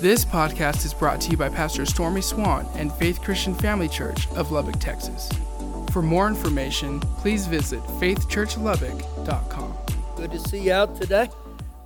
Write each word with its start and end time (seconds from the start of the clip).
This 0.00 0.24
podcast 0.24 0.86
is 0.86 0.94
brought 0.94 1.20
to 1.22 1.30
you 1.32 1.36
by 1.36 1.48
Pastor 1.48 1.84
Stormy 1.84 2.20
Swann 2.20 2.68
and 2.76 2.92
Faith 2.92 3.20
Christian 3.20 3.52
Family 3.52 3.88
Church 3.88 4.28
of 4.36 4.52
Lubbock, 4.52 4.78
Texas. 4.78 5.28
For 5.90 6.02
more 6.02 6.28
information, 6.28 7.00
please 7.00 7.48
visit 7.48 7.80
faithchurchlubbock.com. 7.98 9.76
Good 10.14 10.30
to 10.30 10.38
see 10.38 10.60
you 10.60 10.72
out 10.72 11.00
today. 11.00 11.28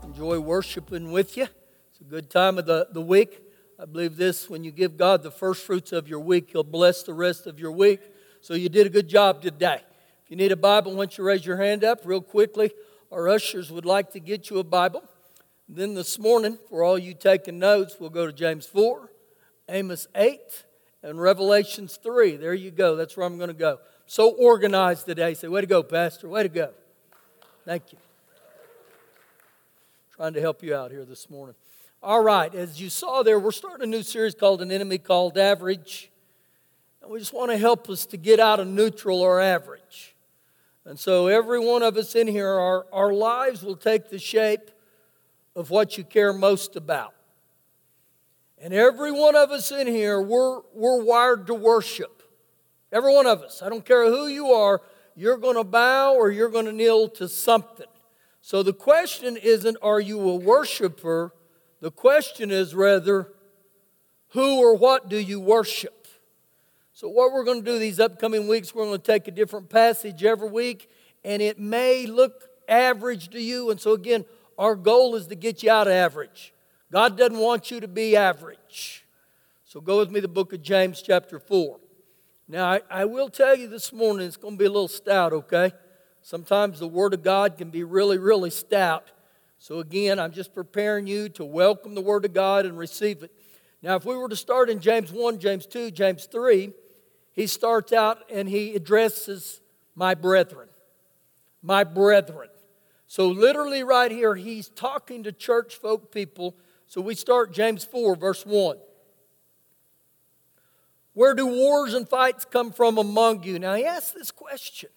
Enjoy 0.04 0.38
worshiping 0.38 1.10
with 1.10 1.38
you. 1.38 1.44
It's 1.44 2.02
a 2.02 2.04
good 2.04 2.28
time 2.28 2.58
of 2.58 2.66
the, 2.66 2.86
the 2.92 3.00
week. 3.00 3.40
I 3.80 3.86
believe 3.86 4.18
this 4.18 4.50
when 4.50 4.62
you 4.62 4.72
give 4.72 4.98
God 4.98 5.22
the 5.22 5.30
first 5.30 5.64
fruits 5.64 5.90
of 5.92 6.06
your 6.06 6.20
week, 6.20 6.50
He'll 6.52 6.64
bless 6.64 7.02
the 7.04 7.14
rest 7.14 7.46
of 7.46 7.58
your 7.58 7.72
week. 7.72 8.02
So 8.42 8.52
you 8.52 8.68
did 8.68 8.86
a 8.86 8.90
good 8.90 9.08
job 9.08 9.40
today. 9.40 9.80
If 10.22 10.30
you 10.30 10.36
need 10.36 10.52
a 10.52 10.56
Bible, 10.56 10.94
once 10.94 11.16
you 11.16 11.24
raise 11.24 11.46
your 11.46 11.56
hand 11.56 11.82
up 11.82 12.00
real 12.04 12.20
quickly? 12.20 12.72
Our 13.10 13.30
ushers 13.30 13.72
would 13.72 13.86
like 13.86 14.10
to 14.10 14.20
get 14.20 14.50
you 14.50 14.58
a 14.58 14.64
Bible. 14.64 15.02
Then 15.74 15.94
this 15.94 16.18
morning, 16.18 16.58
for 16.68 16.82
all 16.84 16.98
you 16.98 17.14
taking 17.14 17.58
notes, 17.58 17.96
we'll 17.98 18.10
go 18.10 18.26
to 18.26 18.32
James 18.32 18.66
4, 18.66 19.10
Amos 19.70 20.06
8, 20.14 20.38
and 21.02 21.18
Revelations 21.18 21.96
3. 22.02 22.36
There 22.36 22.52
you 22.52 22.70
go. 22.70 22.94
That's 22.94 23.16
where 23.16 23.24
I'm 23.24 23.38
going 23.38 23.48
to 23.48 23.54
go. 23.54 23.78
So 24.04 24.32
organized 24.32 25.06
today. 25.06 25.32
Say, 25.32 25.48
way 25.48 25.62
to 25.62 25.66
go, 25.66 25.82
Pastor. 25.82 26.28
Way 26.28 26.42
to 26.42 26.50
go. 26.50 26.72
Thank 27.64 27.90
you. 27.90 27.98
Trying 30.14 30.34
to 30.34 30.42
help 30.42 30.62
you 30.62 30.74
out 30.74 30.90
here 30.90 31.06
this 31.06 31.30
morning. 31.30 31.54
All 32.02 32.22
right, 32.22 32.54
as 32.54 32.78
you 32.78 32.90
saw 32.90 33.22
there, 33.22 33.40
we're 33.40 33.50
starting 33.50 33.84
a 33.84 33.90
new 33.90 34.02
series 34.02 34.34
called 34.34 34.60
An 34.60 34.70
Enemy 34.70 34.98
Called 34.98 35.38
Average. 35.38 36.10
And 37.00 37.10
we 37.10 37.18
just 37.18 37.32
want 37.32 37.50
to 37.50 37.56
help 37.56 37.88
us 37.88 38.04
to 38.06 38.18
get 38.18 38.40
out 38.40 38.60
of 38.60 38.66
neutral 38.66 39.22
or 39.22 39.40
average. 39.40 40.14
And 40.84 40.98
so, 40.98 41.28
every 41.28 41.60
one 41.60 41.82
of 41.82 41.96
us 41.96 42.14
in 42.14 42.26
here, 42.26 42.50
our, 42.50 42.84
our 42.92 43.14
lives 43.14 43.62
will 43.62 43.76
take 43.76 44.10
the 44.10 44.18
shape 44.18 44.70
of 45.54 45.70
what 45.70 45.98
you 45.98 46.04
care 46.04 46.32
most 46.32 46.76
about. 46.76 47.14
And 48.58 48.72
every 48.72 49.10
one 49.10 49.34
of 49.34 49.50
us 49.50 49.72
in 49.72 49.86
here, 49.86 50.20
we're, 50.20 50.60
we're 50.72 51.02
wired 51.02 51.46
to 51.48 51.54
worship. 51.54 52.22
Every 52.92 53.12
one 53.12 53.26
of 53.26 53.42
us. 53.42 53.62
I 53.62 53.68
don't 53.68 53.84
care 53.84 54.06
who 54.06 54.28
you 54.28 54.52
are, 54.52 54.80
you're 55.16 55.36
going 55.36 55.56
to 55.56 55.64
bow 55.64 56.14
or 56.14 56.30
you're 56.30 56.48
going 56.48 56.66
to 56.66 56.72
kneel 56.72 57.08
to 57.10 57.28
something. 57.28 57.86
So 58.40 58.62
the 58.62 58.72
question 58.72 59.36
isn't, 59.36 59.76
are 59.82 60.00
you 60.00 60.20
a 60.28 60.36
worshiper? 60.36 61.34
The 61.80 61.90
question 61.90 62.50
is 62.50 62.74
rather, 62.74 63.32
who 64.28 64.60
or 64.60 64.76
what 64.76 65.08
do 65.08 65.16
you 65.18 65.40
worship? 65.40 66.02
So, 66.94 67.08
what 67.08 67.32
we're 67.32 67.44
going 67.44 67.64
to 67.64 67.70
do 67.70 67.78
these 67.78 67.98
upcoming 67.98 68.48
weeks, 68.48 68.74
we're 68.74 68.84
going 68.84 68.98
to 69.00 69.04
take 69.04 69.26
a 69.26 69.30
different 69.32 69.68
passage 69.68 70.22
every 70.22 70.48
week, 70.48 70.88
and 71.24 71.42
it 71.42 71.58
may 71.58 72.06
look 72.06 72.48
average 72.68 73.30
to 73.30 73.40
you. 73.40 73.70
And 73.70 73.80
so, 73.80 73.92
again, 73.92 74.24
our 74.58 74.76
goal 74.76 75.14
is 75.14 75.26
to 75.28 75.34
get 75.34 75.62
you 75.62 75.70
out 75.70 75.86
of 75.86 75.92
average. 75.92 76.52
God 76.90 77.16
doesn't 77.16 77.38
want 77.38 77.70
you 77.70 77.80
to 77.80 77.88
be 77.88 78.16
average. 78.16 79.04
So 79.64 79.80
go 79.80 79.98
with 79.98 80.10
me 80.10 80.16
to 80.16 80.22
the 80.22 80.28
book 80.28 80.52
of 80.52 80.62
James, 80.62 81.00
chapter 81.00 81.38
4. 81.38 81.78
Now, 82.48 82.70
I, 82.70 82.80
I 82.90 83.04
will 83.06 83.30
tell 83.30 83.56
you 83.56 83.68
this 83.68 83.92
morning, 83.92 84.26
it's 84.26 84.36
going 84.36 84.54
to 84.54 84.58
be 84.58 84.66
a 84.66 84.70
little 84.70 84.88
stout, 84.88 85.32
okay? 85.32 85.72
Sometimes 86.20 86.78
the 86.78 86.88
Word 86.88 87.14
of 87.14 87.22
God 87.22 87.56
can 87.56 87.70
be 87.70 87.82
really, 87.82 88.18
really 88.18 88.50
stout. 88.50 89.10
So, 89.58 89.78
again, 89.78 90.18
I'm 90.18 90.32
just 90.32 90.52
preparing 90.52 91.06
you 91.06 91.30
to 91.30 91.44
welcome 91.44 91.94
the 91.94 92.02
Word 92.02 92.24
of 92.24 92.34
God 92.34 92.66
and 92.66 92.76
receive 92.76 93.22
it. 93.22 93.32
Now, 93.80 93.96
if 93.96 94.04
we 94.04 94.16
were 94.16 94.28
to 94.28 94.36
start 94.36 94.68
in 94.68 94.80
James 94.80 95.10
1, 95.10 95.38
James 95.38 95.66
2, 95.66 95.90
James 95.90 96.26
3, 96.26 96.72
he 97.32 97.46
starts 97.46 97.92
out 97.92 98.18
and 98.30 98.48
he 98.48 98.74
addresses 98.74 99.60
my 99.94 100.14
brethren. 100.14 100.68
My 101.62 101.84
brethren. 101.84 102.48
So, 103.12 103.28
literally, 103.28 103.82
right 103.84 104.10
here, 104.10 104.34
he's 104.36 104.70
talking 104.70 105.24
to 105.24 105.32
church 105.32 105.76
folk 105.76 106.10
people. 106.10 106.56
So, 106.86 107.02
we 107.02 107.14
start 107.14 107.52
James 107.52 107.84
4, 107.84 108.16
verse 108.16 108.46
1. 108.46 108.78
Where 111.12 111.34
do 111.34 111.46
wars 111.46 111.92
and 111.92 112.08
fights 112.08 112.46
come 112.46 112.72
from 112.72 112.96
among 112.96 113.42
you? 113.42 113.58
Now, 113.58 113.74
he 113.74 113.84
asks 113.84 114.12
this 114.12 114.30
question 114.30 114.88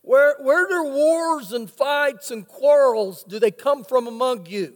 Where, 0.00 0.36
where 0.40 0.66
do 0.66 0.82
wars 0.84 1.52
and 1.52 1.70
fights 1.70 2.30
and 2.30 2.48
quarrels 2.48 3.22
do 3.22 3.38
they 3.38 3.50
come 3.50 3.84
from 3.84 4.06
among 4.06 4.46
you? 4.46 4.72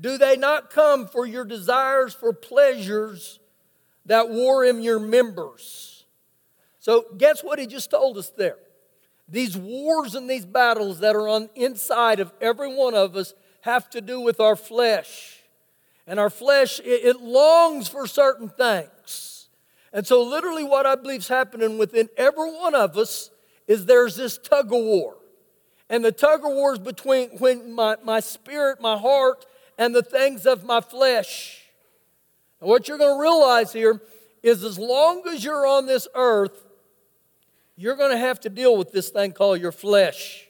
Do 0.00 0.16
they 0.16 0.34
not 0.34 0.70
come 0.70 1.06
for 1.06 1.26
your 1.26 1.44
desires 1.44 2.14
for 2.14 2.32
pleasures 2.32 3.38
that 4.06 4.30
war 4.30 4.64
in 4.64 4.80
your 4.80 4.98
members? 4.98 6.06
So, 6.78 7.04
guess 7.18 7.44
what 7.44 7.58
he 7.58 7.66
just 7.66 7.90
told 7.90 8.16
us 8.16 8.30
there? 8.30 8.56
These 9.28 9.56
wars 9.56 10.14
and 10.14 10.28
these 10.28 10.44
battles 10.44 11.00
that 11.00 11.16
are 11.16 11.28
on 11.28 11.48
inside 11.54 12.20
of 12.20 12.32
every 12.40 12.74
one 12.74 12.94
of 12.94 13.16
us 13.16 13.34
have 13.62 13.88
to 13.90 14.00
do 14.00 14.20
with 14.20 14.40
our 14.40 14.56
flesh. 14.56 15.40
And 16.06 16.20
our 16.20 16.30
flesh, 16.30 16.80
it, 16.80 17.04
it 17.04 17.20
longs 17.20 17.88
for 17.88 18.06
certain 18.06 18.50
things. 18.50 19.48
And 19.92 20.06
so, 20.06 20.22
literally, 20.22 20.64
what 20.64 20.86
I 20.86 20.96
believe 20.96 21.20
is 21.20 21.28
happening 21.28 21.78
within 21.78 22.08
every 22.16 22.52
one 22.52 22.74
of 22.74 22.98
us 22.98 23.30
is 23.66 23.86
there's 23.86 24.16
this 24.16 24.36
tug 24.36 24.66
of 24.66 24.80
war. 24.80 25.16
And 25.88 26.04
the 26.04 26.12
tug 26.12 26.40
of 26.44 26.52
war 26.52 26.74
is 26.74 26.78
between 26.78 27.30
when 27.38 27.72
my, 27.72 27.96
my 28.02 28.20
spirit, 28.20 28.80
my 28.80 28.98
heart, 28.98 29.46
and 29.78 29.94
the 29.94 30.02
things 30.02 30.46
of 30.46 30.64
my 30.64 30.80
flesh. 30.80 31.62
And 32.60 32.68
what 32.68 32.88
you're 32.88 32.98
going 32.98 33.16
to 33.16 33.20
realize 33.20 33.72
here 33.72 34.02
is 34.42 34.64
as 34.64 34.78
long 34.78 35.22
as 35.28 35.44
you're 35.44 35.66
on 35.66 35.86
this 35.86 36.08
earth, 36.14 36.64
you're 37.76 37.96
going 37.96 38.12
to 38.12 38.18
have 38.18 38.40
to 38.40 38.48
deal 38.48 38.76
with 38.76 38.92
this 38.92 39.10
thing 39.10 39.32
called 39.32 39.60
your 39.60 39.72
flesh. 39.72 40.48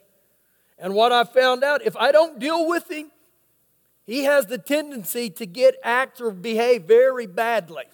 And 0.79 0.95
what 0.95 1.13
I 1.13 1.25
found 1.25 1.65
out, 1.65 1.85
if 1.85 1.97
I 1.97 2.13
don't 2.13 2.39
deal 2.39 2.69
with 2.69 2.91
him, 2.91 3.11
he 4.07 4.25
has 4.25 4.47
the 4.47 4.59
tendency 4.59 5.31
to 5.31 5.47
get 5.47 5.77
act 5.83 6.21
or 6.21 6.31
behave 6.31 6.85
very 6.85 7.27
badly. 7.27 7.85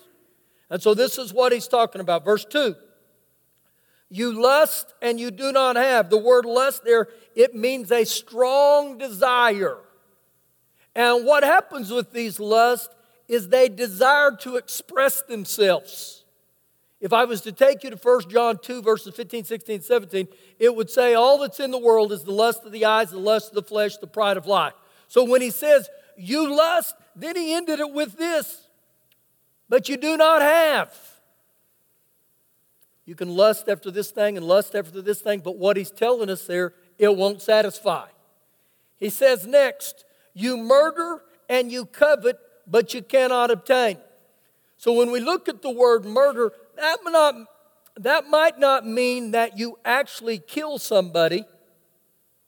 And 0.69 0.83
so 0.83 0.95
this 0.95 1.19
is 1.19 1.33
what 1.33 1.53
he's 1.53 1.69
talking 1.69 2.01
about. 2.01 2.25
Verse 2.25 2.45
2. 2.45 2.75
You 4.09 4.43
lust 4.43 4.93
and 5.01 5.21
you 5.21 5.31
do 5.31 5.53
not 5.53 5.77
have. 5.77 6.11
The 6.11 6.19
word 6.19 6.45
lust 6.45 6.85
there, 6.85 7.09
it 7.37 7.55
means 7.55 7.93
a 7.93 8.05
strong 8.05 8.99
desire. 8.99 9.79
And 10.97 11.25
what 11.25 11.45
happens 11.45 11.93
with 11.93 12.13
these 12.13 12.41
lusts 12.41 12.93
is 13.29 13.49
they 13.49 13.69
desire 13.69 14.33
to 14.41 14.57
express 14.57 15.23
themselves. 15.23 16.20
If 17.01 17.15
I 17.15 17.25
was 17.25 17.41
to 17.43 17.53
take 17.53 17.83
you 17.83 17.91
to 17.91 17.97
1 17.97 18.29
John 18.29 18.59
2, 18.59 18.83
verses 18.83 19.15
15, 19.15 19.45
16, 19.45 19.81
17, 19.81 20.29
it 20.59 20.75
would 20.75 20.91
say, 20.91 21.15
All 21.15 21.39
that's 21.39 21.59
in 21.59 21.71
the 21.71 21.79
world 21.79 22.13
is 22.13 22.25
the 22.25 22.33
lust 22.33 22.65
of 22.65 22.73
the 22.73 22.85
eyes, 22.85 23.11
the 23.11 23.19
lust 23.19 23.49
of 23.49 23.55
the 23.55 23.63
flesh, 23.63 23.97
the 23.97 24.07
pride 24.07 24.37
of 24.37 24.47
life. 24.47 24.75
So 25.09 25.25
when 25.25 25.41
he 25.41 25.51
says, 25.51 25.89
You 26.17 26.55
lust, 26.55 26.95
then 27.17 27.37
he 27.37 27.55
ended 27.55 27.81
it 27.81 27.93
with 27.93 28.19
this, 28.19 28.69
but 29.69 29.89
you 29.89 29.97
do 29.97 30.17
not 30.17 30.43
have. 30.43 30.95
You 33.07 33.15
can 33.15 33.35
lust 33.35 33.69
after 33.69 33.91
this 33.91 34.11
thing 34.11 34.37
and 34.37 34.47
lust 34.47 34.75
after 34.75 35.01
this 35.01 35.21
thing, 35.21 35.41
but 35.41 35.57
what 35.57 35.77
he's 35.77 35.91
telling 35.91 36.29
us 36.29 36.47
there, 36.47 36.75
it 36.99 37.17
won't 37.17 37.41
satisfy. 37.41 38.07
He 38.99 39.09
says 39.09 39.47
next, 39.47 40.05
You 40.35 40.59
murder 40.59 41.23
and 41.49 41.73
you 41.73 41.87
covet, 41.87 42.39
but 42.67 42.93
you 42.93 43.01
cannot 43.03 43.51
obtain. 43.51 43.97
So 44.77 44.93
when 44.93 45.11
we 45.11 45.21
look 45.21 45.49
at 45.49 45.61
the 45.61 45.71
word 45.71 46.05
murder, 46.05 46.53
that, 46.81 46.99
not, 47.05 47.35
that 47.99 48.29
might 48.29 48.59
not 48.59 48.87
mean 48.87 49.31
that 49.33 49.59
you 49.59 49.79
actually 49.85 50.39
kill 50.39 50.79
somebody, 50.79 51.45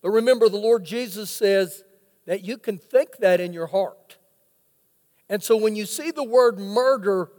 but 0.02 0.10
remember, 0.10 0.48
the 0.48 0.56
Lord 0.56 0.84
Jesus 0.84 1.30
says 1.30 1.84
that 2.26 2.44
you 2.44 2.58
can 2.58 2.78
think 2.78 3.18
that 3.18 3.40
in 3.40 3.52
your 3.52 3.68
heart. 3.68 4.16
And 5.28 5.42
so 5.42 5.56
when 5.56 5.76
you 5.76 5.86
see 5.86 6.10
the 6.10 6.24
word 6.24 6.58
murder, 6.58 7.30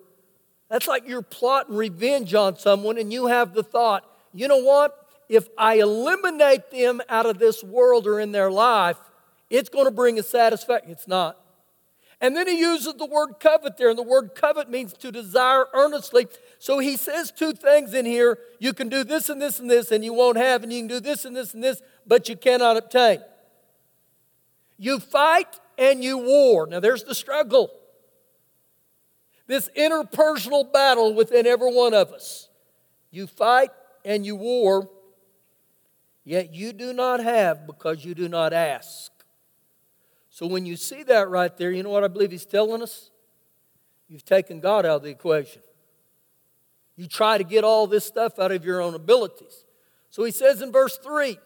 that's 0.70 0.88
like 0.88 1.08
you're 1.08 1.22
plotting 1.22 1.76
revenge 1.76 2.34
on 2.34 2.58
someone, 2.58 2.98
and 2.98 3.12
you 3.12 3.28
have 3.28 3.53
the 3.53 3.64
thought, 3.64 4.09
you 4.34 4.48
know 4.48 4.64
what? 4.64 4.98
If 5.30 5.48
I 5.58 5.76
eliminate 5.76 6.72
them 6.72 7.02
out 7.09 7.26
of 7.26 7.38
this 7.38 7.64
world 7.64 8.08
or 8.08 8.20
in 8.20 8.32
their 8.32 8.52
life, 8.52 8.98
it's 9.50 9.70
going 9.70 9.86
to 9.86 9.92
bring 9.92 10.18
a 10.18 10.24
satisfaction. 10.24 10.92
It's 10.92 11.08
not. 11.08 11.40
And 12.23 12.37
then 12.37 12.47
he 12.47 12.58
uses 12.58 12.93
the 12.93 13.05
word 13.05 13.34
covet 13.41 13.75
there, 13.75 13.90
and 13.90 13.97
the 13.97 14.02
word 14.02 14.34
covet 14.34 14.70
means 14.70 14.93
to 14.93 15.11
desire 15.11 15.66
earnestly. 15.73 16.28
So 16.58 16.79
he 16.79 16.96
says 16.96 17.31
two 17.31 17.52
things 17.52 17.93
in 17.93 18.05
here 18.05 18.40
you 18.59 18.72
can 18.72 18.87
do 18.87 19.03
this 19.03 19.28
and 19.28 19.41
this 19.41 19.59
and 19.59 19.70
this, 19.70 19.91
and 19.91 20.05
you 20.05 20.14
won't 20.14 20.37
have, 20.37 20.64
and 20.64 20.72
you 20.72 20.79
can 20.79 20.87
do 20.87 21.02
this 21.02 21.25
and 21.25 21.35
this 21.35 21.53
and 21.53 21.61
this, 21.61 21.81
but 22.08 22.29
you 22.29 22.37
cannot 22.37 22.78
obtain. 22.78 23.20
You 24.78 25.02
fight 25.02 25.59
and 25.78 26.02
you 26.02 26.17
war. 26.17 26.66
Now 26.66 26.79
there's 26.79 27.03
the 27.03 27.14
struggle. 27.14 27.70
This 29.46 29.67
interpersonal 29.78 30.72
battle 30.72 31.14
within 31.14 31.46
every 31.46 31.73
one 31.73 31.93
of 31.93 32.14
us. 32.14 32.47
You 33.11 33.28
fight 33.28 33.72
and 34.05 34.26
you 34.26 34.37
war, 34.37 34.90
yet 36.23 36.53
you 36.53 36.72
do 36.72 36.93
not 36.93 37.19
have 37.19 37.67
because 37.67 38.05
you 38.05 38.16
do 38.16 38.29
not 38.29 38.53
ask. 38.53 39.13
So 40.34 40.47
when 40.47 40.66
you 40.66 40.78
see 40.78 41.03
that 41.03 41.30
right 41.30 41.56
there, 41.56 41.72
you 41.72 41.84
know 41.84 41.91
what 41.91 42.03
I 42.03 42.08
believe 42.08 42.32
he's 42.32 42.44
telling 42.44 42.82
us? 42.82 43.12
You've 44.08 44.26
taken 44.26 44.59
God 44.59 44.84
out 44.84 44.96
of 44.96 45.03
the 45.03 45.09
equation. 45.09 45.62
You 46.96 47.06
try 47.06 47.38
to 47.38 47.44
get 47.44 47.64
all 47.64 47.85
this 47.85 48.03
stuff 48.03 48.40
out 48.40 48.52
of 48.52 48.66
your 48.66 48.82
own 48.82 48.96
abilities. 48.96 49.64
So 50.09 50.24
he 50.24 50.32
says 50.32 50.64
in 50.64 50.72
verse 50.72 50.97
3 50.97 51.38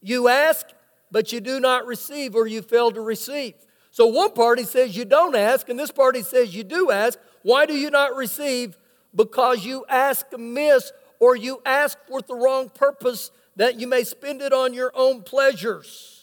You 0.00 0.28
ask, 0.28 0.66
but 1.10 1.32
you 1.32 1.40
do 1.40 1.58
not 1.58 1.84
receive, 1.84 2.36
or 2.36 2.46
you 2.46 2.62
fail 2.62 2.92
to 2.92 3.00
receive. 3.00 3.54
So 3.90 4.06
one 4.06 4.34
party 4.34 4.62
says 4.62 4.96
you 4.96 5.04
don't 5.04 5.34
ask, 5.34 5.68
and 5.68 5.76
this 5.76 5.90
party 5.90 6.22
says 6.22 6.54
you 6.54 6.62
do 6.62 6.92
ask. 6.92 7.18
Why 7.42 7.66
do 7.66 7.74
you 7.74 7.90
not 7.90 8.14
receive? 8.14 8.78
Because 9.16 9.64
you 9.64 9.84
ask 9.88 10.26
amiss, 10.32 10.92
or 11.18 11.34
you 11.34 11.60
ask 11.66 11.98
with 12.08 12.28
the 12.28 12.36
wrong 12.36 12.68
purpose, 12.68 13.32
that 13.56 13.80
you 13.80 13.88
may 13.88 14.04
spend 14.04 14.42
it 14.42 14.52
on 14.52 14.74
your 14.74 14.92
own 14.94 15.22
pleasures. 15.22 16.15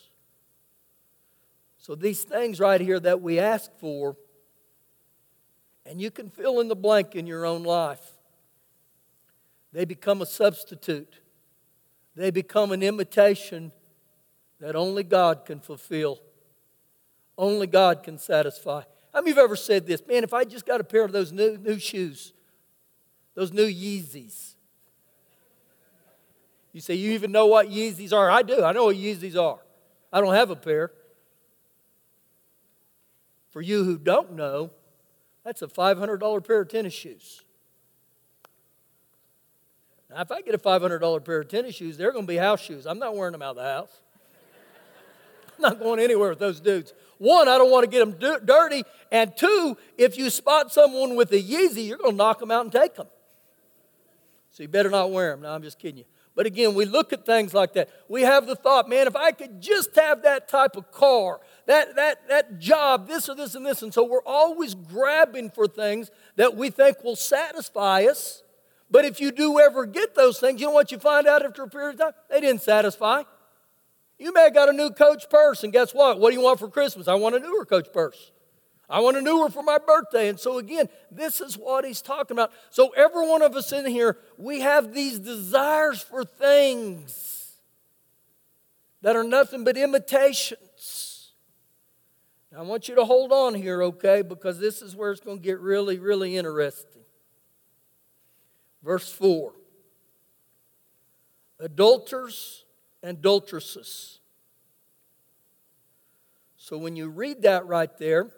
So 1.83 1.95
these 1.95 2.23
things 2.23 2.61
right 2.61 2.79
here 2.79 2.97
that 2.97 3.21
we 3.21 3.39
ask 3.39 3.69
for, 3.77 4.15
and 5.85 5.99
you 5.99 6.11
can 6.11 6.29
fill 6.29 6.61
in 6.61 6.69
the 6.69 6.77
blank 6.77 7.13
in 7.13 7.27
your 7.27 7.45
own 7.45 7.63
life, 7.63 8.13
they 9.73 9.83
become 9.83 10.21
a 10.21 10.25
substitute. 10.25 11.19
They 12.15 12.31
become 12.31 12.71
an 12.71 12.83
imitation 12.83 13.73
that 14.61 14.77
only 14.77 15.03
God 15.03 15.43
can 15.43 15.59
fulfill. 15.59 16.21
Only 17.37 17.67
God 17.67 18.01
can 18.01 18.17
satisfy. 18.17 18.83
How 19.13 19.19
many 19.19 19.31
of 19.31 19.37
you 19.37 19.43
ever 19.43 19.57
said 19.57 19.85
this? 19.85 20.01
Man, 20.07 20.23
if 20.23 20.33
I 20.33 20.45
just 20.45 20.65
got 20.65 20.79
a 20.79 20.85
pair 20.85 21.03
of 21.03 21.11
those 21.11 21.33
new, 21.33 21.57
new 21.57 21.79
shoes, 21.79 22.31
those 23.35 23.51
new 23.51 23.67
Yeezys. 23.67 24.53
You 26.71 26.79
say, 26.79 26.93
You 26.93 27.11
even 27.11 27.33
know 27.33 27.47
what 27.47 27.67
Yeezys 27.67 28.13
are? 28.13 28.31
I 28.31 28.41
do. 28.41 28.63
I 28.63 28.71
know 28.71 28.85
what 28.85 28.95
Yeezys 28.95 29.35
are. 29.35 29.59
I 30.13 30.21
don't 30.21 30.33
have 30.33 30.49
a 30.49 30.55
pair. 30.55 30.93
For 33.53 33.61
you 33.61 33.83
who 33.83 33.99
don't 33.99 34.33
know, 34.33 34.71
that's 35.45 35.61
a 35.61 35.67
$500 35.67 36.47
pair 36.47 36.61
of 36.61 36.69
tennis 36.69 36.91
shoes. 36.91 37.43
Now, 40.09 40.21
if 40.21 40.31
I 40.31 40.41
get 40.41 40.55
a 40.55 40.57
$500 40.57 41.23
pair 41.23 41.41
of 41.41 41.47
tennis 41.49 41.75
shoes, 41.75 41.95
they're 41.95 42.11
going 42.11 42.25
to 42.25 42.27
be 42.27 42.37
house 42.37 42.61
shoes. 42.61 42.87
I'm 42.87 42.97
not 42.97 43.15
wearing 43.15 43.33
them 43.33 43.43
out 43.43 43.51
of 43.51 43.55
the 43.57 43.63
house. 43.63 44.01
I'm 45.55 45.61
not 45.61 45.79
going 45.79 45.99
anywhere 45.99 46.29
with 46.29 46.39
those 46.39 46.59
dudes. 46.59 46.95
One, 47.19 47.47
I 47.47 47.59
don't 47.59 47.69
want 47.69 47.83
to 47.83 47.91
get 47.91 47.99
them 47.99 48.13
d- 48.13 48.43
dirty. 48.43 48.85
And 49.11 49.37
two, 49.37 49.77
if 49.99 50.17
you 50.17 50.31
spot 50.31 50.73
someone 50.73 51.15
with 51.15 51.31
a 51.31 51.39
Yeezy, 51.39 51.85
you're 51.87 51.99
going 51.99 52.13
to 52.13 52.17
knock 52.17 52.39
them 52.39 52.49
out 52.49 52.63
and 52.63 52.71
take 52.71 52.95
them. 52.95 53.07
So 54.49 54.63
you 54.63 54.67
better 54.67 54.89
not 54.89 55.11
wear 55.11 55.29
them. 55.29 55.41
No, 55.41 55.51
I'm 55.51 55.61
just 55.61 55.77
kidding 55.77 55.99
you. 55.99 56.05
But 56.35 56.47
again, 56.47 56.73
we 56.73 56.85
look 56.85 57.13
at 57.13 57.25
things 57.25 57.53
like 57.53 57.73
that. 57.73 57.89
We 58.07 58.23
have 58.23 58.47
the 58.47 58.55
thought, 58.55 58.89
man, 58.89 59.05
if 59.05 59.15
I 59.15 59.31
could 59.31 59.61
just 59.61 59.95
have 59.95 60.23
that 60.23 60.47
type 60.47 60.75
of 60.75 60.91
car, 60.91 61.39
that, 61.65 61.95
that, 61.95 62.27
that 62.27 62.59
job, 62.59 63.07
this 63.07 63.29
or 63.29 63.35
this 63.35 63.55
and 63.55 63.65
this. 63.65 63.81
And 63.81 63.93
so 63.93 64.03
we're 64.03 64.23
always 64.25 64.75
grabbing 64.75 65.49
for 65.49 65.67
things 65.67 66.11
that 66.35 66.55
we 66.55 66.69
think 66.69 67.03
will 67.03 67.15
satisfy 67.15 68.03
us. 68.03 68.43
But 68.91 69.05
if 69.05 69.19
you 69.19 69.31
do 69.31 69.59
ever 69.59 69.85
get 69.85 70.13
those 70.13 70.39
things, 70.39 70.61
you 70.61 70.67
know 70.67 70.73
what 70.73 70.91
you 70.91 70.99
find 70.99 71.25
out 71.25 71.43
after 71.43 71.63
a 71.63 71.69
period 71.69 71.95
of 71.95 71.99
time? 71.99 72.11
They 72.29 72.41
didn't 72.41 72.61
satisfy. 72.61 73.23
You 74.19 74.31
may 74.33 74.43
have 74.43 74.53
got 74.53 74.69
a 74.69 74.73
new 74.73 74.91
coach 74.91 75.29
purse, 75.29 75.63
and 75.63 75.73
guess 75.73 75.93
what? 75.93 76.19
What 76.19 76.29
do 76.29 76.35
you 76.35 76.43
want 76.43 76.59
for 76.59 76.69
Christmas? 76.69 77.07
I 77.07 77.15
want 77.15 77.35
a 77.35 77.39
newer 77.39 77.65
coach 77.65 77.91
purse. 77.91 78.31
I 78.89 78.99
want 78.99 79.17
a 79.17 79.21
newer 79.21 79.49
for 79.49 79.63
my 79.63 79.79
birthday. 79.79 80.29
And 80.29 80.39
so, 80.39 80.59
again, 80.59 80.87
this 81.09 81.41
is 81.41 81.57
what 81.57 81.85
he's 81.85 82.01
talking 82.01 82.35
about. 82.35 82.51
So, 82.69 82.89
every 82.89 83.27
one 83.27 83.41
of 83.41 83.55
us 83.55 83.71
in 83.71 83.85
here, 83.85 84.17
we 84.37 84.61
have 84.61 84.93
these 84.93 85.19
desires 85.19 86.01
for 86.01 86.23
things 86.23 87.57
that 89.01 89.15
are 89.15 89.23
nothing 89.23 89.63
but 89.63 89.77
imitations. 89.77 90.59
I 92.57 92.61
want 92.61 92.87
you 92.87 92.95
to 92.95 93.05
hold 93.05 93.31
on 93.31 93.55
here, 93.55 93.81
okay? 93.83 94.21
Because 94.21 94.59
this 94.59 94.81
is 94.81 94.95
where 94.95 95.11
it's 95.11 95.21
going 95.21 95.37
to 95.37 95.43
get 95.43 95.59
really, 95.59 95.97
really 95.97 96.37
interesting. 96.37 97.01
Verse 98.83 99.11
4 99.11 99.53
Adulterers 101.59 102.65
and 103.01 103.17
adulteresses. 103.17 104.19
So 106.57 106.77
when 106.77 106.95
you 106.95 107.09
read 107.09 107.41
that 107.41 107.65
right 107.65 107.95
there, 107.97 108.29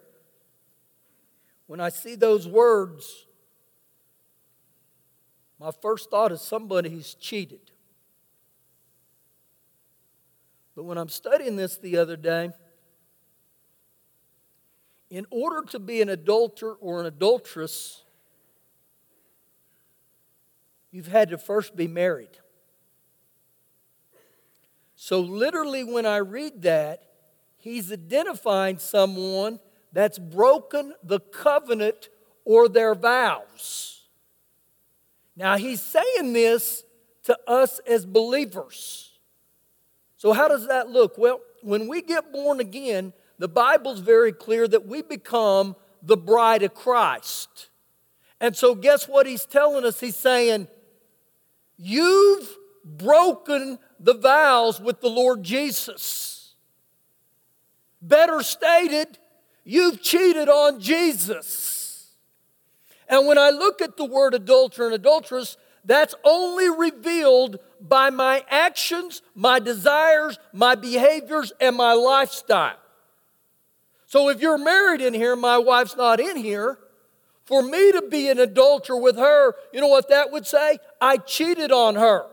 when 1.66 1.80
I 1.80 1.90
see 1.90 2.14
those 2.14 2.48
words, 2.48 3.26
my 5.58 5.70
first 5.82 6.10
thought 6.10 6.32
is 6.32 6.40
somebody 6.40 6.90
who's 6.90 7.14
cheated. 7.14 7.70
But 10.74 10.84
when 10.84 10.98
I'm 10.98 11.08
studying 11.08 11.56
this 11.56 11.76
the 11.76 11.96
other 11.96 12.16
day, 12.16 12.50
in 15.10 15.26
order 15.30 15.62
to 15.70 15.78
be 15.78 16.02
an 16.02 16.08
adulterer 16.08 16.76
or 16.80 17.00
an 17.00 17.06
adulteress, 17.06 18.02
you've 20.90 21.06
had 21.06 21.30
to 21.30 21.38
first 21.38 21.76
be 21.76 21.86
married. 21.86 22.38
So, 24.96 25.20
literally, 25.20 25.84
when 25.84 26.06
I 26.06 26.16
read 26.16 26.62
that, 26.62 27.02
he's 27.58 27.92
identifying 27.92 28.78
someone 28.78 29.60
that's 29.92 30.18
broken 30.18 30.94
the 31.02 31.20
covenant 31.20 32.08
or 32.44 32.68
their 32.68 32.94
vows. 32.94 34.04
Now, 35.36 35.58
he's 35.58 35.82
saying 35.82 36.32
this 36.32 36.84
to 37.24 37.38
us 37.46 37.78
as 37.86 38.06
believers. 38.06 39.18
So, 40.16 40.32
how 40.32 40.48
does 40.48 40.66
that 40.68 40.88
look? 40.88 41.18
Well, 41.18 41.40
when 41.62 41.88
we 41.88 42.00
get 42.00 42.32
born 42.32 42.58
again, 42.58 43.12
the 43.38 43.48
Bible's 43.48 44.00
very 44.00 44.32
clear 44.32 44.66
that 44.68 44.86
we 44.86 45.02
become 45.02 45.76
the 46.02 46.16
bride 46.16 46.62
of 46.62 46.74
Christ. 46.74 47.68
And 48.40 48.56
so, 48.56 48.74
guess 48.74 49.08
what 49.08 49.26
he's 49.26 49.44
telling 49.44 49.84
us? 49.84 50.00
He's 50.00 50.16
saying, 50.16 50.68
You've 51.76 52.56
broken 52.84 53.78
the 53.98 54.14
vows 54.14 54.80
with 54.80 55.00
the 55.00 55.08
Lord 55.08 55.42
Jesus. 55.42 56.54
Better 58.00 58.42
stated, 58.42 59.18
you've 59.64 60.00
cheated 60.02 60.48
on 60.48 60.80
Jesus. 60.80 62.12
And 63.08 63.26
when 63.26 63.38
I 63.38 63.50
look 63.50 63.82
at 63.82 63.96
the 63.96 64.04
word 64.04 64.34
adulterer 64.34 64.86
and 64.86 64.94
adulteress, 64.94 65.56
that's 65.84 66.14
only 66.24 66.68
revealed 66.68 67.58
by 67.80 68.10
my 68.10 68.44
actions, 68.48 69.22
my 69.34 69.58
desires, 69.58 70.38
my 70.52 70.74
behaviors, 70.74 71.52
and 71.60 71.76
my 71.76 71.92
lifestyle. 71.92 72.76
So 74.06 74.28
if 74.28 74.40
you're 74.40 74.58
married 74.58 75.00
in 75.00 75.14
here, 75.14 75.36
my 75.36 75.58
wife's 75.58 75.96
not 75.96 76.20
in 76.20 76.36
here, 76.36 76.78
for 77.44 77.62
me 77.62 77.92
to 77.92 78.02
be 78.02 78.28
an 78.28 78.38
adulterer 78.38 78.96
with 78.96 79.16
her, 79.16 79.54
you 79.72 79.80
know 79.80 79.88
what 79.88 80.08
that 80.08 80.32
would 80.32 80.46
say? 80.46 80.78
I 81.00 81.16
cheated 81.18 81.70
on 81.70 81.96
her. 81.96 82.26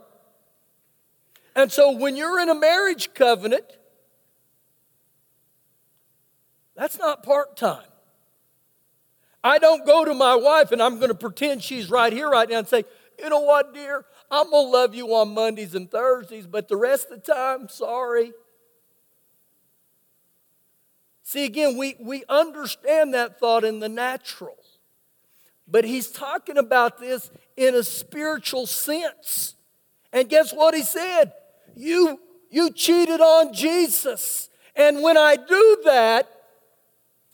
And 1.55 1.71
so 1.71 1.91
when 1.91 2.15
you're 2.15 2.39
in 2.39 2.49
a 2.49 2.55
marriage 2.55 3.13
covenant, 3.13 3.65
that's 6.75 6.97
not 6.97 7.23
part 7.23 7.55
time. 7.55 7.85
I 9.43 9.59
don't 9.59 9.85
go 9.85 10.05
to 10.05 10.13
my 10.13 10.35
wife 10.35 10.71
and 10.71 10.81
I'm 10.81 10.95
going 10.95 11.09
to 11.09 11.15
pretend 11.15 11.61
she's 11.61 11.89
right 11.89 12.13
here 12.13 12.29
right 12.29 12.49
now 12.49 12.59
and 12.59 12.67
say, 12.67 12.85
you 13.19 13.29
know 13.29 13.41
what, 13.41 13.73
dear? 13.73 14.05
I'm 14.31 14.49
going 14.49 14.67
to 14.67 14.71
love 14.71 14.95
you 14.95 15.13
on 15.13 15.33
Mondays 15.33 15.75
and 15.75 15.91
Thursdays, 15.91 16.47
but 16.47 16.67
the 16.67 16.77
rest 16.77 17.11
of 17.11 17.23
the 17.23 17.33
time, 17.33 17.67
sorry. 17.69 18.31
See, 21.23 21.45
again, 21.45 21.77
we, 21.77 21.95
we 21.99 22.23
understand 22.27 23.13
that 23.13 23.39
thought 23.39 23.63
in 23.63 23.79
the 23.79 23.89
natural. 23.89 24.57
But 25.67 25.85
he's 25.85 26.11
talking 26.11 26.57
about 26.57 26.99
this 26.99 27.31
in 27.55 27.75
a 27.75 27.83
spiritual 27.83 28.67
sense. 28.67 29.55
And 30.11 30.29
guess 30.29 30.53
what 30.53 30.75
he 30.75 30.83
said? 30.83 31.31
You, 31.75 32.19
you 32.49 32.71
cheated 32.71 33.21
on 33.21 33.53
Jesus. 33.53 34.49
And 34.75 35.01
when 35.01 35.17
I 35.17 35.37
do 35.37 35.81
that, 35.85 36.29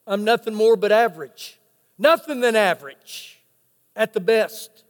I'm 0.06 0.24
nothing 0.24 0.54
more 0.54 0.76
but 0.76 0.92
average. 0.92 1.60
Nothing 1.98 2.42
than 2.42 2.56
average 2.56 3.40
at 3.96 4.14
the 4.14 4.20
best. 4.20 4.84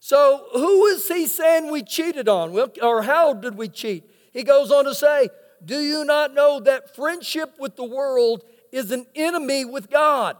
So, 0.00 0.46
who 0.52 0.86
is 0.86 1.06
he 1.06 1.26
saying 1.26 1.70
we 1.70 1.82
cheated 1.82 2.28
on? 2.28 2.52
Well, 2.52 2.72
or 2.82 3.02
how 3.02 3.34
did 3.34 3.56
we 3.56 3.68
cheat? 3.68 4.04
He 4.32 4.42
goes 4.42 4.70
on 4.70 4.84
to 4.86 4.94
say, 4.94 5.28
Do 5.64 5.80
you 5.80 6.04
not 6.04 6.34
know 6.34 6.60
that 6.60 6.94
friendship 6.94 7.54
with 7.58 7.76
the 7.76 7.84
world 7.84 8.44
is 8.70 8.90
an 8.90 9.06
enemy 9.14 9.64
with 9.64 9.90
God? 9.90 10.36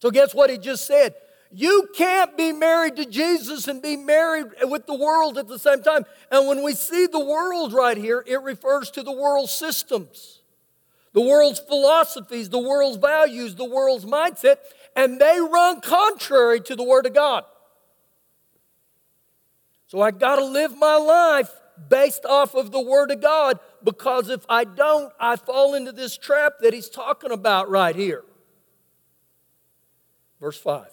So, 0.00 0.10
guess 0.10 0.34
what 0.34 0.50
he 0.50 0.58
just 0.58 0.86
said? 0.86 1.14
You 1.52 1.88
can't 1.96 2.36
be 2.36 2.52
married 2.52 2.96
to 2.96 3.04
Jesus 3.04 3.66
and 3.66 3.82
be 3.82 3.96
married 3.96 4.46
with 4.62 4.86
the 4.86 4.94
world 4.94 5.36
at 5.36 5.48
the 5.48 5.58
same 5.58 5.82
time. 5.82 6.04
And 6.30 6.46
when 6.46 6.62
we 6.62 6.74
see 6.74 7.06
the 7.06 7.24
world 7.24 7.72
right 7.72 7.96
here, 7.96 8.22
it 8.24 8.40
refers 8.42 8.90
to 8.92 9.02
the 9.02 9.12
world's 9.12 9.50
systems, 9.50 10.42
the 11.12 11.20
world's 11.20 11.58
philosophies, 11.58 12.50
the 12.50 12.60
world's 12.60 12.98
values, 12.98 13.56
the 13.56 13.64
world's 13.64 14.04
mindset, 14.04 14.58
and 14.94 15.18
they 15.18 15.40
run 15.40 15.80
contrary 15.80 16.60
to 16.60 16.76
the 16.76 16.84
Word 16.84 17.06
of 17.06 17.14
God. 17.14 17.44
So 19.88 20.00
I 20.00 20.12
got 20.12 20.36
to 20.36 20.44
live 20.44 20.76
my 20.76 20.96
life 20.96 21.50
based 21.88 22.24
off 22.24 22.54
of 22.54 22.70
the 22.70 22.80
Word 22.80 23.10
of 23.10 23.20
God 23.20 23.58
because 23.84 24.28
if 24.28 24.44
I 24.48 24.64
don't, 24.64 25.12
I 25.18 25.36
fall 25.36 25.74
into 25.74 25.92
this 25.92 26.16
trap 26.16 26.54
that 26.60 26.72
he's 26.72 26.88
talking 26.88 27.30
about 27.30 27.70
right 27.70 27.94
here. 27.94 28.24
Verse 30.40 30.58
5. 30.58 30.86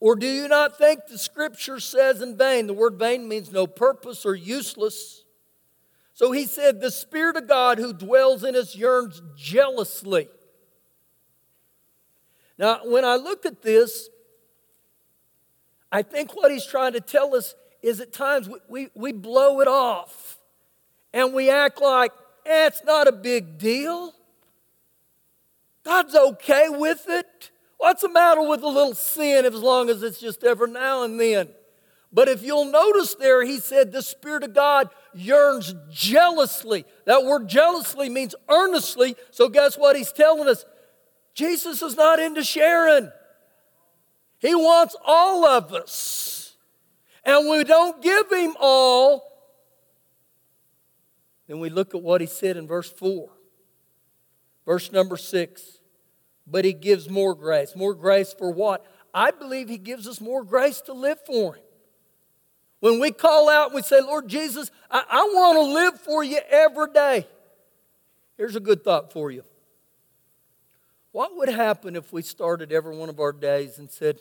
Or 0.00 0.16
do 0.16 0.26
you 0.26 0.48
not 0.48 0.76
think 0.76 1.06
the 1.08 1.18
scripture 1.18 1.80
says 1.80 2.20
in 2.20 2.36
vain? 2.36 2.66
The 2.66 2.74
word 2.74 2.98
vain 2.98 3.26
means 3.28 3.50
no 3.52 3.66
purpose 3.66 4.26
or 4.26 4.34
useless. 4.34 5.24
So 6.12 6.32
he 6.32 6.44
said, 6.44 6.80
The 6.80 6.90
Spirit 6.90 7.36
of 7.36 7.48
God 7.48 7.78
who 7.78 7.92
dwells 7.92 8.44
in 8.44 8.54
us 8.54 8.76
yearns 8.76 9.22
jealously. 9.36 10.28
Now, 12.58 12.80
when 12.84 13.04
I 13.04 13.16
look 13.16 13.46
at 13.46 13.62
this, 13.62 14.08
I 15.90 16.02
think 16.02 16.36
what 16.36 16.52
he's 16.52 16.66
trying 16.66 16.92
to 16.92 17.00
tell 17.00 17.34
us 17.34 17.54
is 17.82 18.00
at 18.00 18.12
times 18.12 18.48
we, 18.48 18.58
we, 18.68 18.88
we 18.94 19.12
blow 19.12 19.60
it 19.60 19.68
off 19.68 20.38
and 21.14 21.32
we 21.32 21.48
act 21.48 21.80
like, 21.80 22.12
eh, 22.44 22.66
it's 22.66 22.82
not 22.84 23.06
a 23.06 23.12
big 23.12 23.56
deal. 23.56 24.12
God's 25.84 26.14
okay 26.14 26.68
with 26.68 27.04
it. 27.08 27.50
What's 27.78 28.02
the 28.02 28.08
matter 28.08 28.42
with 28.42 28.62
a 28.62 28.68
little 28.68 28.94
sin 28.94 29.44
as 29.44 29.54
long 29.54 29.88
as 29.88 30.02
it's 30.02 30.18
just 30.18 30.42
every 30.42 30.70
now 30.70 31.04
and 31.04 31.18
then? 31.18 31.48
But 32.12 32.28
if 32.28 32.42
you'll 32.42 32.70
notice 32.70 33.14
there, 33.14 33.44
he 33.44 33.58
said 33.58 33.92
the 33.92 34.02
Spirit 34.02 34.42
of 34.42 34.54
God 34.54 34.88
yearns 35.14 35.74
jealously. 35.90 36.84
That 37.06 37.24
word 37.24 37.48
jealously 37.48 38.08
means 38.08 38.34
earnestly. 38.48 39.16
So, 39.30 39.48
guess 39.48 39.76
what 39.76 39.96
he's 39.96 40.12
telling 40.12 40.48
us? 40.48 40.64
Jesus 41.34 41.82
is 41.82 41.96
not 41.96 42.18
into 42.18 42.42
sharing, 42.42 43.10
he 44.38 44.54
wants 44.54 44.96
all 45.04 45.46
of 45.46 45.72
us. 45.72 46.56
And 47.24 47.48
we 47.48 47.64
don't 47.64 48.02
give 48.02 48.30
him 48.30 48.54
all, 48.60 49.33
then 51.46 51.60
we 51.60 51.68
look 51.70 51.94
at 51.94 52.02
what 52.02 52.20
he 52.20 52.26
said 52.26 52.56
in 52.56 52.66
verse 52.66 52.90
4. 52.90 53.28
Verse 54.64 54.90
number 54.92 55.16
6. 55.16 55.78
But 56.46 56.64
he 56.64 56.72
gives 56.72 57.08
more 57.08 57.34
grace. 57.34 57.74
More 57.76 57.94
grace 57.94 58.34
for 58.36 58.50
what? 58.50 58.84
I 59.12 59.30
believe 59.30 59.68
he 59.68 59.78
gives 59.78 60.08
us 60.08 60.20
more 60.20 60.42
grace 60.44 60.80
to 60.82 60.92
live 60.92 61.18
for 61.26 61.54
him. 61.54 61.62
When 62.80 63.00
we 63.00 63.12
call 63.12 63.48
out 63.48 63.66
and 63.66 63.74
we 63.74 63.82
say, 63.82 64.00
Lord 64.00 64.28
Jesus, 64.28 64.70
I, 64.90 65.04
I 65.08 65.22
want 65.32 65.56
to 65.56 65.74
live 65.74 66.00
for 66.00 66.22
you 66.22 66.38
every 66.50 66.92
day. 66.92 67.26
Here's 68.36 68.56
a 68.56 68.60
good 68.60 68.84
thought 68.84 69.12
for 69.12 69.30
you. 69.30 69.42
What 71.12 71.36
would 71.36 71.48
happen 71.48 71.94
if 71.94 72.12
we 72.12 72.22
started 72.22 72.72
every 72.72 72.96
one 72.96 73.08
of 73.08 73.20
our 73.20 73.32
days 73.32 73.78
and 73.78 73.90
said, 73.90 74.18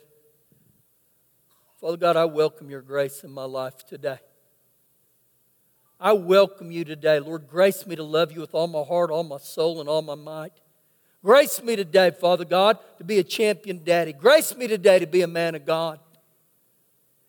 Father 1.81 1.97
God, 1.97 2.15
I 2.15 2.25
welcome 2.25 2.69
your 2.69 2.81
grace 2.81 3.23
in 3.23 3.31
my 3.31 3.45
life 3.45 3.85
today. 3.85 4.19
I 5.99 6.13
welcome 6.13 6.71
you 6.71 6.83
today. 6.83 7.19
Lord, 7.19 7.47
grace 7.47 7.87
me 7.87 7.95
to 7.95 8.03
love 8.03 8.31
you 8.31 8.41
with 8.41 8.53
all 8.53 8.67
my 8.67 8.83
heart, 8.83 9.11
all 9.11 9.23
my 9.23 9.37
soul, 9.37 9.79
and 9.79 9.87
all 9.87 10.01
my 10.01 10.15
might. 10.15 10.53
Grace 11.23 11.63
me 11.63 11.75
today, 11.75 12.11
Father 12.11 12.43
God, 12.43 12.77
to 12.97 13.03
be 13.03 13.19
a 13.19 13.23
champion 13.23 13.81
daddy. 13.83 14.11
Grace 14.11 14.55
me 14.57 14.67
today 14.67 14.99
to 14.99 15.07
be 15.07 15.21
a 15.21 15.27
man 15.27 15.55
of 15.55 15.65
God. 15.65 15.99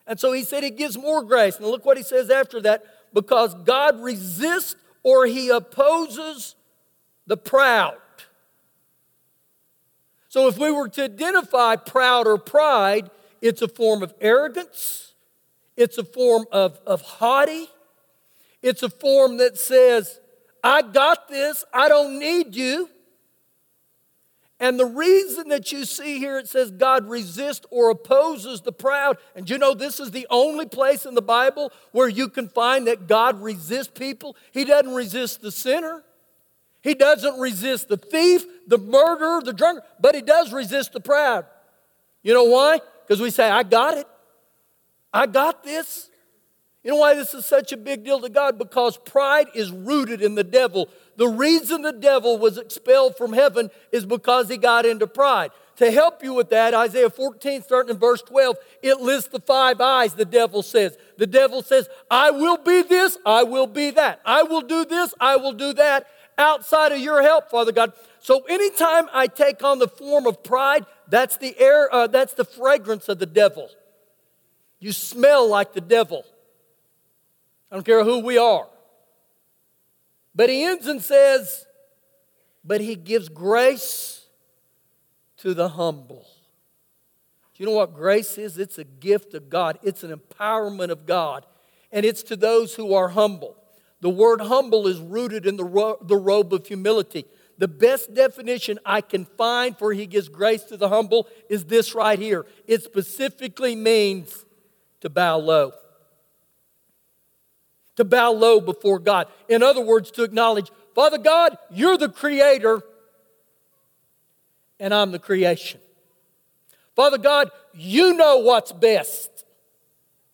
And 0.06 0.18
so 0.18 0.32
he 0.32 0.42
said 0.42 0.64
he 0.64 0.70
gives 0.70 0.98
more 0.98 1.22
grace. 1.22 1.56
And 1.56 1.66
look 1.66 1.84
what 1.84 1.96
he 1.96 2.02
says 2.02 2.28
after 2.28 2.60
that 2.62 2.84
because 3.12 3.54
God 3.54 4.02
resists 4.02 4.76
or 5.02 5.26
he 5.26 5.48
opposes 5.48 6.56
the 7.26 7.36
proud. 7.36 7.96
So 10.28 10.48
if 10.48 10.58
we 10.58 10.72
were 10.72 10.88
to 10.88 11.04
identify 11.04 11.76
proud 11.76 12.26
or 12.26 12.38
pride, 12.38 13.10
it's 13.40 13.62
a 13.62 13.68
form 13.68 14.02
of 14.02 14.12
arrogance, 14.20 15.14
it's 15.76 15.96
a 15.96 16.04
form 16.04 16.46
of, 16.50 16.80
of 16.84 17.02
haughty, 17.02 17.68
it's 18.64 18.82
a 18.82 18.88
form 18.88 19.36
that 19.36 19.58
says, 19.58 20.20
I 20.62 20.80
got 20.80 21.28
this, 21.28 21.64
I 21.70 21.90
don't 21.90 22.18
need 22.18 22.56
you. 22.56 22.88
And 24.58 24.80
the 24.80 24.86
reason 24.86 25.50
that 25.50 25.70
you 25.70 25.84
see 25.84 26.18
here 26.18 26.38
it 26.38 26.48
says 26.48 26.70
God 26.70 27.06
resists 27.06 27.66
or 27.70 27.90
opposes 27.90 28.62
the 28.62 28.72
proud. 28.72 29.18
And 29.36 29.50
you 29.50 29.58
know, 29.58 29.74
this 29.74 30.00
is 30.00 30.12
the 30.12 30.26
only 30.30 30.64
place 30.64 31.04
in 31.04 31.14
the 31.14 31.20
Bible 31.20 31.72
where 31.92 32.08
you 32.08 32.30
can 32.30 32.48
find 32.48 32.86
that 32.86 33.06
God 33.06 33.42
resists 33.42 33.88
people. 33.88 34.34
He 34.50 34.64
doesn't 34.64 34.94
resist 34.94 35.42
the 35.42 35.52
sinner, 35.52 36.02
He 36.80 36.94
doesn't 36.94 37.38
resist 37.38 37.88
the 37.88 37.98
thief, 37.98 38.46
the 38.66 38.78
murderer, 38.78 39.42
the 39.42 39.52
drunkard, 39.52 39.84
but 40.00 40.14
He 40.14 40.22
does 40.22 40.54
resist 40.54 40.94
the 40.94 41.00
proud. 41.00 41.44
You 42.22 42.32
know 42.32 42.44
why? 42.44 42.80
Because 43.06 43.20
we 43.20 43.28
say, 43.28 43.50
I 43.50 43.62
got 43.62 43.98
it. 43.98 44.06
I 45.12 45.26
got 45.26 45.62
this. 45.62 46.08
You 46.84 46.90
know 46.90 46.98
why 46.98 47.14
this 47.14 47.32
is 47.32 47.46
such 47.46 47.72
a 47.72 47.78
big 47.78 48.04
deal 48.04 48.20
to 48.20 48.28
God? 48.28 48.58
Because 48.58 48.98
pride 48.98 49.46
is 49.54 49.72
rooted 49.72 50.20
in 50.20 50.34
the 50.34 50.44
devil. 50.44 50.90
The 51.16 51.28
reason 51.28 51.80
the 51.80 51.92
devil 51.92 52.36
was 52.36 52.58
expelled 52.58 53.16
from 53.16 53.32
heaven 53.32 53.70
is 53.90 54.04
because 54.04 54.50
he 54.50 54.58
got 54.58 54.84
into 54.84 55.06
pride. 55.06 55.50
To 55.76 55.90
help 55.90 56.22
you 56.22 56.34
with 56.34 56.50
that, 56.50 56.74
Isaiah 56.74 57.08
14, 57.08 57.62
starting 57.62 57.94
in 57.94 57.98
verse 57.98 58.20
12, 58.22 58.56
it 58.82 59.00
lists 59.00 59.30
the 59.30 59.40
five 59.40 59.80
eyes 59.80 60.12
the 60.12 60.26
devil 60.26 60.62
says. 60.62 60.96
The 61.16 61.26
devil 61.26 61.62
says, 61.62 61.88
I 62.10 62.30
will 62.30 62.58
be 62.58 62.82
this, 62.82 63.16
I 63.24 63.44
will 63.44 63.66
be 63.66 63.90
that. 63.92 64.20
I 64.24 64.42
will 64.42 64.60
do 64.60 64.84
this, 64.84 65.14
I 65.18 65.36
will 65.36 65.54
do 65.54 65.72
that 65.72 66.06
outside 66.36 66.92
of 66.92 66.98
your 66.98 67.22
help, 67.22 67.50
Father 67.50 67.72
God. 67.72 67.92
So 68.20 68.42
anytime 68.42 69.08
I 69.12 69.26
take 69.26 69.64
on 69.64 69.78
the 69.78 69.88
form 69.88 70.26
of 70.26 70.42
pride, 70.44 70.84
that's 71.08 71.38
the 71.38 71.58
air, 71.58 71.92
uh, 71.92 72.08
that's 72.08 72.34
the 72.34 72.44
fragrance 72.44 73.08
of 73.08 73.18
the 73.18 73.26
devil. 73.26 73.68
You 74.80 74.92
smell 74.92 75.48
like 75.48 75.72
the 75.72 75.80
devil. 75.80 76.24
I 77.74 77.76
don't 77.76 77.84
care 77.84 78.04
who 78.04 78.20
we 78.20 78.38
are. 78.38 78.68
But 80.32 80.48
he 80.48 80.62
ends 80.62 80.86
and 80.86 81.02
says, 81.02 81.66
But 82.62 82.80
he 82.80 82.94
gives 82.94 83.28
grace 83.28 84.26
to 85.38 85.54
the 85.54 85.70
humble. 85.70 86.24
Do 87.52 87.64
you 87.64 87.66
know 87.66 87.74
what 87.74 87.92
grace 87.92 88.38
is? 88.38 88.58
It's 88.58 88.78
a 88.78 88.84
gift 88.84 89.34
of 89.34 89.50
God, 89.50 89.80
it's 89.82 90.04
an 90.04 90.16
empowerment 90.16 90.90
of 90.90 91.04
God, 91.04 91.46
and 91.90 92.06
it's 92.06 92.22
to 92.24 92.36
those 92.36 92.76
who 92.76 92.94
are 92.94 93.08
humble. 93.08 93.56
The 94.02 94.08
word 94.08 94.42
humble 94.42 94.86
is 94.86 95.00
rooted 95.00 95.44
in 95.44 95.56
the, 95.56 95.64
ro- 95.64 95.98
the 96.00 96.16
robe 96.16 96.54
of 96.54 96.68
humility. 96.68 97.24
The 97.58 97.66
best 97.66 98.14
definition 98.14 98.78
I 98.86 99.00
can 99.00 99.24
find 99.24 99.76
for 99.76 99.92
he 99.92 100.06
gives 100.06 100.28
grace 100.28 100.62
to 100.66 100.76
the 100.76 100.90
humble 100.90 101.26
is 101.50 101.64
this 101.64 101.92
right 101.92 102.20
here. 102.20 102.46
It 102.68 102.84
specifically 102.84 103.74
means 103.74 104.44
to 105.00 105.10
bow 105.10 105.38
low 105.38 105.72
to 107.96 108.04
bow 108.04 108.32
low 108.32 108.60
before 108.60 108.98
God. 108.98 109.28
In 109.48 109.62
other 109.62 109.80
words, 109.80 110.10
to 110.12 110.22
acknowledge, 110.22 110.70
Father 110.94 111.18
God, 111.18 111.56
you're 111.70 111.96
the 111.96 112.08
creator, 112.08 112.82
and 114.78 114.92
I'm 114.92 115.12
the 115.12 115.18
creation. 115.18 115.80
Father 116.96 117.18
God, 117.18 117.50
you 117.72 118.14
know 118.14 118.38
what's 118.38 118.72
best, 118.72 119.44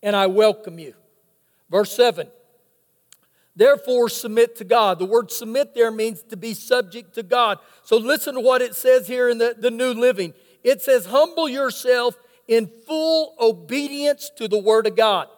and 0.02 0.14
I 0.14 0.26
welcome 0.26 0.79
you. 0.79 0.95
Verse 1.71 1.93
7 1.93 2.29
Therefore, 3.57 4.09
submit 4.09 4.57
to 4.57 4.64
God. 4.64 4.99
The 4.99 5.05
word 5.05 5.31
submit 5.31 5.75
there 5.75 5.90
means 5.90 6.23
to 6.31 6.37
be 6.37 6.55
subject 6.55 7.14
to 7.17 7.23
God. 7.23 7.59
So 7.83 7.97
listen 7.97 8.35
to 8.35 8.40
what 8.40 8.62
it 8.62 8.75
says 8.75 9.07
here 9.07 9.29
in 9.29 9.38
the, 9.38 9.55
the 9.59 9.71
New 9.71 9.93
Living. 9.93 10.35
It 10.62 10.81
says, 10.83 11.07
Humble 11.07 11.49
yourself 11.49 12.17
in 12.47 12.71
full 12.87 13.35
obedience 13.40 14.31
to 14.37 14.49
the 14.49 14.59
Word 14.59 14.87
of 14.87 14.97
God. 14.97 15.29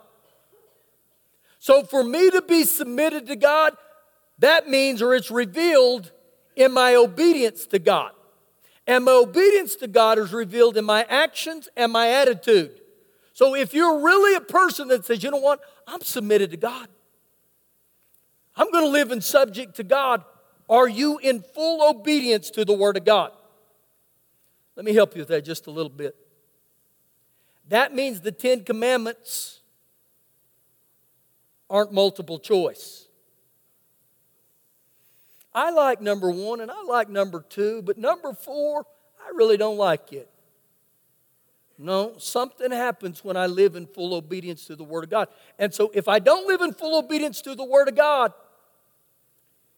So 1.63 1.85
for 1.85 2.03
me 2.03 2.29
to 2.29 2.43
be 2.43 2.65
submitted 2.65 3.29
to 3.29 3.37
God, 3.37 3.77
that 4.41 4.69
means, 4.69 5.01
or 5.01 5.15
it's 5.15 5.31
revealed 5.31 6.11
in 6.57 6.73
my 6.73 6.97
obedience 6.97 7.67
to 7.67 7.79
God. 7.79 8.11
And 8.85 9.05
my 9.05 9.13
obedience 9.13 9.77
to 9.77 9.87
God 9.87 10.19
is 10.19 10.33
revealed 10.33 10.77
in 10.77 10.85
my 10.85 11.07
actions 11.09 11.69
and 11.77 11.93
my 11.93 12.09
attitude. 12.09 12.81
So 13.33 13.55
if 13.55 13.75
you're 13.75 14.01
really 14.01 14.35
a 14.35 14.41
person 14.41 14.89
that 14.89 15.05
says, 15.05 15.23
you 15.23 15.31
know 15.31 15.37
what, 15.37 15.61
I'm 15.87 16.01
submitted 16.01 16.51
to 16.51 16.57
God, 16.57 16.89
I'm 18.57 18.73
going 18.73 18.85
to 18.85 18.91
live 18.91 19.13
in 19.13 19.21
subject 19.21 19.77
to 19.77 19.85
God, 19.85 20.25
are 20.69 20.89
you 20.89 21.19
in 21.19 21.43
full 21.43 21.89
obedience 21.89 22.51
to 22.51 22.65
the 22.65 22.73
Word 22.73 22.97
of 22.97 23.05
God? 23.05 23.31
Let 24.75 24.85
me 24.85 24.95
help 24.95 25.15
you 25.15 25.21
with 25.21 25.29
that 25.29 25.45
just 25.45 25.69
a 25.69 25.71
little 25.71 25.93
bit. 25.93 26.17
That 27.69 27.95
means 27.95 28.21
the 28.21 28.33
Ten 28.33 28.65
Commandments 28.65 29.61
aren't 31.73 31.91
multiple 31.91 32.39
choice. 32.39 33.07
I 35.55 35.71
like 35.71 36.01
number 36.01 36.31
one 36.31 36.61
and 36.61 36.71
I 36.71 36.83
like 36.83 37.09
number 37.09 37.45
two, 37.49 37.83
but 37.83 37.97
number 37.97 38.35
four, 38.35 38.87
I 39.19 39.31
really 39.35 39.57
don't 39.57 39.79
like 39.79 40.13
it. 40.13 40.29
No, 41.79 42.15
something 42.19 42.71
happens 42.71 43.25
when 43.25 43.37
I 43.37 43.47
live 43.47 43.75
in 43.75 43.87
full 43.87 44.15
obedience 44.15 44.67
to 44.67 44.77
the 44.77 44.85
Word 44.85 45.05
of 45.05 45.11
God. 45.11 45.29
And 45.59 45.73
so 45.73 45.91
if 45.95 46.07
I 46.09 46.19
don't 46.19 46.47
live 46.47 46.61
in 46.61 46.75
full 46.75 46.97
obedience 46.97 47.41
to 47.43 47.55
the 47.55 47.65
Word 47.65 47.89
of 47.89 47.97
God, 47.97 48.33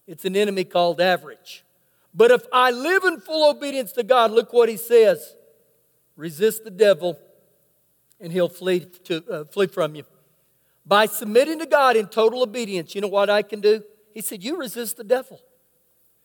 it's 0.07 0.25
an 0.25 0.37
enemy 0.37 0.65
called 0.65 1.01
average. 1.01 1.65
But 2.13 2.33
if 2.33 2.43
I 2.53 2.73
live 2.73 3.05
in 3.05 3.21
full 3.21 3.49
obedience 3.49 3.93
to 3.93 4.03
God, 4.03 4.33
look 4.33 4.53
what 4.53 4.69
He 4.69 4.77
says 4.77 5.37
resist 6.17 6.65
the 6.65 6.71
devil, 6.71 7.19
and 8.21 8.33
he'll 8.33 8.49
flee, 8.49 8.81
to, 8.81 9.25
uh, 9.29 9.45
flee 9.45 9.67
from 9.67 9.97
you. 9.97 10.05
By 10.87 11.07
submitting 11.07 11.59
to 11.61 11.67
God 11.67 11.97
in 11.97 12.07
total 12.07 12.43
obedience, 12.43 12.95
you 12.95 13.01
know 13.01 13.09
what 13.09 13.31
I 13.31 13.43
can 13.43 13.61
do? 13.61 13.83
He 14.13 14.21
said, 14.21 14.45
You 14.45 14.59
resist 14.59 14.97
the 14.97 15.05
devil. 15.05 15.41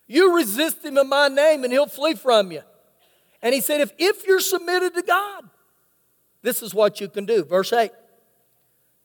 You 0.08 0.36
resist 0.36 0.84
him 0.84 0.98
in 0.98 1.08
my 1.08 1.28
name, 1.28 1.64
and 1.64 1.72
he'll 1.72 1.88
flee 1.88 2.16
from 2.16 2.52
you. 2.52 2.62
And 3.42 3.54
he 3.54 3.62
said, 3.62 3.82
If, 3.82 3.94
if 3.98 4.28
you're 4.28 4.40
submitted 4.40 4.94
to 4.96 5.02
God, 5.02 5.50
this 6.42 6.62
is 6.62 6.74
what 6.74 7.00
you 7.00 7.08
can 7.08 7.26
do. 7.26 7.44
Verse 7.44 7.72
8 7.72 7.92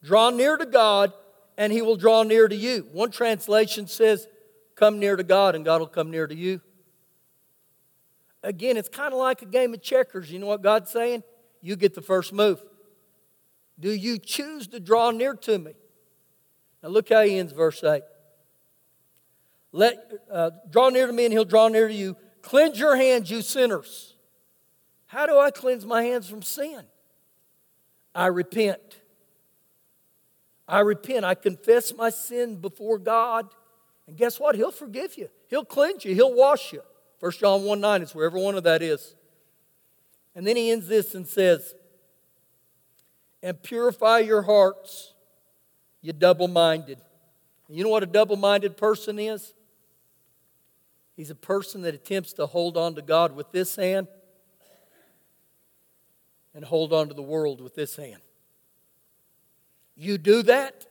Draw 0.02 0.30
near 0.30 0.56
to 0.56 0.66
God, 0.66 1.12
and 1.56 1.72
he 1.72 1.82
will 1.82 1.96
draw 1.96 2.22
near 2.22 2.48
to 2.48 2.56
you. 2.56 2.88
One 2.92 3.10
translation 3.10 3.86
says, 3.86 4.26
Come 4.74 4.98
near 4.98 5.16
to 5.16 5.22
God, 5.22 5.54
and 5.54 5.64
God 5.64 5.80
will 5.80 5.86
come 5.86 6.10
near 6.10 6.26
to 6.26 6.34
you. 6.34 6.60
Again, 8.42 8.76
it's 8.76 8.88
kind 8.88 9.14
of 9.14 9.18
like 9.18 9.40
a 9.40 9.46
game 9.46 9.72
of 9.72 9.82
checkers. 9.82 10.30
You 10.30 10.38
know 10.38 10.46
what 10.46 10.62
God's 10.62 10.90
saying? 10.90 11.22
You 11.62 11.76
get 11.76 11.94
the 11.94 12.02
first 12.02 12.32
move. 12.32 12.62
Do 13.78 13.90
you 13.90 14.18
choose 14.18 14.68
to 14.68 14.80
draw 14.80 15.10
near 15.10 15.34
to 15.34 15.58
me? 15.58 15.72
Now 16.82 16.90
look 16.90 17.08
how 17.08 17.22
he 17.22 17.38
ends 17.38 17.52
verse 17.52 17.82
8. 17.82 18.02
Let, 19.72 20.12
uh, 20.30 20.50
draw 20.70 20.90
near 20.90 21.06
to 21.06 21.12
me, 21.12 21.24
and 21.24 21.32
he'll 21.32 21.44
draw 21.44 21.66
near 21.68 21.88
to 21.88 21.94
you. 21.94 22.16
Cleanse 22.42 22.78
your 22.78 22.94
hands, 22.94 23.30
you 23.30 23.42
sinners. 23.42 24.14
How 25.06 25.26
do 25.26 25.38
I 25.38 25.50
cleanse 25.50 25.84
my 25.84 26.02
hands 26.02 26.28
from 26.28 26.42
sin? 26.42 26.82
I 28.14 28.26
repent. 28.26 29.00
I 30.68 30.80
repent. 30.80 31.24
I 31.24 31.34
confess 31.34 31.94
my 31.94 32.10
sin 32.10 32.56
before 32.60 32.98
God. 32.98 33.48
And 34.06 34.16
guess 34.16 34.38
what? 34.38 34.54
He'll 34.54 34.70
forgive 34.70 35.18
you. 35.18 35.28
He'll 35.48 35.64
cleanse 35.64 36.04
you. 36.04 36.14
He'll 36.14 36.34
wash 36.34 36.72
you. 36.72 36.82
1 37.20 37.32
John 37.32 37.64
1 37.64 37.80
9 37.80 38.02
is 38.02 38.14
where 38.14 38.26
every 38.26 38.42
one 38.42 38.54
of 38.54 38.64
that 38.64 38.82
is. 38.82 39.14
And 40.34 40.46
then 40.46 40.56
he 40.56 40.70
ends 40.70 40.86
this 40.86 41.14
and 41.14 41.26
says, 41.26 41.74
And 43.44 43.62
purify 43.62 44.20
your 44.20 44.40
hearts, 44.40 45.12
you 46.00 46.14
double 46.14 46.48
minded. 46.48 46.98
You 47.68 47.84
know 47.84 47.90
what 47.90 48.02
a 48.02 48.06
double 48.06 48.36
minded 48.36 48.78
person 48.78 49.18
is? 49.18 49.52
He's 51.14 51.28
a 51.28 51.34
person 51.34 51.82
that 51.82 51.94
attempts 51.94 52.32
to 52.32 52.46
hold 52.46 52.78
on 52.78 52.94
to 52.94 53.02
God 53.02 53.36
with 53.36 53.52
this 53.52 53.76
hand 53.76 54.08
and 56.54 56.64
hold 56.64 56.94
on 56.94 57.08
to 57.08 57.14
the 57.14 57.20
world 57.20 57.60
with 57.60 57.74
this 57.74 57.96
hand. 57.96 58.22
You 59.94 60.16
do 60.16 60.42
that, 60.44 60.86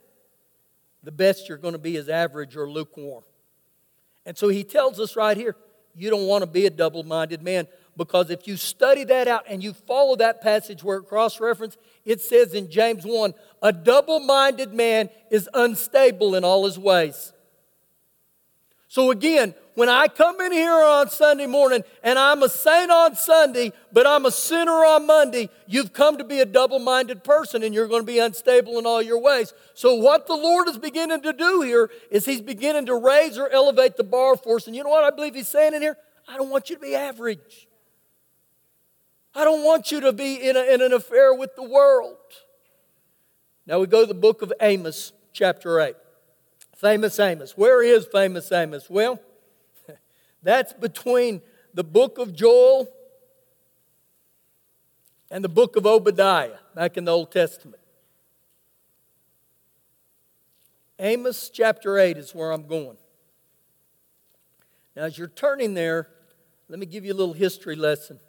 the 1.02 1.12
best 1.12 1.50
you're 1.50 1.58
going 1.58 1.74
to 1.74 1.80
be 1.80 1.96
is 1.96 2.08
average 2.08 2.56
or 2.56 2.70
lukewarm. 2.70 3.24
And 4.28 4.38
so 4.38 4.50
he 4.50 4.64
tells 4.64 5.00
us 5.00 5.16
right 5.16 5.36
here 5.36 5.56
you 5.96 6.12
don't 6.12 6.28
want 6.28 6.44
to 6.44 6.48
be 6.48 6.68
a 6.68 6.70
double 6.70 7.02
minded 7.02 7.42
man 7.42 7.68
because 7.96 8.30
if 8.30 8.48
you 8.48 8.58
study 8.58 9.04
that 9.06 9.28
out 9.28 9.44
and 9.48 9.64
you 9.64 9.74
follow 9.74 10.16
that 10.16 10.42
passage 10.42 10.84
where 10.84 10.98
it 10.98 11.04
cross 11.04 11.40
reference, 11.40 11.78
it 12.06 12.22
says 12.22 12.54
in 12.54 12.70
James 12.70 13.04
1 13.06 13.34
a 13.62 13.72
double 13.72 14.20
minded 14.20 14.74
man 14.74 15.10
is 15.30 15.50
unstable 15.54 16.36
in 16.36 16.44
all 16.44 16.66
his 16.66 16.80
ways. 16.80 17.34
So 18.88 19.10
again, 19.10 19.56
when 19.74 19.90
I 19.90 20.08
come 20.08 20.40
in 20.40 20.52
here 20.52 20.72
on 20.72 21.10
Sunday 21.10 21.48
morning 21.48 21.84
and 22.04 22.20
I'm 22.20 22.44
a 22.44 22.50
saint 22.50 22.92
on 22.92 23.16
Sunday, 23.16 23.74
but 23.92 24.06
I'm 24.06 24.28
a 24.28 24.32
sinner 24.32 24.86
on 24.86 25.08
Monday, 25.08 25.50
you've 25.66 25.94
come 25.94 26.20
to 26.20 26.24
be 26.24 26.42
a 26.42 26.46
double 26.46 26.78
minded 26.78 27.24
person 27.24 27.64
and 27.64 27.74
you're 27.74 27.88
going 27.88 28.04
to 28.04 28.06
be 28.06 28.20
unstable 28.20 28.78
in 28.78 28.86
all 28.86 29.02
your 29.02 29.20
ways. 29.20 29.52
So, 29.74 29.96
what 29.96 30.28
the 30.28 30.36
Lord 30.36 30.68
is 30.68 30.78
beginning 30.78 31.24
to 31.24 31.34
do 31.34 31.62
here 31.62 31.90
is 32.12 32.26
He's 32.26 32.42
beginning 32.42 32.86
to 32.86 32.96
raise 32.96 33.40
or 33.40 33.50
elevate 33.50 33.98
the 33.98 34.04
bar 34.04 34.38
for 34.38 34.58
us. 34.58 34.68
And 34.68 34.76
you 34.76 34.84
know 34.84 34.92
what 34.92 35.04
I 35.04 35.10
believe 35.10 35.34
He's 35.34 35.48
saying 35.48 35.74
in 35.74 35.82
here? 35.82 35.98
I 36.28 36.38
don't 36.38 36.52
want 36.52 36.70
you 36.70 36.76
to 36.76 36.82
be 36.82 36.94
average. 36.94 37.68
I 39.36 39.44
don't 39.44 39.64
want 39.64 39.92
you 39.92 40.00
to 40.02 40.14
be 40.14 40.36
in, 40.36 40.56
a, 40.56 40.62
in 40.62 40.82
an 40.82 40.94
affair 40.94 41.34
with 41.34 41.56
the 41.56 41.64
world. 41.64 42.18
Now 43.66 43.80
we 43.80 43.88
go 43.88 44.02
to 44.02 44.08
the 44.08 44.14
book 44.14 44.42
of 44.42 44.54
Amos, 44.62 45.12
chapter 45.32 45.80
8. 45.80 45.96
Famous 46.76 47.20
Amos. 47.20 47.58
Where 47.58 47.82
is 47.82 48.06
famous 48.06 48.52
Amos? 48.52 48.90
Well, 48.90 49.20
that's 50.44 50.74
between 50.74 51.42
the 51.74 51.84
book 51.84 52.18
of 52.18 52.36
Joel 52.36 52.88
and 55.32 55.44
the 55.44 55.50
book 55.50 55.76
of 55.76 55.86
Obadiah 55.88 56.58
back 56.76 56.98
in 56.98 57.06
the 57.06 57.12
Old 57.12 57.32
Testament. 57.32 57.82
Amos 61.00 61.50
chapter 61.50 61.98
8 61.98 62.18
is 62.18 62.36
where 62.36 62.52
I'm 62.52 62.68
going. 62.68 62.98
Now, 64.96 65.04
as 65.04 65.18
you're 65.18 65.28
turning 65.28 65.74
there, 65.74 66.08
let 66.70 66.78
me 66.78 66.86
give 66.86 67.04
you 67.04 67.14
a 67.14 67.16
little 67.16 67.34
history 67.34 67.76
lesson. 67.76 68.20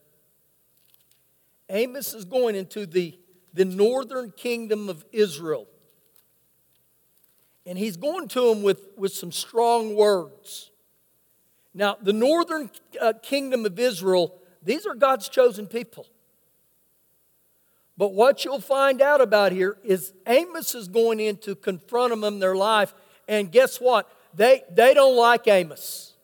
Amos 1.70 2.14
is 2.14 2.24
going 2.24 2.56
into 2.56 2.86
the, 2.86 3.18
the 3.52 3.64
northern 3.64 4.30
kingdom 4.30 4.88
of 4.88 5.04
Israel. 5.12 5.66
And 7.66 7.78
he's 7.78 7.96
going 7.96 8.28
to 8.28 8.50
them 8.50 8.62
with, 8.62 8.88
with 8.96 9.12
some 9.12 9.32
strong 9.32 9.94
words. 9.96 10.70
Now, 11.72 11.96
the 12.00 12.12
northern 12.12 12.70
uh, 13.00 13.14
kingdom 13.22 13.64
of 13.64 13.78
Israel, 13.78 14.34
these 14.62 14.86
are 14.86 14.94
God's 14.94 15.28
chosen 15.28 15.66
people. 15.66 16.06
But 17.96 18.12
what 18.12 18.44
you'll 18.44 18.60
find 18.60 19.00
out 19.00 19.20
about 19.20 19.52
here 19.52 19.76
is 19.82 20.12
Amos 20.26 20.74
is 20.74 20.88
going 20.88 21.20
in 21.20 21.36
to 21.38 21.54
confront 21.54 22.10
them 22.10 22.24
in 22.24 22.38
their 22.38 22.56
life. 22.56 22.92
And 23.28 23.50
guess 23.50 23.80
what? 23.80 24.10
They, 24.34 24.62
they 24.70 24.94
don't 24.94 25.16
like 25.16 25.46
Amos. 25.46 26.14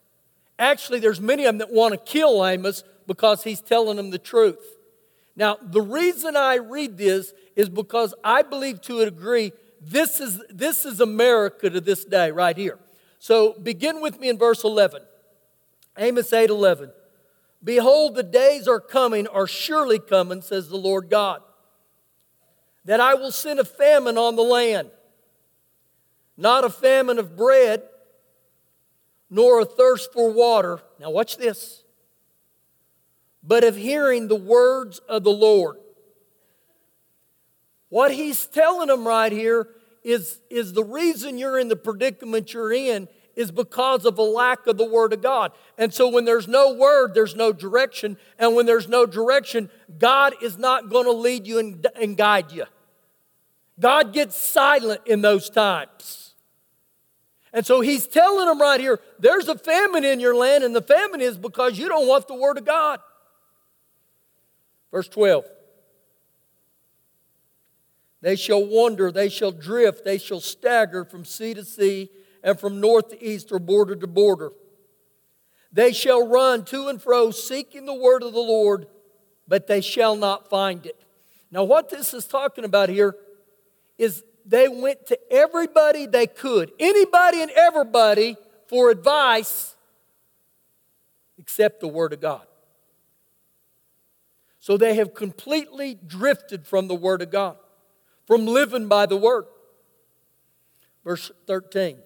Actually, 0.58 0.98
there's 1.00 1.20
many 1.20 1.44
of 1.44 1.48
them 1.48 1.58
that 1.58 1.72
want 1.72 1.94
to 1.94 1.98
kill 1.98 2.44
Amos 2.44 2.84
because 3.06 3.44
he's 3.44 3.60
telling 3.60 3.96
them 3.96 4.10
the 4.10 4.18
truth. 4.18 4.76
Now, 5.40 5.56
the 5.58 5.80
reason 5.80 6.36
I 6.36 6.56
read 6.56 6.98
this 6.98 7.32
is 7.56 7.70
because 7.70 8.12
I 8.22 8.42
believe 8.42 8.82
to 8.82 9.00
a 9.00 9.06
degree 9.06 9.52
this 9.80 10.20
is, 10.20 10.38
this 10.50 10.84
is 10.84 11.00
America 11.00 11.70
to 11.70 11.80
this 11.80 12.04
day, 12.04 12.30
right 12.30 12.54
here. 12.54 12.78
So 13.18 13.54
begin 13.54 14.02
with 14.02 14.20
me 14.20 14.28
in 14.28 14.36
verse 14.36 14.64
11. 14.64 15.00
Amos 15.96 16.30
8 16.30 16.50
11. 16.50 16.92
Behold, 17.64 18.16
the 18.16 18.22
days 18.22 18.68
are 18.68 18.80
coming, 18.80 19.26
are 19.28 19.46
surely 19.46 19.98
coming, 19.98 20.42
says 20.42 20.68
the 20.68 20.76
Lord 20.76 21.08
God, 21.08 21.40
that 22.84 23.00
I 23.00 23.14
will 23.14 23.32
send 23.32 23.60
a 23.60 23.64
famine 23.64 24.18
on 24.18 24.36
the 24.36 24.42
land. 24.42 24.90
Not 26.36 26.64
a 26.64 26.70
famine 26.70 27.18
of 27.18 27.34
bread, 27.34 27.82
nor 29.30 29.60
a 29.60 29.64
thirst 29.64 30.12
for 30.12 30.30
water. 30.30 30.82
Now, 30.98 31.08
watch 31.08 31.38
this. 31.38 31.82
But 33.42 33.64
of 33.64 33.76
hearing 33.76 34.28
the 34.28 34.36
words 34.36 34.98
of 35.08 35.24
the 35.24 35.30
Lord. 35.30 35.76
What 37.88 38.12
he's 38.12 38.46
telling 38.46 38.88
them 38.88 39.06
right 39.06 39.32
here 39.32 39.68
is, 40.04 40.40
is 40.50 40.72
the 40.72 40.84
reason 40.84 41.38
you're 41.38 41.58
in 41.58 41.68
the 41.68 41.76
predicament 41.76 42.52
you're 42.52 42.72
in 42.72 43.08
is 43.36 43.50
because 43.50 44.04
of 44.04 44.18
a 44.18 44.22
lack 44.22 44.66
of 44.66 44.76
the 44.76 44.84
Word 44.84 45.12
of 45.12 45.22
God. 45.22 45.52
And 45.78 45.92
so 45.92 46.08
when 46.08 46.24
there's 46.24 46.48
no 46.48 46.74
Word, 46.74 47.14
there's 47.14 47.34
no 47.34 47.52
direction. 47.52 48.16
And 48.38 48.54
when 48.54 48.66
there's 48.66 48.88
no 48.88 49.06
direction, 49.06 49.70
God 49.98 50.34
is 50.42 50.58
not 50.58 50.90
going 50.90 51.06
to 51.06 51.12
lead 51.12 51.46
you 51.46 51.58
and, 51.58 51.86
and 52.00 52.16
guide 52.16 52.52
you. 52.52 52.64
God 53.78 54.12
gets 54.12 54.36
silent 54.36 55.00
in 55.06 55.22
those 55.22 55.48
times. 55.48 56.34
And 57.52 57.66
so 57.66 57.80
he's 57.80 58.06
telling 58.06 58.46
them 58.46 58.60
right 58.60 58.78
here 58.78 59.00
there's 59.18 59.48
a 59.48 59.58
famine 59.58 60.04
in 60.04 60.20
your 60.20 60.36
land, 60.36 60.62
and 60.62 60.76
the 60.76 60.82
famine 60.82 61.20
is 61.20 61.36
because 61.36 61.78
you 61.78 61.88
don't 61.88 62.06
want 62.06 62.28
the 62.28 62.34
Word 62.34 62.58
of 62.58 62.64
God. 62.64 63.00
Verse 64.90 65.08
12 65.08 65.44
They 68.20 68.36
shall 68.36 68.64
wander, 68.64 69.10
they 69.10 69.28
shall 69.28 69.52
drift, 69.52 70.04
they 70.04 70.18
shall 70.18 70.40
stagger 70.40 71.04
from 71.04 71.24
sea 71.24 71.54
to 71.54 71.64
sea 71.64 72.10
and 72.42 72.58
from 72.58 72.80
north 72.80 73.10
to 73.10 73.22
east 73.22 73.52
or 73.52 73.58
border 73.58 73.96
to 73.96 74.06
border. 74.06 74.52
They 75.72 75.92
shall 75.92 76.26
run 76.26 76.64
to 76.66 76.88
and 76.88 77.00
fro, 77.00 77.30
seeking 77.30 77.86
the 77.86 77.94
word 77.94 78.22
of 78.22 78.32
the 78.32 78.40
Lord, 78.40 78.86
but 79.46 79.66
they 79.66 79.80
shall 79.80 80.16
not 80.16 80.50
find 80.50 80.84
it. 80.84 80.96
Now, 81.52 81.64
what 81.64 81.90
this 81.90 82.12
is 82.14 82.26
talking 82.26 82.64
about 82.64 82.88
here 82.88 83.14
is 83.98 84.24
they 84.44 84.68
went 84.68 85.06
to 85.06 85.18
everybody 85.30 86.06
they 86.06 86.26
could, 86.26 86.72
anybody 86.78 87.42
and 87.42 87.50
everybody, 87.52 88.36
for 88.68 88.90
advice 88.90 89.76
except 91.38 91.80
the 91.80 91.88
Word 91.88 92.12
of 92.12 92.20
God. 92.20 92.46
So 94.60 94.76
they 94.76 94.94
have 94.94 95.14
completely 95.14 95.98
drifted 96.06 96.66
from 96.66 96.86
the 96.86 96.94
Word 96.94 97.22
of 97.22 97.30
God, 97.30 97.56
from 98.26 98.46
living 98.46 98.88
by 98.88 99.06
the 99.06 99.16
Word. 99.16 99.46
Verse 101.02 101.32
13. 101.46 101.96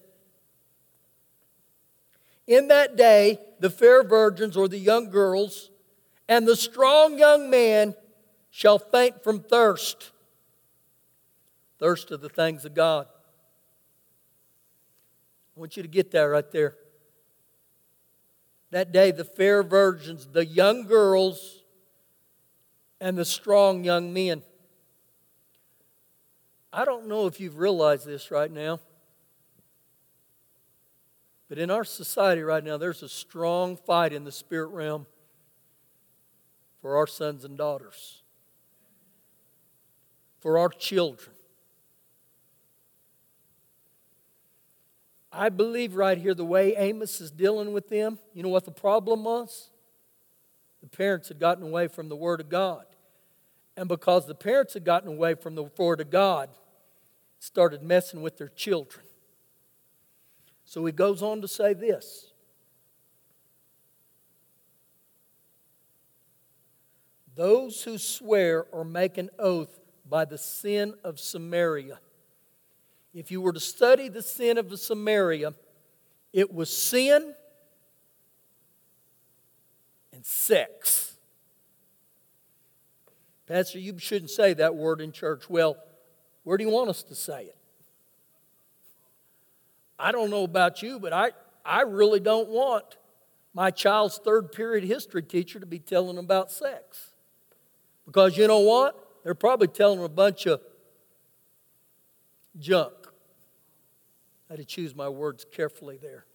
In 2.47 2.69
that 2.69 2.97
day, 2.97 3.41
the 3.59 3.71
fair 3.71 4.05
virgins 4.05 4.57
or 4.57 4.69
the 4.69 4.79
young 4.79 5.11
girls 5.11 5.71
and 6.29 6.47
the 6.47 6.55
strong 6.55 7.19
young 7.19 7.51
man 7.51 7.95
shall 8.51 8.79
faint 8.79 9.25
from 9.25 9.41
thirst. 9.41 10.13
Thirst 11.81 12.13
of 12.13 12.21
the 12.21 12.29
things 12.29 12.65
of 12.65 12.73
God. 12.73 13.07
I 15.57 15.61
want 15.61 15.77
you 15.77 15.83
to 15.83 15.89
get 15.89 16.13
that 16.13 16.23
right 16.23 16.49
there. 16.53 16.77
That 18.71 18.93
day, 18.93 19.11
the 19.11 19.25
fair 19.25 19.65
virgins, 19.65 20.29
the 20.33 20.47
young 20.47 20.87
girls, 20.87 21.64
and 23.01 23.17
the 23.19 23.25
strong 23.25 23.85
young 23.85 24.13
men. 24.13 24.43
I 26.73 26.85
don't 26.85 27.07
know 27.07 27.27
if 27.27 27.39
you've 27.39 27.59
realized 27.59 28.07
this 28.07 28.31
right 28.31 28.51
now. 28.51 28.81
But 31.49 31.59
in 31.59 31.71
our 31.71 31.85
society 31.85 32.43
right 32.43 32.65
now, 32.65 32.79
there's 32.79 33.03
a 33.03 33.09
strong 33.09 33.77
fight 33.77 34.13
in 34.13 34.25
the 34.25 34.33
spirit 34.33 34.69
realm 34.69 35.07
for 36.81 36.97
our 36.97 37.07
sons 37.07 37.45
and 37.45 37.57
daughters, 37.57 38.23
for 40.41 40.59
our 40.59 40.69
children. 40.69 41.35
I 45.31 45.49
believe 45.49 45.97
right 45.97 46.17
here 46.19 46.35
the 46.35 46.45
way 46.45 46.77
Amos 46.77 47.21
is 47.21 47.31
dealing 47.31 47.73
with 47.73 47.89
them, 47.89 48.19
you 48.33 48.43
know 48.43 48.49
what 48.49 48.65
the 48.65 48.71
problem 48.71 49.25
was? 49.25 49.71
The 50.85 50.91
parents 50.95 51.29
had 51.29 51.39
gotten 51.39 51.65
away 51.65 51.89
from 51.89 52.11
the 52.11 52.15
Word 52.15 52.43
of 52.43 52.51
God. 52.51 52.85
And 53.75 53.89
because 53.89 54.27
the 54.27 54.35
parents 54.35 54.75
had 54.75 54.85
gotten 54.85 55.09
away 55.09 55.35
from 55.35 55.55
the 55.55 55.63
Word 55.79 56.03
of 56.03 56.11
God, 56.11 56.51
started 57.39 57.83
messing 57.83 58.21
with 58.21 58.37
their 58.37 58.51
children. 58.51 59.07
So 60.67 60.85
he 60.85 60.93
goes 60.93 61.23
on 61.23 61.41
to 61.41 61.49
say 61.49 61.73
this 61.73 62.33
Those 67.35 67.83
who 67.85 67.97
swear 67.97 68.67
or 68.71 68.85
make 68.85 69.17
an 69.17 69.31
oath 69.39 69.81
by 70.07 70.27
the 70.27 70.37
sin 70.37 70.93
of 71.03 71.19
Samaria. 71.19 71.99
If 73.15 73.31
you 73.31 73.41
were 73.41 73.55
to 73.55 73.61
study 73.61 74.11
the 74.11 74.21
sin 74.21 74.59
of 74.59 74.79
Samaria, 74.79 75.55
it 76.35 76.53
was 76.53 76.77
sin 76.77 77.35
and 80.25 80.27
sex. 80.27 81.17
Pastor, 83.47 83.79
you 83.79 83.99
shouldn't 83.99 84.31
say 84.31 84.55
that 84.55 84.75
word 84.75 85.01
in 85.01 85.13
church. 85.13 85.51
Well, 85.51 85.77
where 86.45 86.57
do 86.57 86.65
you 86.65 86.71
want 86.71 86.89
us 86.89 87.03
to 87.05 87.15
say 87.15 87.45
it? 87.45 87.57
I 89.99 90.13
don't 90.13 90.31
know 90.31 90.45
about 90.45 90.83
you, 90.83 90.99
but 90.99 91.13
I, 91.13 91.33
I 91.65 91.83
really 91.83 92.21
don't 92.21 92.49
want 92.49 92.97
my 93.53 93.71
child's 93.71 94.19
third 94.19 94.51
period 94.51 94.85
history 94.85 95.23
teacher 95.23 95.61
to 95.61 95.67
be 95.67 95.79
telling 95.79 96.17
them 96.17 96.25
about 96.25 96.51
sex. 96.51 97.11
Because 98.07 98.37
you 98.37 98.49
know 98.49 98.61
what? 98.61 98.99
They're 99.23 99.35
probably 99.35 99.69
telling 99.69 99.99
them 99.99 100.05
a 100.05 100.09
bunch 100.09 100.47
of 100.47 100.61
junk. 102.59 102.95
I 104.49 104.55
had 104.55 104.59
to 104.59 104.65
choose 104.65 104.95
my 104.95 105.09
words 105.09 105.47
carefully 105.51 105.99
there. 106.01 106.27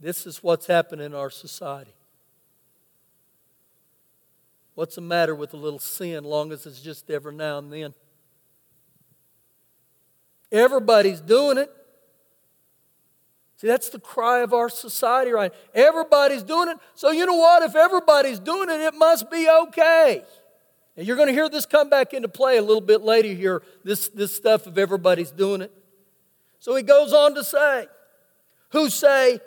This 0.00 0.26
is 0.26 0.42
what's 0.42 0.66
happening 0.66 1.06
in 1.06 1.14
our 1.14 1.30
society. 1.30 1.94
What's 4.74 4.96
the 4.96 5.00
matter 5.00 5.34
with 5.34 5.54
a 5.54 5.56
little 5.56 5.78
sin, 5.78 6.24
long 6.24 6.50
as 6.52 6.66
it's 6.66 6.80
just 6.80 7.10
every 7.10 7.32
now 7.32 7.58
and 7.58 7.72
then? 7.72 7.94
Everybody's 10.50 11.20
doing 11.20 11.58
it. 11.58 11.70
See, 13.56 13.68
that's 13.68 13.88
the 13.88 14.00
cry 14.00 14.40
of 14.40 14.52
our 14.52 14.68
society, 14.68 15.30
right? 15.30 15.52
Everybody's 15.74 16.42
doing 16.42 16.68
it. 16.68 16.78
So, 16.96 17.12
you 17.12 17.24
know 17.24 17.36
what? 17.36 17.62
If 17.62 17.76
everybody's 17.76 18.40
doing 18.40 18.68
it, 18.68 18.80
it 18.80 18.94
must 18.94 19.30
be 19.30 19.48
okay. 19.48 20.24
And 20.96 21.06
you're 21.06 21.16
going 21.16 21.28
to 21.28 21.32
hear 21.32 21.48
this 21.48 21.66
come 21.66 21.88
back 21.88 22.12
into 22.12 22.28
play 22.28 22.56
a 22.56 22.62
little 22.62 22.80
bit 22.80 23.02
later 23.02 23.28
here, 23.28 23.62
this, 23.84 24.08
this 24.08 24.34
stuff 24.34 24.66
of 24.66 24.76
everybody's 24.76 25.30
doing 25.30 25.60
it. 25.60 25.72
So 26.58 26.74
he 26.74 26.82
goes 26.82 27.12
on 27.12 27.34
to 27.36 27.44
say, 27.44 27.86
Who 28.70 28.90
say, 28.90 29.40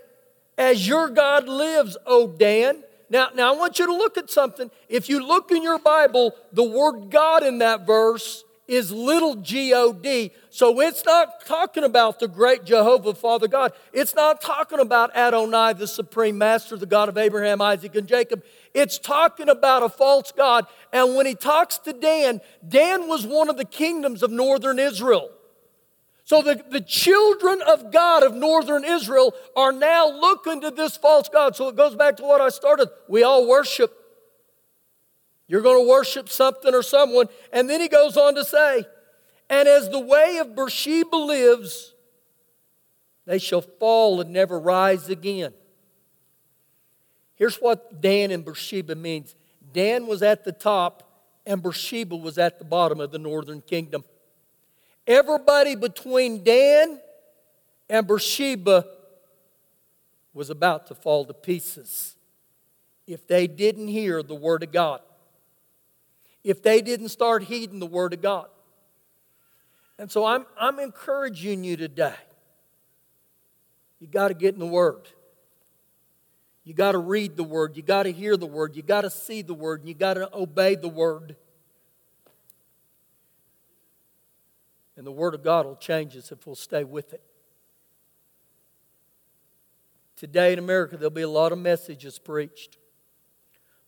As 0.58 0.88
your 0.88 1.10
God 1.10 1.48
lives, 1.48 1.98
O 2.06 2.28
Dan. 2.28 2.84
Now, 3.10 3.30
now 3.34 3.54
I 3.54 3.58
want 3.58 3.80
you 3.80 3.86
to 3.86 3.94
look 3.94 4.18
at 4.18 4.30
something. 4.30 4.70
If 4.90 5.08
you 5.08 5.26
look 5.26 5.52
in 5.52 5.64
your 5.64 5.80
Bible, 5.80 6.34
the 6.52 6.64
word 6.64 7.10
God 7.10 7.44
in 7.44 7.60
that 7.60 7.86
verse 7.86 8.44
is 8.68 8.92
little 8.92 9.36
g 9.36 9.74
o 9.74 9.94
d. 9.94 10.32
So 10.50 10.82
it's 10.82 11.06
not 11.06 11.46
talking 11.46 11.84
about 11.84 12.20
the 12.20 12.28
great 12.28 12.66
Jehovah 12.66 13.14
Father 13.14 13.48
God. 13.48 13.72
It's 13.94 14.14
not 14.14 14.42
talking 14.42 14.80
about 14.80 15.16
Adonai, 15.16 15.74
the 15.74 15.88
supreme 15.88 16.38
master, 16.38 16.76
the 16.76 16.86
God 16.86 17.08
of 17.08 17.18
Abraham, 17.18 17.62
Isaac, 17.62 17.96
and 17.96 18.08
Jacob. 18.08 18.44
It's 18.74 19.00
talking 19.00 19.50
about 19.50 19.84
a 19.84 19.90
false 19.90 20.32
God. 20.32 20.68
And 20.92 21.16
when 21.16 21.26
he 21.26 21.36
talks 21.36 21.78
to 21.80 21.94
Dan, 21.94 22.42
Dan 22.68 23.08
was 23.08 23.26
one 23.26 23.50
of 23.50 23.58
the 23.58 23.66
kingdoms 23.66 24.22
of 24.22 24.32
northern 24.32 24.80
Israel. 24.80 25.32
So 26.28 26.42
the, 26.42 26.62
the 26.70 26.82
children 26.82 27.62
of 27.66 27.92
God 27.92 28.22
of 28.22 28.36
northern 28.36 28.84
Israel 28.84 29.34
are 29.56 29.72
now 29.72 30.08
looking 30.10 30.60
to 30.62 30.72
this 30.72 30.98
false 30.98 31.30
God. 31.30 31.56
So 31.56 31.70
it 31.70 31.78
goes 31.78 31.96
back 31.96 32.18
to 32.18 32.24
what 32.24 32.42
I 32.42 32.50
started. 32.50 32.90
We 33.08 33.24
all 33.24 33.48
worship 33.48 33.94
you're 35.48 35.62
going 35.62 35.84
to 35.84 35.90
worship 35.90 36.30
something 36.30 36.74
or 36.74 36.84
someone. 36.84 37.28
And 37.54 37.70
then 37.70 37.80
he 37.80 37.88
goes 37.88 38.18
on 38.18 38.36
to 38.36 38.44
say, 38.44 38.86
And 39.50 39.68
as 39.68 39.90
the 39.90 40.00
way 40.00 40.38
of 40.38 40.56
Beersheba 40.56 41.16
lives, 41.16 41.94
they 43.26 43.40
shall 43.40 43.62
fall 43.62 44.22
and 44.22 44.32
never 44.32 44.60
rise 44.60 45.10
again. 45.10 45.54
Here's 47.36 47.58
what 47.58 48.02
Dan 48.02 48.32
and 48.32 48.44
Beersheba 48.44 48.96
means 48.96 49.36
Dan 49.74 50.08
was 50.08 50.22
at 50.22 50.44
the 50.44 50.52
top, 50.52 51.04
and 51.46 51.62
Beersheba 51.62 52.16
was 52.16 52.38
at 52.38 52.60
the 52.60 52.66
bottom 52.66 53.00
of 53.00 53.12
the 53.12 53.20
northern 53.20 53.62
kingdom. 53.62 54.04
Everybody 55.08 55.76
between 55.76 56.44
Dan 56.44 57.00
and 57.90 58.06
Beersheba 58.06 58.86
was 60.34 60.50
about 60.50 60.88
to 60.88 60.96
fall 60.96 61.26
to 61.26 61.34
pieces 61.34 62.16
if 63.08 63.26
they 63.26 63.48
didn't 63.48 63.88
hear 63.88 64.22
the 64.22 64.36
word 64.36 64.62
of 64.64 64.72
God 64.72 65.00
if 66.48 66.64
they 66.64 66.82
didn't 66.82 67.10
start 67.10 67.44
heeding 67.44 67.80
the 67.80 67.86
Word 67.86 68.14
of 68.14 68.22
God. 68.22 68.48
And 70.00 70.10
so 70.10 70.26
I'm, 70.26 70.46
I'm 70.58 70.80
encouraging 70.80 71.66
you 71.66 71.76
today. 71.76 72.16
You 74.00 74.08
got 74.08 74.30
to 74.30 74.34
get 74.34 74.54
in 74.54 74.60
the 74.62 74.66
Word. 74.66 75.10
You 76.64 76.74
got 76.74 76.94
to 76.94 77.00
read 77.00 77.36
the 77.36 77.44
Word. 77.44 77.76
You 77.76 77.84
got 77.84 78.04
to 78.04 78.14
hear 78.14 78.38
the 78.38 78.46
Word. 78.46 78.78
You 78.78 78.82
got 78.82 79.02
to 79.02 79.10
see 79.10 79.42
the 79.42 79.54
Word. 79.54 79.82
And 79.82 79.90
you 79.90 79.96
got 79.96 80.14
to 80.14 80.34
obey 80.34 80.76
the 80.76 80.88
Word. 80.88 81.36
And 84.98 85.06
the 85.06 85.12
Word 85.12 85.36
of 85.36 85.44
God 85.44 85.66
will 85.66 85.76
change 85.76 86.18
us 86.18 86.32
if 86.32 86.46
we'll 86.46 86.56
stay 86.56 86.84
with 86.84 87.14
it. 87.14 87.22
Today 90.16 90.52
in 90.52 90.60
America, 90.60 90.98
there'll 90.98 91.12
be 91.12 91.22
a 91.22 91.30
lot 91.30 91.52
of 91.52 91.60
messages 91.60 92.18
preached. 92.18 92.78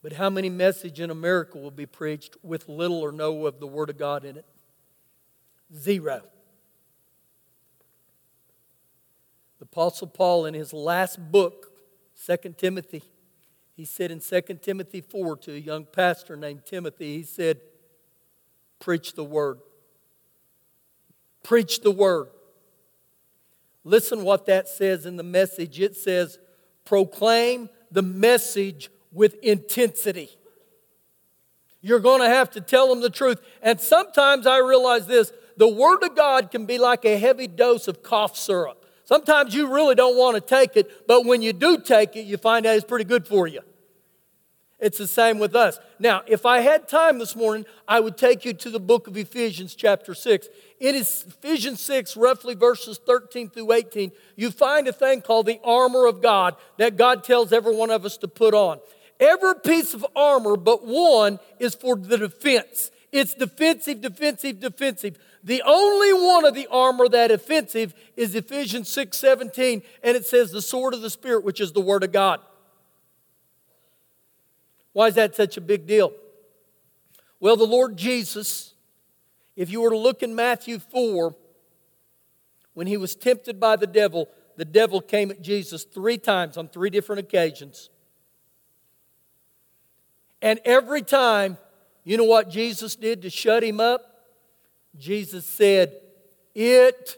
But 0.04 0.14
how 0.14 0.30
many 0.30 0.50
message 0.50 1.00
in 1.00 1.10
America 1.10 1.58
will 1.58 1.72
be 1.72 1.88
preached 1.88 2.38
with 2.44 2.70
little 2.70 3.02
or 3.02 3.12
no 3.12 3.48
of 3.48 3.60
the 3.60 3.68
Word 3.68 3.90
of 3.90 3.98
God 3.98 4.24
in 4.24 4.38
it? 4.38 4.46
Zero. 5.76 6.22
The 9.58 9.66
Apostle 9.66 10.08
Paul, 10.08 10.46
in 10.46 10.54
his 10.54 10.72
last 10.72 11.32
book, 11.32 11.74
2 12.26 12.54
Timothy, 12.58 13.04
he 13.76 13.84
said 13.84 14.12
in 14.12 14.20
2 14.20 14.42
Timothy 14.62 15.02
4 15.02 15.38
to 15.38 15.54
a 15.54 15.58
young 15.58 15.86
pastor 15.86 16.36
named 16.36 16.66
Timothy, 16.66 17.18
he 17.18 17.24
said, 17.24 17.60
Preach 18.80 19.14
the 19.14 19.24
Word. 19.24 19.60
Preach 21.44 21.82
the 21.82 21.92
Word. 21.92 22.28
Listen 23.84 24.24
what 24.24 24.46
that 24.46 24.68
says 24.68 25.06
in 25.06 25.18
the 25.18 25.24
message. 25.24 25.80
It 25.80 25.96
says, 25.96 26.38
Proclaim 26.86 27.70
the 27.92 28.02
message 28.02 28.90
with 29.12 29.36
intensity. 29.44 30.30
You're 31.82 32.00
going 32.00 32.22
to 32.22 32.28
have 32.28 32.52
to 32.52 32.62
tell 32.62 32.90
them 32.90 33.02
the 33.02 33.10
truth. 33.10 33.40
And 33.62 33.80
sometimes 33.80 34.46
I 34.46 34.58
realize 34.58 35.08
this 35.08 35.32
the 35.58 35.68
Word 35.68 36.04
of 36.04 36.16
God 36.16 36.52
can 36.52 36.66
be 36.66 36.78
like 36.78 37.06
a 37.06 37.18
heavy 37.18 37.48
dose 37.48 37.88
of 37.88 38.02
cough 38.02 38.38
syrup. 38.38 38.86
Sometimes 39.06 39.56
you 39.56 39.74
really 39.74 39.96
don't 39.96 40.18
want 40.18 40.36
to 40.36 40.42
take 40.42 40.78
it, 40.78 41.08
but 41.08 41.26
when 41.26 41.42
you 41.42 41.52
do 41.52 41.80
take 41.80 42.16
it, 42.16 42.26
you 42.26 42.38
find 42.38 42.66
out 42.66 42.76
it's 42.76 42.86
pretty 42.86 43.06
good 43.06 43.28
for 43.28 43.48
you. 43.48 43.62
It's 44.80 44.98
the 44.98 45.08
same 45.08 45.40
with 45.40 45.56
us. 45.56 45.78
Now, 46.00 46.22
if 46.26 46.46
I 46.46 46.62
had 46.62 46.88
time 46.88 47.20
this 47.20 47.36
morning, 47.36 47.66
I 47.88 48.00
would 48.00 48.18
take 48.18 48.46
you 48.46 48.54
to 48.54 48.70
the 48.70 48.80
book 48.80 49.08
of 49.08 49.18
Ephesians, 49.18 49.76
chapter 49.76 50.14
6. 50.14 50.48
In 50.80 50.96
Ephesians 50.96 51.82
6, 51.82 52.16
roughly 52.16 52.56
verses 52.56 52.98
13 53.06 53.50
through 53.50 53.74
18, 53.74 54.12
you 54.38 54.52
find 54.52 54.88
a 54.88 54.94
thing 54.94 55.22
called 55.22 55.48
the 55.48 55.60
armor 55.66 56.06
of 56.06 56.22
God 56.22 56.56
that 56.78 56.96
God 56.96 57.26
tells 57.26 57.52
every 57.52 57.76
one 57.76 57.90
of 57.90 58.06
us 58.06 58.16
to 58.18 58.30
put 58.30 58.54
on. 58.54 58.80
Every 59.20 59.56
piece 59.56 59.94
of 59.94 60.06
armor 60.16 60.56
but 60.56 60.86
one 60.86 61.40
is 61.60 61.76
for 61.76 61.98
the 61.98 62.18
defense. 62.18 62.90
It's 63.12 63.34
defensive, 63.34 64.00
defensive, 64.00 64.62
defensive. 64.62 65.18
The 65.44 65.62
only 65.66 66.14
one 66.14 66.46
of 66.46 66.54
the 66.54 66.68
armor 66.68 67.10
that 67.10 67.32
offensive 67.32 67.94
is 68.16 68.36
Ephesians 68.36 68.88
6 68.88 69.18
17, 69.18 69.82
and 70.04 70.16
it 70.16 70.26
says 70.26 70.52
the 70.52 70.62
sword 70.62 70.94
of 70.94 71.02
the 71.02 71.10
Spirit, 71.10 71.44
which 71.44 71.60
is 71.60 71.74
the 71.74 71.82
Word 71.82 72.04
of 72.04 72.14
God. 72.14 72.40
Why 74.94 75.08
is 75.08 75.16
that 75.16 75.36
such 75.36 75.58
a 75.58 75.62
big 75.62 75.86
deal? 75.86 76.12
Well, 77.40 77.56
the 77.56 77.66
Lord 77.66 77.98
Jesus, 77.98 78.74
if 79.56 79.70
you 79.70 79.82
were 79.82 79.92
to 79.92 79.98
look 79.98 80.24
in 80.24 80.36
Matthew 80.36 80.80
4, 80.80 81.36
when 82.74 82.88
he 82.88 82.98
was 82.98 83.16
tempted 83.16 83.60
by 83.60 83.76
the 83.76 83.88
devil, 83.88 84.30
the 84.58 84.66
devil 84.66 85.02
came 85.02 85.32
at 85.32 85.42
Jesus 85.42 85.84
three 85.84 86.18
times 86.18 86.58
on 86.58 86.68
three 86.68 86.90
different 86.90 87.20
occasions. 87.20 87.90
And 90.42 90.60
every 90.66 91.02
time, 91.02 91.58
you 92.04 92.18
know 92.18 92.24
what 92.24 92.50
Jesus 92.50 92.96
did 92.96 93.22
to 93.22 93.30
shut 93.30 93.64
him 93.64 93.80
up? 93.80 94.26
Jesus 94.98 95.46
said, 95.46 95.94
It 96.56 97.18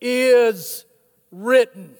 is 0.00 0.84
written. 1.30 1.94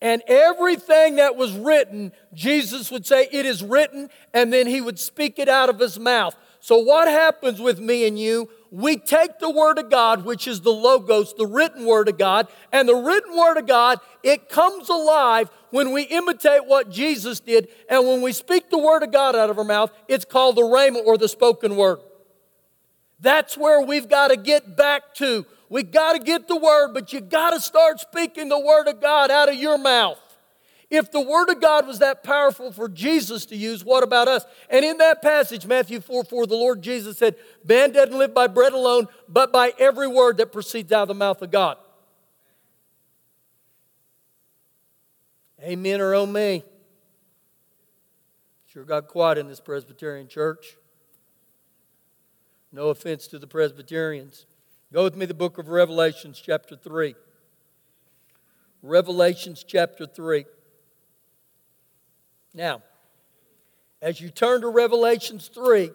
And 0.00 0.22
everything 0.28 1.16
that 1.16 1.36
was 1.36 1.52
written, 1.52 2.12
Jesus 2.32 2.90
would 2.90 3.06
say, 3.06 3.28
It 3.32 3.46
is 3.46 3.62
written, 3.62 4.10
and 4.32 4.52
then 4.52 4.66
he 4.66 4.80
would 4.80 4.98
speak 4.98 5.38
it 5.38 5.48
out 5.48 5.68
of 5.68 5.80
his 5.80 5.98
mouth. 5.98 6.36
So, 6.60 6.78
what 6.78 7.08
happens 7.08 7.60
with 7.60 7.80
me 7.80 8.06
and 8.06 8.18
you? 8.18 8.48
We 8.70 8.96
take 8.96 9.38
the 9.38 9.50
Word 9.50 9.78
of 9.78 9.90
God, 9.90 10.24
which 10.24 10.46
is 10.46 10.60
the 10.60 10.72
Logos, 10.72 11.34
the 11.34 11.46
written 11.46 11.86
Word 11.86 12.08
of 12.08 12.18
God, 12.18 12.48
and 12.72 12.88
the 12.88 12.94
written 12.94 13.36
Word 13.36 13.56
of 13.56 13.66
God, 13.66 13.98
it 14.22 14.48
comes 14.48 14.88
alive 14.88 15.50
when 15.70 15.92
we 15.92 16.02
imitate 16.02 16.66
what 16.66 16.90
Jesus 16.90 17.40
did. 17.40 17.68
And 17.88 18.06
when 18.06 18.20
we 18.20 18.32
speak 18.32 18.70
the 18.70 18.78
Word 18.78 19.02
of 19.02 19.12
God 19.12 19.34
out 19.34 19.50
of 19.50 19.58
our 19.58 19.64
mouth, 19.64 19.90
it's 20.08 20.24
called 20.24 20.56
the 20.56 20.62
Rhema 20.62 21.04
or 21.04 21.16
the 21.16 21.28
spoken 21.28 21.76
Word. 21.76 22.00
That's 23.20 23.56
where 23.56 23.80
we've 23.80 24.08
got 24.08 24.28
to 24.28 24.36
get 24.36 24.76
back 24.76 25.14
to. 25.14 25.46
We 25.68 25.82
got 25.82 26.14
to 26.14 26.18
get 26.18 26.48
the 26.48 26.56
Word, 26.56 26.94
but 26.94 27.12
you 27.12 27.20
got 27.20 27.50
to 27.50 27.60
start 27.60 28.00
speaking 28.00 28.48
the 28.48 28.58
Word 28.58 28.88
of 28.88 29.00
God 29.00 29.30
out 29.30 29.48
of 29.48 29.54
your 29.54 29.78
mouth. 29.78 30.18
If 30.90 31.10
the 31.10 31.20
Word 31.20 31.50
of 31.50 31.60
God 31.60 31.86
was 31.86 31.98
that 31.98 32.22
powerful 32.22 32.72
for 32.72 32.88
Jesus 32.88 33.44
to 33.46 33.56
use, 33.56 33.84
what 33.84 34.02
about 34.02 34.26
us? 34.26 34.44
And 34.70 34.84
in 34.84 34.96
that 34.98 35.20
passage, 35.20 35.66
Matthew 35.66 36.00
4 36.00 36.24
4, 36.24 36.46
the 36.46 36.54
Lord 36.54 36.80
Jesus 36.80 37.18
said, 37.18 37.36
Man 37.64 37.92
doesn't 37.92 38.16
live 38.16 38.32
by 38.32 38.46
bread 38.46 38.72
alone, 38.72 39.06
but 39.28 39.52
by 39.52 39.72
every 39.78 40.08
word 40.08 40.38
that 40.38 40.52
proceeds 40.52 40.90
out 40.90 41.02
of 41.02 41.08
the 41.08 41.14
mouth 41.14 41.42
of 41.42 41.50
God. 41.50 41.76
Amen 45.62 46.00
or 46.00 46.14
oh 46.14 46.24
me. 46.24 46.64
Sure 48.66 48.84
got 48.84 49.08
quiet 49.08 49.38
in 49.38 49.48
this 49.48 49.60
Presbyterian 49.60 50.28
church. 50.28 50.76
No 52.70 52.88
offense 52.88 53.26
to 53.28 53.38
the 53.38 53.46
Presbyterians. 53.46 54.46
Go 54.90 55.04
with 55.04 55.16
me 55.16 55.26
the 55.26 55.34
book 55.34 55.58
of 55.58 55.68
Revelations, 55.68 56.40
chapter 56.42 56.74
3. 56.74 57.14
Revelations, 58.82 59.62
chapter 59.62 60.06
3. 60.06 60.46
Now, 62.54 62.82
as 64.00 64.18
you 64.18 64.30
turn 64.30 64.62
to 64.62 64.68
Revelations 64.68 65.50
3, 65.52 65.90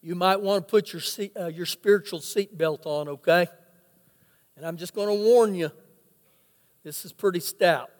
you 0.00 0.14
might 0.14 0.40
want 0.40 0.66
to 0.66 0.70
put 0.70 0.94
your, 0.94 1.02
seat, 1.02 1.32
uh, 1.38 1.48
your 1.48 1.66
spiritual 1.66 2.20
seatbelt 2.20 2.86
on, 2.86 3.08
okay? 3.08 3.46
And 4.56 4.64
I'm 4.64 4.78
just 4.78 4.94
going 4.94 5.08
to 5.08 5.22
warn 5.22 5.54
you 5.54 5.70
this 6.82 7.04
is 7.04 7.12
pretty 7.12 7.40
stout. 7.40 7.91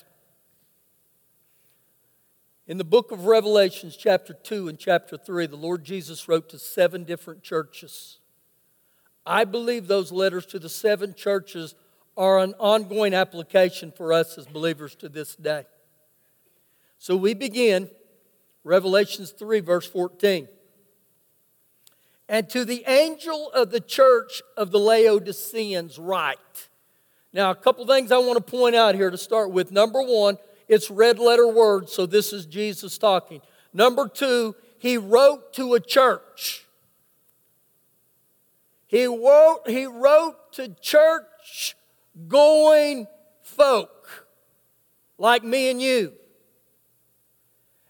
In 2.69 2.79
the 2.79 2.85
book 2.85 3.11
of 3.11 3.27
Revelations, 3.27 3.97
chapter 3.97 4.33
2 4.33 4.69
and 4.69 4.79
chapter 4.79 5.17
3, 5.17 5.47
the 5.47 5.57
Lord 5.57 5.85
Jesus 5.85 6.29
wrote 6.29 6.49
to 6.51 6.61
seven 6.61 7.03
different 7.03 7.43
churches. 7.43 8.19
I 9.27 9.45
believe 9.45 9.89
those 9.89 10.13
letters 10.13 10.47
to 10.47 10.61
the 10.61 10.69
seven 10.69 11.13
churches 11.15 11.75
are 12.17 12.39
an 12.39 12.55
ongoing 12.61 13.15
application 13.15 13.91
for 13.91 14.13
us 14.13 14.39
as 14.39 14.47
believers 14.47 14.95
to 14.97 15.09
this 15.09 15.35
day. 15.35 15.65
So 16.99 17.17
we 17.17 17.35
begin 17.35 17.91
Revelations 18.63 19.33
3, 19.33 19.59
verse 19.59 19.89
14. 19.89 20.47
And 22.29 22.49
to 22.51 22.65
the 22.65 22.85
angel 22.87 23.51
of 23.51 23.73
the 23.73 23.81
church 23.81 24.41
of 24.57 24.71
the 24.71 24.79
Laodiceans, 24.79 25.99
write. 25.99 26.69
Now, 27.33 27.51
a 27.51 27.57
couple 27.57 27.85
things 27.89 28.13
I 28.13 28.19
want 28.19 28.37
to 28.37 28.53
point 28.53 28.77
out 28.77 28.95
here 28.95 29.11
to 29.11 29.19
start 29.19 29.51
with. 29.51 29.73
Number 29.73 30.01
one, 30.01 30.39
it's 30.73 30.91
red 30.91 31.19
letter 31.19 31.47
words, 31.47 31.93
so 31.93 32.07
this 32.07 32.33
is 32.33 32.47
Jesus 32.47 32.97
talking. 32.97 33.43
Number 33.75 34.09
two, 34.09 34.57
he 34.79 34.97
wrote 34.97 35.53
to 35.53 35.75
a 35.75 35.81
church. 35.81 36.67
He 38.87 39.07
wrote, 39.07 39.61
he 39.67 39.85
wrote 39.85 40.53
to 40.53 40.75
church 40.81 41.77
going 42.27 43.07
folk 43.43 44.27
like 45.19 45.45
me 45.45 45.71
and 45.71 45.81
you. 45.81 46.15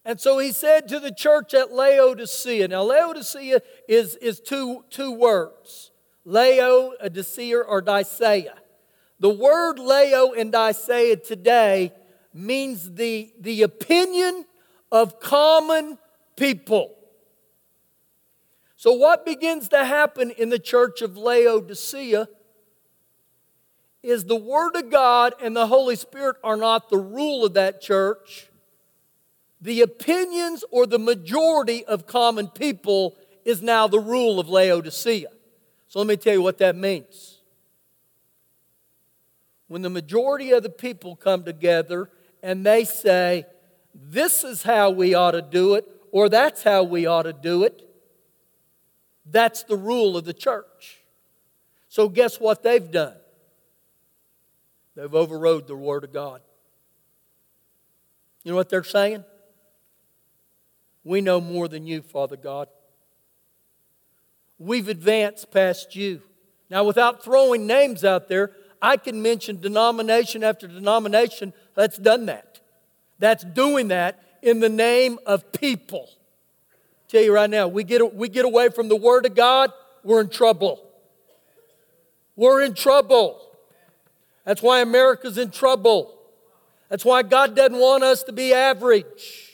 And 0.04 0.20
so 0.20 0.38
he 0.38 0.50
said 0.50 0.88
to 0.88 0.98
the 0.98 1.12
church 1.12 1.54
at 1.54 1.72
Laodicea. 1.72 2.66
Now, 2.66 2.82
Laodicea 2.82 3.60
is, 3.88 4.16
is 4.16 4.40
two, 4.40 4.84
two 4.90 5.12
words 5.12 5.92
Lao, 6.24 6.94
a 7.00 7.08
Dicea, 7.08 7.62
or 7.64 7.80
Dicea. 7.80 8.54
The 9.20 9.30
word 9.30 9.78
Lao 9.78 10.32
and 10.36 10.52
Dicea 10.52 11.24
today 11.24 11.92
means 12.34 12.94
the, 12.94 13.32
the 13.40 13.62
opinion 13.62 14.44
of 14.90 15.20
common 15.20 15.98
people. 16.36 16.94
So, 18.76 18.92
what 18.92 19.24
begins 19.24 19.68
to 19.68 19.84
happen 19.84 20.30
in 20.32 20.48
the 20.48 20.58
church 20.58 21.02
of 21.02 21.16
Laodicea 21.16 22.28
is 24.02 24.24
the 24.24 24.36
Word 24.36 24.74
of 24.74 24.90
God 24.90 25.34
and 25.40 25.54
the 25.54 25.68
Holy 25.68 25.94
Spirit 25.94 26.36
are 26.42 26.56
not 26.56 26.90
the 26.90 26.98
rule 26.98 27.44
of 27.44 27.54
that 27.54 27.80
church. 27.80 28.48
The 29.60 29.82
opinions 29.82 30.64
or 30.72 30.86
the 30.86 30.98
majority 30.98 31.84
of 31.84 32.06
common 32.06 32.48
people 32.48 33.16
is 33.44 33.62
now 33.62 33.86
the 33.86 34.00
rule 34.00 34.40
of 34.40 34.48
Laodicea. 34.48 35.28
So 35.86 36.00
let 36.00 36.08
me 36.08 36.16
tell 36.16 36.32
you 36.32 36.42
what 36.42 36.58
that 36.58 36.74
means. 36.74 37.38
When 39.68 39.82
the 39.82 39.90
majority 39.90 40.50
of 40.50 40.64
the 40.64 40.70
people 40.70 41.14
come 41.14 41.44
together 41.44 42.10
and 42.42 42.66
they 42.66 42.84
say, 42.84 43.46
this 43.94 44.44
is 44.44 44.62
how 44.62 44.90
we 44.90 45.14
ought 45.14 45.32
to 45.32 45.42
do 45.42 45.74
it, 45.74 45.86
or 46.10 46.28
that's 46.28 46.62
how 46.62 46.82
we 46.82 47.06
ought 47.06 47.22
to 47.22 47.32
do 47.32 47.64
it, 47.64 47.88
that's 49.24 49.62
the 49.62 49.76
rule 49.76 50.16
of 50.16 50.24
the 50.24 50.32
church. 50.32 51.00
So, 51.88 52.08
guess 52.08 52.40
what 52.40 52.62
they've 52.62 52.90
done? 52.90 53.14
They've 54.96 55.14
overrode 55.14 55.66
the 55.66 55.76
Word 55.76 56.04
of 56.04 56.12
God. 56.12 56.40
You 58.44 58.52
know 58.52 58.56
what 58.56 58.68
they're 58.68 58.82
saying? 58.82 59.24
We 61.04 61.20
know 61.20 61.40
more 61.40 61.68
than 61.68 61.86
you, 61.86 62.02
Father 62.02 62.36
God. 62.36 62.68
We've 64.58 64.88
advanced 64.88 65.50
past 65.50 65.96
you. 65.96 66.22
Now, 66.70 66.84
without 66.84 67.24
throwing 67.24 67.66
names 67.66 68.04
out 68.04 68.28
there, 68.28 68.52
I 68.80 68.96
can 68.96 69.22
mention 69.22 69.60
denomination 69.60 70.42
after 70.42 70.66
denomination 70.66 71.52
that's 71.74 71.98
done 71.98 72.26
that. 72.26 72.60
That's 73.18 73.44
doing 73.44 73.88
that 73.88 74.22
in 74.42 74.60
the 74.60 74.68
name 74.68 75.18
of 75.26 75.52
people. 75.52 76.08
I 76.10 77.08
tell 77.08 77.22
you 77.22 77.34
right 77.34 77.50
now, 77.50 77.68
we 77.68 77.84
get, 77.84 78.14
we 78.14 78.28
get 78.28 78.44
away 78.44 78.68
from 78.68 78.88
the 78.88 78.96
Word 78.96 79.26
of 79.26 79.34
God, 79.34 79.72
we're 80.02 80.20
in 80.20 80.28
trouble. 80.28 80.82
We're 82.36 82.62
in 82.62 82.74
trouble. 82.74 83.40
That's 84.44 84.62
why 84.62 84.80
America's 84.80 85.38
in 85.38 85.50
trouble. 85.50 86.18
That's 86.88 87.04
why 87.04 87.22
God 87.22 87.54
doesn't 87.54 87.78
want 87.78 88.02
us 88.02 88.22
to 88.24 88.32
be 88.32 88.52
average. 88.52 89.50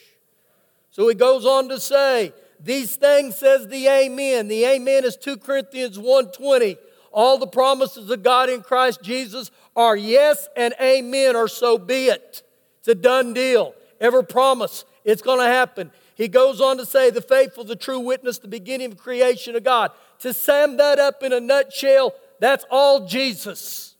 So 0.91 1.07
he 1.07 1.15
goes 1.15 1.45
on 1.45 1.69
to 1.69 1.79
say, 1.79 2.33
these 2.59 2.95
things 2.95 3.37
says 3.37 3.67
the 3.67 3.87
amen. 3.87 4.47
The 4.47 4.65
amen 4.65 5.05
is 5.05 5.15
2 5.15 5.37
Corinthians 5.37 5.97
1:20. 5.97 6.77
All 7.11 7.37
the 7.37 7.47
promises 7.47 8.09
of 8.09 8.21
God 8.21 8.49
in 8.49 8.61
Christ 8.61 9.01
Jesus 9.01 9.49
are 9.75 9.95
yes 9.95 10.47
and 10.55 10.73
amen, 10.81 11.35
or 11.35 11.47
so 11.47 11.77
be 11.77 12.07
it. 12.07 12.43
It's 12.79 12.87
a 12.87 12.95
done 12.95 13.33
deal. 13.33 13.73
Every 13.99 14.23
promise, 14.23 14.85
it's 15.03 15.21
going 15.21 15.39
to 15.39 15.45
happen. 15.45 15.91
He 16.15 16.27
goes 16.27 16.59
on 16.59 16.77
to 16.77 16.85
say, 16.85 17.09
the 17.09 17.21
faithful, 17.21 17.63
the 17.63 17.75
true 17.75 17.99
witness, 17.99 18.39
the 18.39 18.47
beginning 18.47 18.91
of 18.91 18.97
creation 18.97 19.55
of 19.55 19.63
God. 19.63 19.91
To 20.19 20.33
sum 20.33 20.77
that 20.77 20.99
up 20.99 21.23
in 21.23 21.31
a 21.31 21.39
nutshell, 21.39 22.13
that's 22.39 22.65
all 22.69 23.07
Jesus. 23.07 23.95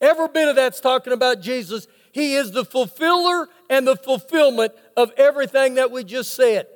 Every 0.00 0.28
bit 0.28 0.48
of 0.48 0.56
that's 0.56 0.80
talking 0.80 1.12
about 1.12 1.40
Jesus. 1.40 1.86
He 2.12 2.34
is 2.34 2.50
the 2.50 2.64
fulfiller 2.64 3.48
and 3.68 3.86
the 3.86 3.96
fulfillment 3.96 4.72
of 4.96 5.10
everything 5.16 5.74
that 5.74 5.90
we 5.90 6.04
just 6.04 6.34
said. 6.34 6.66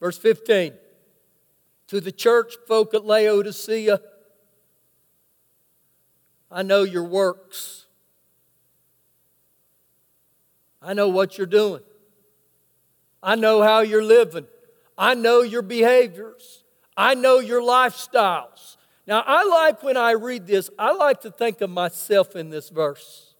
Verse 0.00 0.18
15 0.18 0.74
To 1.88 2.00
the 2.00 2.12
church 2.12 2.54
folk 2.66 2.94
at 2.94 3.04
Laodicea, 3.04 4.00
I 6.50 6.62
know 6.62 6.82
your 6.82 7.04
works. 7.04 7.86
I 10.80 10.94
know 10.94 11.08
what 11.08 11.36
you're 11.36 11.46
doing. 11.46 11.82
I 13.22 13.34
know 13.34 13.62
how 13.62 13.80
you're 13.80 14.04
living. 14.04 14.46
I 14.96 15.14
know 15.14 15.42
your 15.42 15.62
behaviors. 15.62 16.64
I 16.96 17.14
know 17.14 17.38
your 17.38 17.60
lifestyles. 17.60 18.76
Now, 19.06 19.22
I 19.26 19.44
like 19.44 19.82
when 19.82 19.96
I 19.96 20.12
read 20.12 20.46
this, 20.46 20.70
I 20.78 20.92
like 20.92 21.22
to 21.22 21.30
think 21.30 21.60
of 21.60 21.70
myself 21.70 22.36
in 22.36 22.50
this 22.50 22.68
verse. 22.68 23.34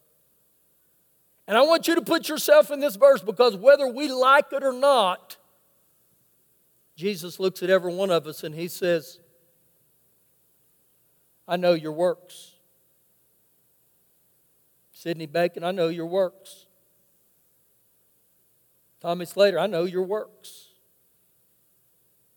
And 1.47 1.57
I 1.57 1.63
want 1.63 1.89
you 1.89 1.95
to 1.95 2.03
put 2.03 2.29
yourself 2.29 2.71
in 2.71 2.81
this 2.81 2.97
verse 2.97 3.23
because 3.23 3.57
whether 3.57 3.89
we 3.89 4.09
like 4.09 4.53
it 4.53 4.63
or 4.63 4.73
not, 4.73 5.37
Jesus 6.95 7.41
looks 7.41 7.63
at 7.63 7.71
every 7.71 7.95
one 7.95 8.11
of 8.11 8.27
us 8.27 8.45
and 8.45 8.55
he 8.55 8.69
says, 8.69 9.19
I 11.47 11.57
know 11.57 11.73
your 11.73 11.93
works. 11.93 12.53
Sidney 14.99 15.27
Bacon, 15.27 15.63
I 15.63 15.71
know 15.71 15.87
your 15.87 16.07
works. 16.07 16.67
Tommy 19.01 19.27
Slater, 19.27 19.57
I 19.57 19.69
know 19.69 19.85
your 19.85 20.03
works. 20.03 20.71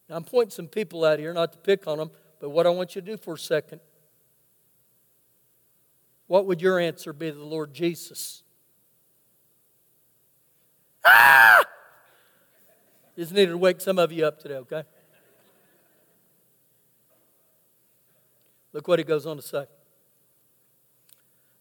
Now, 0.08 0.18
I'm 0.18 0.24
pointing 0.24 0.52
some 0.52 0.68
people 0.68 1.04
out 1.04 1.18
here, 1.18 1.34
not 1.34 1.54
to 1.54 1.58
pick 1.58 1.88
on 1.88 1.98
them, 1.98 2.12
but 2.40 2.52
what 2.52 2.68
I 2.68 2.70
want 2.70 2.94
you 2.94 3.02
to 3.02 3.08
do 3.08 3.18
for 3.18 3.34
a 3.34 3.40
second, 3.40 3.82
what 6.28 6.46
would 6.46 6.62
your 6.62 6.78
answer 6.78 7.14
be 7.14 7.32
to 7.32 7.36
the 7.36 7.44
Lord 7.44 7.74
Jesus? 7.74 8.44
Ah! 11.04 11.64
Just 13.18 13.32
needed 13.32 13.54
to 13.54 13.58
wake 13.58 13.82
some 13.82 13.98
of 13.98 14.12
you 14.12 14.24
up 14.24 14.40
today, 14.40 14.58
okay? 14.58 14.84
Look 18.72 18.88
what 18.88 19.00
he 19.00 19.04
goes 19.04 19.26
on 19.26 19.38
to 19.38 19.42
say 19.42 19.66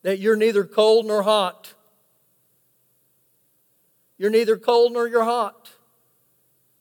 that 0.02 0.18
you're 0.18 0.36
neither 0.36 0.64
cold 0.64 1.06
nor 1.06 1.22
hot. 1.22 1.74
You're 4.18 4.30
neither 4.30 4.56
cold 4.56 4.92
nor 4.92 5.08
you're 5.08 5.24
hot. 5.24 5.70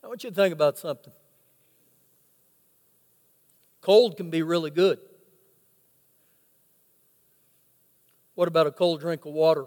I 0.04 0.08
want 0.08 0.24
you 0.24 0.30
to 0.30 0.36
think 0.36 0.54
about 0.54 0.78
something. 0.78 1.14
Cold 3.82 4.18
can 4.18 4.30
be 4.30 4.44
really 4.44 4.72
good. 4.72 5.00
What 8.36 8.48
about 8.48 8.68
a 8.68 8.72
cold 8.72 9.02
drink 9.02 9.26
of 9.26 9.34
water? 9.34 9.66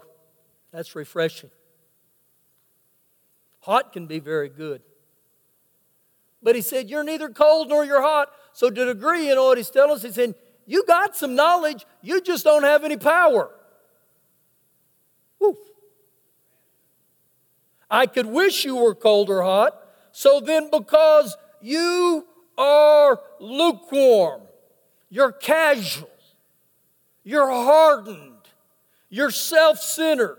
That's 0.71 0.95
refreshing. 0.95 1.51
Hot 3.61 3.93
can 3.93 4.07
be 4.07 4.19
very 4.19 4.49
good. 4.49 4.81
But 6.41 6.55
he 6.55 6.61
said, 6.61 6.89
You're 6.89 7.03
neither 7.03 7.29
cold 7.29 7.69
nor 7.69 7.85
you're 7.85 8.01
hot. 8.01 8.29
So, 8.51 8.69
to 8.69 8.85
degree, 8.85 9.27
you 9.27 9.35
know 9.35 9.45
what 9.45 9.57
he's 9.57 9.69
telling 9.69 9.95
us? 9.95 10.03
He's 10.03 10.15
saying, 10.15 10.35
You 10.65 10.83
got 10.85 11.15
some 11.15 11.35
knowledge, 11.35 11.85
you 12.01 12.21
just 12.21 12.43
don't 12.43 12.63
have 12.63 12.83
any 12.83 12.97
power. 12.97 13.49
Woo. 15.39 15.57
I 17.89 18.05
could 18.05 18.25
wish 18.25 18.65
you 18.65 18.75
were 18.75 18.95
cold 18.95 19.29
or 19.29 19.41
hot. 19.41 19.79
So 20.11 20.39
then, 20.39 20.69
because 20.71 21.35
you 21.61 22.25
are 22.57 23.19
lukewarm, 23.39 24.41
you're 25.09 25.31
casual, 25.31 26.09
you're 27.23 27.49
hardened, 27.49 28.47
you're 29.09 29.31
self 29.31 29.79
centered. 29.79 30.37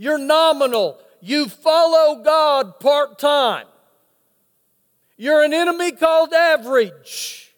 You're 0.00 0.16
nominal. 0.16 0.98
You 1.20 1.46
follow 1.46 2.22
God 2.22 2.80
part 2.80 3.18
time. 3.18 3.66
You're 5.18 5.44
an 5.44 5.52
enemy 5.52 5.92
called 5.92 6.32
average. 6.32 7.49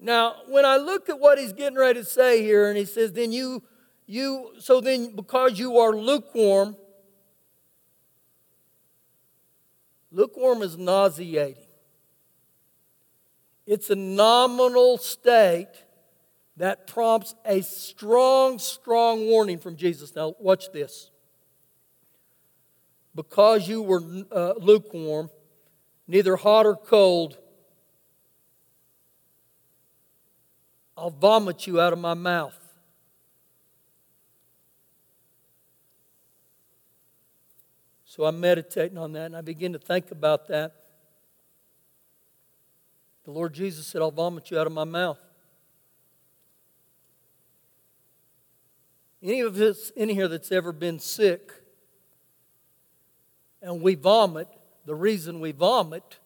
Now, 0.00 0.36
when 0.46 0.64
I 0.64 0.76
look 0.76 1.08
at 1.08 1.18
what 1.18 1.38
he's 1.38 1.52
getting 1.52 1.78
ready 1.78 2.00
to 2.00 2.04
say 2.06 2.42
here, 2.42 2.68
and 2.68 2.78
he 2.78 2.84
says, 2.84 3.12
then 3.12 3.32
you, 3.32 3.62
you, 4.06 4.52
so 4.60 4.80
then 4.80 5.16
because 5.16 5.58
you 5.58 5.78
are 5.78 5.94
lukewarm, 5.94 6.76
lukewarm 10.12 10.62
is 10.62 10.78
nauseating. 10.78 11.64
It's 13.66 13.90
a 13.90 13.96
nominal 13.96 14.98
state 14.98 15.84
that 16.56 16.86
prompts 16.86 17.34
a 17.44 17.60
strong, 17.60 18.58
strong 18.58 19.26
warning 19.26 19.58
from 19.58 19.76
Jesus. 19.76 20.14
Now, 20.14 20.34
watch 20.38 20.72
this. 20.72 21.10
Because 23.14 23.68
you 23.68 23.82
were 23.82 24.00
uh, 24.32 24.54
lukewarm, 24.58 25.28
neither 26.06 26.36
hot 26.36 26.66
or 26.66 26.76
cold, 26.76 27.36
I'll 30.98 31.10
vomit 31.10 31.68
you 31.68 31.80
out 31.80 31.92
of 31.92 31.98
my 32.00 32.14
mouth. 32.14 32.58
So 38.04 38.24
I'm 38.24 38.40
meditating 38.40 38.98
on 38.98 39.12
that 39.12 39.26
and 39.26 39.36
I 39.36 39.42
begin 39.42 39.72
to 39.74 39.78
think 39.78 40.10
about 40.10 40.48
that. 40.48 40.74
The 43.24 43.30
Lord 43.30 43.54
Jesus 43.54 43.86
said, 43.86 44.02
I'll 44.02 44.10
vomit 44.10 44.50
you 44.50 44.58
out 44.58 44.66
of 44.66 44.72
my 44.72 44.82
mouth. 44.82 45.20
Any 49.22 49.40
of 49.42 49.56
us 49.60 49.90
in 49.90 50.08
here 50.08 50.26
that's 50.26 50.50
ever 50.50 50.72
been 50.72 50.98
sick 50.98 51.52
and 53.62 53.80
we 53.80 53.94
vomit, 53.94 54.48
the 54.84 54.96
reason 54.96 55.38
we 55.38 55.52
vomit 55.52 56.18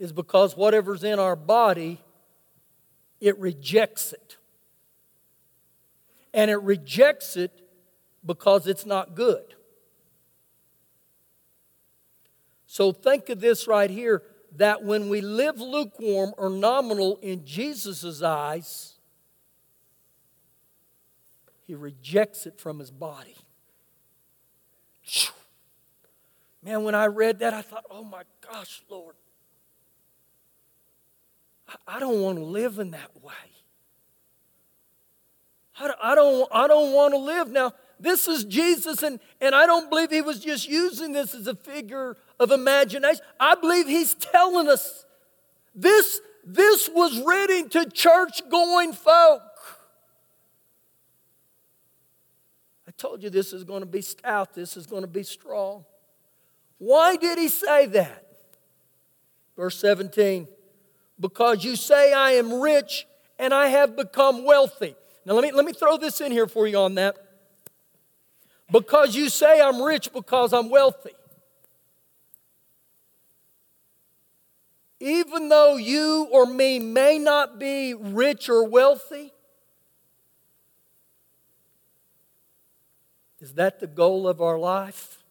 is 0.00 0.12
because 0.12 0.56
whatever's 0.56 1.04
in 1.04 1.20
our 1.20 1.36
body, 1.36 2.00
it 3.20 3.38
rejects 3.38 4.12
it. 4.12 4.36
And 6.34 6.50
it 6.50 6.60
rejects 6.62 7.36
it 7.36 7.62
because 8.24 8.66
it's 8.66 8.84
not 8.84 9.14
good. 9.14 9.54
So 12.66 12.92
think 12.92 13.28
of 13.30 13.40
this 13.40 13.66
right 13.66 13.88
here 13.88 14.22
that 14.56 14.84
when 14.84 15.08
we 15.08 15.20
live 15.20 15.60
lukewarm 15.60 16.34
or 16.36 16.50
nominal 16.50 17.18
in 17.22 17.44
Jesus' 17.44 18.22
eyes, 18.22 18.94
he 21.66 21.74
rejects 21.74 22.46
it 22.46 22.58
from 22.58 22.78
his 22.78 22.90
body. 22.90 23.36
Man, 26.62 26.82
when 26.82 26.94
I 26.94 27.06
read 27.06 27.38
that, 27.38 27.54
I 27.54 27.62
thought, 27.62 27.84
oh 27.90 28.04
my 28.04 28.22
gosh, 28.40 28.82
Lord, 28.88 29.14
I 31.86 31.98
don't 31.98 32.20
want 32.20 32.38
to 32.38 32.44
live 32.44 32.78
in 32.78 32.92
that 32.92 33.10
way. 33.22 33.32
I 35.78 36.14
don't, 36.14 36.48
I 36.52 36.66
don't 36.66 36.92
want 36.92 37.12
to 37.12 37.18
live. 37.18 37.50
Now, 37.50 37.72
this 38.00 38.28
is 38.28 38.44
Jesus, 38.44 39.02
and, 39.02 39.20
and 39.40 39.54
I 39.54 39.66
don't 39.66 39.90
believe 39.90 40.10
he 40.10 40.22
was 40.22 40.40
just 40.40 40.68
using 40.68 41.12
this 41.12 41.34
as 41.34 41.46
a 41.46 41.54
figure 41.54 42.16
of 42.40 42.50
imagination. 42.50 43.22
I 43.38 43.54
believe 43.56 43.86
he's 43.86 44.14
telling 44.14 44.68
us 44.68 45.04
this, 45.74 46.20
this 46.44 46.88
was 46.88 47.20
written 47.20 47.68
to 47.70 47.90
church 47.90 48.42
going 48.50 48.92
folk. 48.92 49.42
I 52.88 52.92
told 52.96 53.22
you 53.22 53.28
this 53.28 53.52
is 53.52 53.64
going 53.64 53.80
to 53.80 53.86
be 53.86 54.00
stout, 54.00 54.54
this 54.54 54.76
is 54.76 54.86
going 54.86 55.02
to 55.02 55.08
be 55.08 55.22
strong. 55.22 55.84
Why 56.78 57.16
did 57.16 57.38
he 57.38 57.48
say 57.48 57.86
that? 57.86 58.24
Verse 59.56 59.78
17, 59.78 60.46
because 61.18 61.64
you 61.64 61.76
say 61.76 62.12
I 62.12 62.32
am 62.32 62.60
rich 62.60 63.06
and 63.38 63.52
I 63.52 63.68
have 63.68 63.96
become 63.96 64.44
wealthy. 64.44 64.94
Now, 65.24 65.34
let 65.34 65.42
me, 65.42 65.52
let 65.52 65.64
me 65.64 65.72
throw 65.72 65.96
this 65.96 66.20
in 66.20 66.32
here 66.32 66.46
for 66.46 66.66
you 66.66 66.78
on 66.78 66.94
that. 66.96 67.16
Because 68.70 69.14
you 69.14 69.28
say 69.28 69.60
I'm 69.60 69.82
rich 69.82 70.12
because 70.12 70.52
I'm 70.52 70.70
wealthy. 70.70 71.12
Even 74.98 75.48
though 75.48 75.76
you 75.76 76.28
or 76.32 76.46
me 76.46 76.78
may 76.78 77.18
not 77.18 77.58
be 77.58 77.94
rich 77.94 78.48
or 78.48 78.68
wealthy, 78.68 79.32
Is 83.40 83.54
that 83.54 83.80
the 83.80 83.86
goal 83.86 84.26
of 84.26 84.40
our 84.40 84.58
life? 84.58 85.22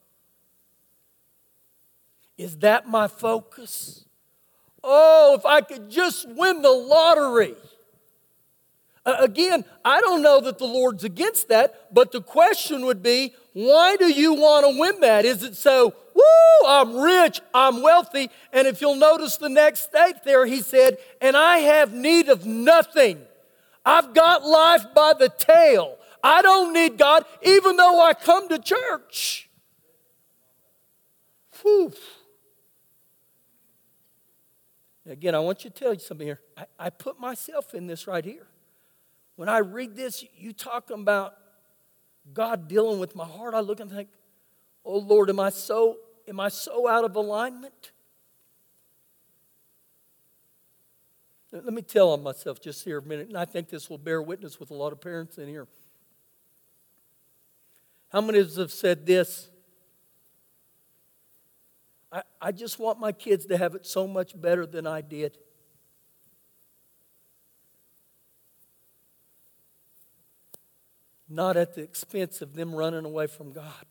Is 2.37 2.57
that 2.59 2.87
my 2.87 3.07
focus? 3.07 4.04
Oh, 4.87 5.35
if 5.35 5.45
I 5.45 5.61
could 5.61 5.89
just 5.89 6.29
win 6.29 6.61
the 6.61 6.69
lottery. 6.69 7.55
Again, 9.03 9.65
I 9.83 9.99
don't 9.99 10.21
know 10.21 10.39
that 10.41 10.59
the 10.59 10.65
Lord's 10.65 11.03
against 11.03 11.49
that, 11.49 11.93
but 11.93 12.11
the 12.11 12.21
question 12.21 12.85
would 12.85 13.01
be 13.01 13.33
why 13.53 13.95
do 13.95 14.07
you 14.07 14.33
want 14.33 14.65
to 14.65 14.79
win 14.79 14.99
that? 14.99 15.25
Is 15.25 15.41
it 15.41 15.55
so, 15.55 15.93
woo, 16.13 16.67
I'm 16.67 16.97
rich, 16.97 17.41
I'm 17.53 17.81
wealthy? 17.81 18.29
And 18.53 18.67
if 18.67 18.81
you'll 18.81 18.95
notice 18.95 19.37
the 19.37 19.49
next 19.49 19.81
state 19.89 20.23
there, 20.23 20.45
he 20.45 20.61
said, 20.61 20.97
and 21.19 21.35
I 21.35 21.59
have 21.59 21.93
need 21.93 22.29
of 22.29 22.45
nothing. 22.45 23.21
I've 23.83 24.13
got 24.13 24.45
life 24.45 24.85
by 24.93 25.13
the 25.13 25.29
tail. 25.29 25.97
I 26.23 26.41
don't 26.41 26.73
need 26.73 26.97
God, 26.97 27.25
even 27.43 27.77
though 27.77 28.01
I 28.01 28.13
come 28.13 28.49
to 28.49 28.59
church. 28.59 29.49
Whew. 31.61 31.93
Again, 35.07 35.35
I 35.35 35.39
want 35.39 35.63
you 35.63 35.69
to 35.69 35.75
tell 35.75 35.93
you 35.93 35.99
something 35.99 36.25
here. 36.25 36.39
I, 36.57 36.65
I 36.79 36.89
put 36.89 37.19
myself 37.19 37.73
in 37.73 37.85
this 37.85 38.07
right 38.07 38.25
here. 38.25 38.47
When 39.35 39.49
I 39.49 39.59
read 39.59 39.95
this, 39.95 40.25
you 40.35 40.53
talking 40.53 40.99
about 40.99 41.35
God 42.33 42.67
dealing 42.67 42.99
with 42.99 43.15
my 43.15 43.25
heart. 43.25 43.53
I 43.53 43.59
look 43.59 43.79
and 43.79 43.91
think, 43.91 44.09
oh 44.83 44.97
Lord, 44.97 45.29
am 45.29 45.39
I 45.39 45.49
so 45.49 45.97
am 46.27 46.39
I 46.39 46.49
so 46.49 46.87
out 46.87 47.03
of 47.03 47.15
alignment? 47.15 47.91
Let 51.51 51.73
me 51.73 51.81
tell 51.81 52.09
on 52.09 52.21
myself 52.21 52.59
just 52.59 52.83
here 52.83 52.97
a 52.97 53.01
minute, 53.01 53.29
and 53.29 53.37
I 53.37 53.45
think 53.45 53.69
this 53.69 53.89
will 53.89 53.97
bear 53.97 54.21
witness 54.21 54.59
with 54.59 54.71
a 54.71 54.73
lot 54.73 54.91
of 54.91 54.99
parents 54.99 55.37
in 55.37 55.47
here. 55.47 55.67
How 58.09 58.19
many 58.19 58.39
of 58.39 58.47
us 58.47 58.57
have 58.57 58.73
said 58.73 59.05
this? 59.05 59.49
I, 62.15 62.21
I 62.41 62.51
just 62.53 62.79
want 62.79 62.97
my 62.97 63.11
kids 63.11 63.45
to 63.47 63.57
have 63.57 63.75
it 63.75 63.85
so 63.85 64.07
much 64.07 64.39
better 64.39 64.65
than 64.65 64.87
I 64.87 65.01
did. 65.01 65.37
Not 71.27 71.57
at 71.57 71.75
the 71.75 71.81
expense 71.81 72.41
of 72.41 72.55
them 72.55 72.73
running 72.73 73.03
away 73.03 73.27
from 73.27 73.51
God. 73.51 73.85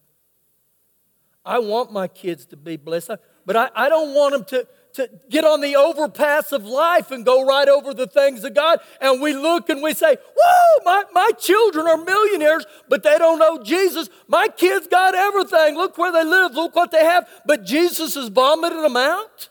I 1.45 1.59
want 1.59 1.93
my 1.93 2.09
kids 2.09 2.47
to 2.47 2.57
be 2.57 2.79
blessed, 2.79 3.16
but 3.45 3.57
I, 3.57 3.68
I 3.75 3.89
don't 3.91 4.14
want 4.14 4.33
them 4.33 4.45
to, 4.47 4.66
to 4.95 5.11
get 5.28 5.45
on 5.45 5.61
the 5.61 5.76
overpass 5.76 6.53
of 6.53 6.64
life 6.64 7.11
and 7.11 7.24
go 7.24 7.45
right 7.45 7.68
over 7.68 7.92
the 7.92 8.07
things 8.07 8.45
of 8.45 8.55
God. 8.55 8.78
And 9.01 9.20
we 9.20 9.34
look 9.34 9.68
and 9.68 9.82
we 9.82 9.92
say, 9.92 10.16
Whoa, 10.36 10.82
my, 10.84 11.05
my 11.12 11.30
children 11.38 11.86
are 11.86 11.97
millionaires, 11.97 12.64
but 12.88 13.03
they 13.03 13.18
don't 13.18 13.38
know 13.38 13.62
Jesus. 13.62 14.09
My 14.28 14.49
kids 14.49 14.86
got 14.86 15.14
everything. 15.14 15.74
Look 15.74 15.99
where 15.99 16.12
they 16.12 16.24
live, 16.24 16.55
look 16.55 16.76
what 16.76 16.90
they 16.90 17.05
have. 17.05 17.28
But 17.45 17.64
Jesus 17.64 18.16
is 18.16 18.28
vomiting 18.28 18.82
them 18.82 18.97
out. 18.97 19.49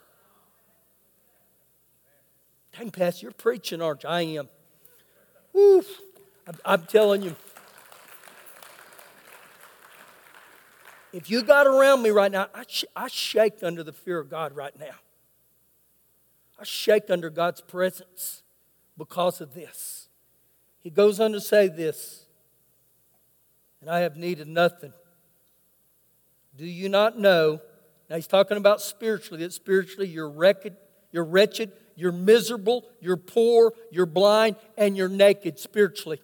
Dang, 2.77 2.89
Pastor, 2.89 3.25
you're 3.25 3.33
preaching, 3.33 3.81
aren't 3.81 4.03
you? 4.03 4.09
I 4.09 4.21
am. 4.21 4.49
Woo. 5.51 5.83
I'm, 6.47 6.55
I'm 6.65 6.85
telling 6.85 7.21
you. 7.21 7.35
If 11.11 11.29
you 11.29 11.43
got 11.43 11.67
around 11.67 12.01
me 12.01 12.09
right 12.09 12.31
now, 12.31 12.47
I, 12.55 12.63
sh- 12.67 12.85
I 12.95 13.07
shake 13.07 13.61
under 13.61 13.83
the 13.83 13.93
fear 13.93 14.17
of 14.17 14.31
God 14.31 14.55
right 14.55 14.77
now. 14.79 14.95
I 16.64 16.66
shake 16.66 17.09
under 17.09 17.30
God's 17.30 17.59
presence 17.59 18.41
because 18.97 19.41
of 19.41 19.53
this. 19.53 20.07
He 20.80 20.89
goes 20.89 21.20
on 21.20 21.34
to 21.34 21.41
say 21.41 21.68
this, 21.68 22.26
and 23.82 23.89
I 23.89 23.99
have 23.99 24.16
needed 24.16 24.47
nothing. 24.47 24.93
Do 26.55 26.66
you 26.66 26.88
not 26.88 27.20
know? 27.20 27.59
Now 28.09 28.16
he's 28.16 28.28
talking 28.28 28.55
about 28.55 28.80
spiritually, 28.80 29.43
that 29.43 29.51
spiritually 29.51 30.07
you're 30.07 30.30
wretched, 30.30 30.78
you're 31.11 31.26
wretched, 31.26 31.74
you're 31.97 32.14
miserable, 32.14 32.86
you're 33.01 33.18
poor, 33.18 33.74
you're 33.91 34.05
blind, 34.05 34.55
and 34.78 34.95
you're 34.95 35.09
naked 35.09 35.59
spiritually. 35.59 36.22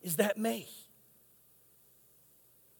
Is 0.00 0.14
that 0.14 0.38
me? 0.38 0.68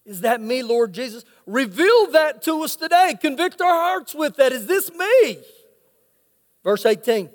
Is 0.04 0.22
that 0.22 0.40
me, 0.40 0.62
Lord 0.62 0.92
Jesus? 0.92 1.24
Reveal 1.46 2.10
that 2.12 2.42
to 2.42 2.62
us 2.62 2.76
today. 2.76 3.14
Convict 3.20 3.60
our 3.60 3.72
hearts 3.72 4.14
with 4.14 4.36
that. 4.36 4.52
Is 4.52 4.66
this 4.66 4.90
me? 4.92 5.38
Verse 6.64 6.84
18 6.84 7.30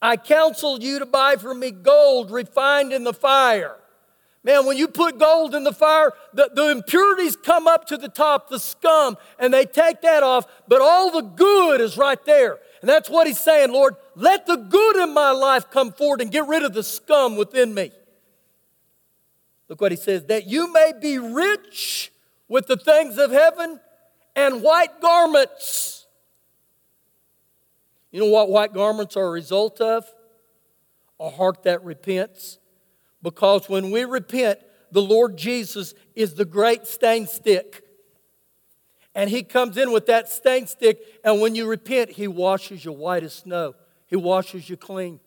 I 0.00 0.16
counsel 0.16 0.80
you 0.80 1.00
to 1.00 1.06
buy 1.06 1.36
from 1.36 1.60
me 1.60 1.70
gold 1.70 2.30
refined 2.30 2.92
in 2.92 3.04
the 3.04 3.12
fire. 3.12 3.76
Man, 4.44 4.64
when 4.66 4.76
you 4.76 4.86
put 4.86 5.18
gold 5.18 5.54
in 5.54 5.64
the 5.64 5.72
fire, 5.72 6.12
the, 6.32 6.48
the 6.54 6.70
impurities 6.70 7.34
come 7.34 7.66
up 7.66 7.86
to 7.88 7.96
the 7.96 8.08
top, 8.08 8.48
the 8.48 8.60
scum, 8.60 9.16
and 9.38 9.52
they 9.52 9.66
take 9.66 10.00
that 10.02 10.22
off, 10.22 10.46
but 10.68 10.80
all 10.80 11.10
the 11.10 11.22
good 11.22 11.80
is 11.80 11.98
right 11.98 12.24
there. 12.24 12.58
And 12.80 12.88
that's 12.88 13.10
what 13.10 13.26
he's 13.26 13.40
saying, 13.40 13.72
Lord, 13.72 13.96
let 14.14 14.46
the 14.46 14.56
good 14.56 14.96
in 14.96 15.12
my 15.12 15.32
life 15.32 15.68
come 15.70 15.92
forward 15.92 16.20
and 16.20 16.30
get 16.30 16.46
rid 16.46 16.62
of 16.62 16.72
the 16.72 16.84
scum 16.84 17.36
within 17.36 17.74
me. 17.74 17.90
Look 19.68 19.80
what 19.80 19.92
he 19.92 19.96
says 19.96 20.24
that 20.26 20.46
you 20.46 20.72
may 20.72 20.92
be 21.00 21.18
rich 21.18 22.12
with 22.48 22.66
the 22.66 22.76
things 22.76 23.18
of 23.18 23.30
heaven 23.30 23.80
and 24.34 24.62
white 24.62 25.00
garments. 25.00 26.06
You 28.10 28.20
know 28.20 28.30
what 28.30 28.48
white 28.48 28.72
garments 28.72 29.16
are 29.16 29.26
a 29.26 29.30
result 29.30 29.80
of? 29.80 30.04
A 31.20 31.28
heart 31.28 31.64
that 31.64 31.84
repents. 31.84 32.58
Because 33.22 33.68
when 33.68 33.90
we 33.90 34.04
repent, 34.04 34.60
the 34.90 35.02
Lord 35.02 35.36
Jesus 35.36 35.92
is 36.14 36.34
the 36.34 36.44
great 36.44 36.86
stain 36.86 37.26
stick. 37.26 37.84
And 39.14 39.28
he 39.28 39.42
comes 39.42 39.76
in 39.76 39.90
with 39.90 40.06
that 40.06 40.28
stain 40.28 40.66
stick, 40.66 41.00
and 41.24 41.40
when 41.40 41.54
you 41.54 41.66
repent, 41.66 42.10
he 42.10 42.28
washes 42.28 42.84
you 42.84 42.92
white 42.92 43.24
as 43.24 43.34
snow. 43.34 43.74
He 44.06 44.16
washes 44.16 44.70
you 44.70 44.76
clean. 44.76 45.18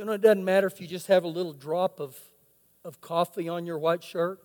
You 0.00 0.06
know 0.06 0.12
it 0.12 0.22
doesn't 0.22 0.46
matter 0.46 0.66
if 0.66 0.80
you 0.80 0.86
just 0.86 1.08
have 1.08 1.24
a 1.24 1.28
little 1.28 1.52
drop 1.52 2.00
of, 2.00 2.18
of 2.86 3.02
coffee 3.02 3.50
on 3.50 3.66
your 3.66 3.78
white 3.78 4.02
shirt? 4.02 4.40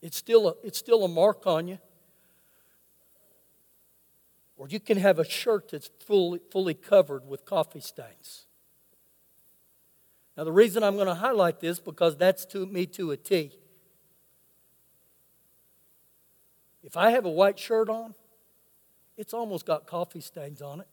It's 0.00 0.16
still, 0.16 0.50
a, 0.50 0.54
it's 0.62 0.78
still 0.78 1.02
a 1.02 1.08
mark 1.08 1.48
on 1.48 1.66
you. 1.66 1.78
Or 4.56 4.68
you 4.68 4.78
can 4.78 4.98
have 4.98 5.18
a 5.18 5.24
shirt 5.24 5.70
that's 5.72 5.90
fully, 6.06 6.38
fully 6.52 6.74
covered 6.74 7.26
with 7.26 7.44
coffee 7.44 7.80
stains. 7.80 8.46
Now, 10.36 10.44
the 10.44 10.52
reason 10.52 10.84
I'm 10.84 10.94
going 10.94 11.08
to 11.08 11.14
highlight 11.14 11.58
this 11.58 11.80
because 11.80 12.16
that's 12.16 12.44
to 12.46 12.64
me 12.64 12.86
to 12.86 13.10
a 13.10 13.16
T. 13.16 13.50
If 16.84 16.96
I 16.96 17.10
have 17.10 17.24
a 17.24 17.30
white 17.30 17.58
shirt 17.58 17.88
on, 17.88 18.14
it's 19.16 19.34
almost 19.34 19.66
got 19.66 19.88
coffee 19.88 20.20
stains 20.20 20.62
on 20.62 20.82
it. 20.82 20.86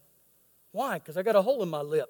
Why? 0.72 0.96
Because 0.96 1.18
I 1.18 1.22
got 1.22 1.36
a 1.36 1.44
hole 1.44 1.62
in 1.62 1.70
my 1.70 1.82
lip. 1.82 2.10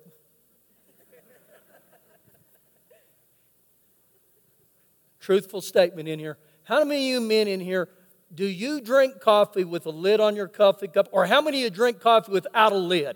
Truthful 5.29 5.61
statement 5.61 6.09
in 6.09 6.17
here. 6.17 6.39
How 6.63 6.83
many 6.83 7.13
of 7.13 7.21
you 7.21 7.27
men 7.27 7.47
in 7.47 7.59
here 7.59 7.87
do 8.33 8.47
you 8.47 8.81
drink 8.81 9.19
coffee 9.21 9.63
with 9.63 9.85
a 9.85 9.91
lid 9.91 10.19
on 10.19 10.35
your 10.35 10.47
coffee 10.47 10.87
cup? 10.87 11.07
Or 11.11 11.27
how 11.27 11.39
many 11.39 11.59
of 11.59 11.63
you 11.65 11.69
drink 11.69 11.99
coffee 11.99 12.31
without 12.31 12.71
a 12.71 12.77
lid? 12.77 13.15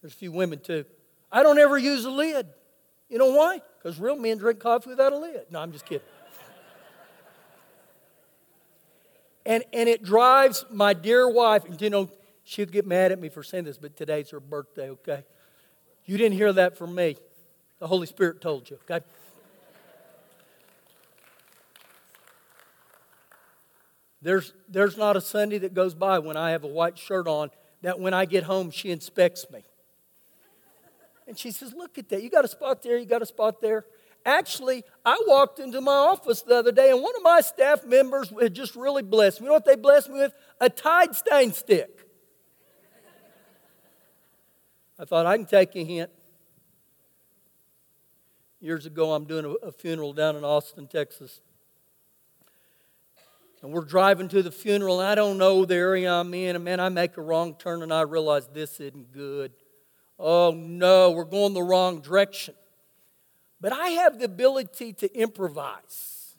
There's 0.00 0.14
a 0.14 0.16
few 0.16 0.32
women 0.32 0.60
too. 0.60 0.86
I 1.30 1.42
don't 1.42 1.58
ever 1.58 1.76
use 1.76 2.06
a 2.06 2.10
lid. 2.10 2.46
You 3.10 3.18
know 3.18 3.34
why? 3.34 3.60
Because 3.76 4.00
real 4.00 4.16
men 4.16 4.38
drink 4.38 4.60
coffee 4.60 4.88
without 4.88 5.12
a 5.12 5.18
lid. 5.18 5.42
No, 5.50 5.60
I'm 5.60 5.72
just 5.72 5.84
kidding. 5.84 6.06
and, 9.44 9.62
and 9.74 9.90
it 9.90 10.02
drives 10.02 10.64
my 10.70 10.94
dear 10.94 11.30
wife, 11.30 11.66
and 11.66 11.78
you 11.82 11.90
know, 11.90 12.10
she'll 12.44 12.64
get 12.64 12.86
mad 12.86 13.12
at 13.12 13.20
me 13.20 13.28
for 13.28 13.42
saying 13.42 13.64
this, 13.64 13.76
but 13.76 13.94
today's 13.94 14.30
her 14.30 14.40
birthday, 14.40 14.88
okay? 14.88 15.22
You 16.06 16.16
didn't 16.16 16.38
hear 16.38 16.54
that 16.54 16.78
from 16.78 16.94
me. 16.94 17.18
The 17.78 17.86
Holy 17.86 18.06
Spirit 18.06 18.40
told 18.40 18.70
you, 18.70 18.78
okay? 18.90 19.04
There's, 24.22 24.52
there's 24.68 24.96
not 24.96 25.16
a 25.16 25.20
Sunday 25.20 25.58
that 25.58 25.74
goes 25.74 25.94
by 25.94 26.18
when 26.18 26.36
I 26.36 26.50
have 26.50 26.64
a 26.64 26.68
white 26.68 26.98
shirt 26.98 27.26
on 27.26 27.50
that 27.82 27.98
when 27.98 28.12
I 28.12 28.26
get 28.26 28.44
home, 28.44 28.70
she 28.70 28.90
inspects 28.90 29.46
me. 29.50 29.64
And 31.26 31.38
she 31.38 31.50
says, 31.50 31.72
Look 31.72 31.96
at 31.96 32.08
that. 32.10 32.22
You 32.22 32.28
got 32.28 32.44
a 32.44 32.48
spot 32.48 32.82
there, 32.82 32.98
you 32.98 33.06
got 33.06 33.22
a 33.22 33.26
spot 33.26 33.60
there. 33.60 33.84
Actually, 34.26 34.84
I 35.06 35.18
walked 35.26 35.60
into 35.60 35.80
my 35.80 35.92
office 35.92 36.42
the 36.42 36.56
other 36.56 36.72
day, 36.72 36.90
and 36.90 37.00
one 37.00 37.16
of 37.16 37.22
my 37.22 37.40
staff 37.40 37.84
members 37.86 38.30
had 38.38 38.52
just 38.52 38.76
really 38.76 39.02
blessed 39.02 39.40
me. 39.40 39.46
You 39.46 39.48
know 39.48 39.54
what 39.54 39.64
they 39.64 39.76
blessed 39.76 40.10
me 40.10 40.18
with? 40.18 40.34
A 40.60 40.68
Tide 40.68 41.14
stain 41.14 41.52
stick. 41.52 42.06
I 44.98 45.06
thought 45.06 45.24
I 45.24 45.38
can 45.38 45.46
take 45.46 45.74
a 45.76 45.82
hint. 45.82 46.10
Years 48.60 48.84
ago, 48.84 49.14
I'm 49.14 49.24
doing 49.24 49.46
a, 49.46 49.68
a 49.68 49.72
funeral 49.72 50.12
down 50.12 50.36
in 50.36 50.44
Austin, 50.44 50.86
Texas. 50.86 51.40
And 53.62 53.72
we're 53.72 53.84
driving 53.84 54.28
to 54.28 54.42
the 54.42 54.50
funeral, 54.50 55.00
and 55.00 55.08
I 55.08 55.14
don't 55.14 55.36
know 55.36 55.64
the 55.64 55.74
area 55.74 56.10
I'm 56.12 56.32
in, 56.32 56.56
and 56.56 56.64
man, 56.64 56.80
I 56.80 56.88
make 56.88 57.16
a 57.18 57.22
wrong 57.22 57.54
turn 57.58 57.82
and 57.82 57.92
I 57.92 58.02
realize 58.02 58.48
this 58.48 58.80
isn't 58.80 59.12
good. 59.12 59.52
Oh 60.18 60.52
no, 60.52 61.10
we're 61.10 61.24
going 61.24 61.52
the 61.52 61.62
wrong 61.62 62.00
direction. 62.00 62.54
But 63.60 63.72
I 63.72 63.88
have 63.88 64.18
the 64.18 64.24
ability 64.24 64.94
to 64.94 65.14
improvise. 65.14 66.36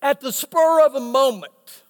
At 0.00 0.20
the 0.20 0.32
spur 0.32 0.84
of 0.84 0.94
a 0.94 1.00
moment. 1.00 1.82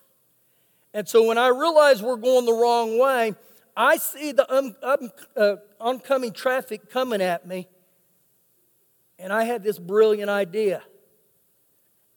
And 0.95 1.09
so 1.09 1.27
when 1.27 1.39
I 1.39 1.49
realize 1.49 2.03
we're 2.03 2.17
going 2.17 2.45
the 2.45 2.53
wrong 2.53 2.99
way, 2.99 3.35
I 3.77 3.97
see 3.97 4.33
the 4.33 4.47
uh, 5.37 5.57
oncoming 5.81 6.33
traffic 6.33 6.91
coming 6.91 7.23
at 7.23 7.47
me, 7.47 7.69
and 9.19 9.33
I 9.33 9.45
had 9.45 9.63
this 9.63 9.79
brilliant 9.79 10.29
idea. 10.29 10.83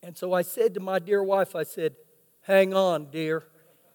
And 0.06 0.16
so 0.16 0.34
I 0.34 0.44
said 0.44 0.76
to 0.76 0.80
my 0.80 1.00
dear 1.00 1.24
wife, 1.24 1.56
I 1.56 1.64
said, 1.64 1.96
Hang 2.42 2.76
on, 2.76 3.10
dear. 3.10 3.44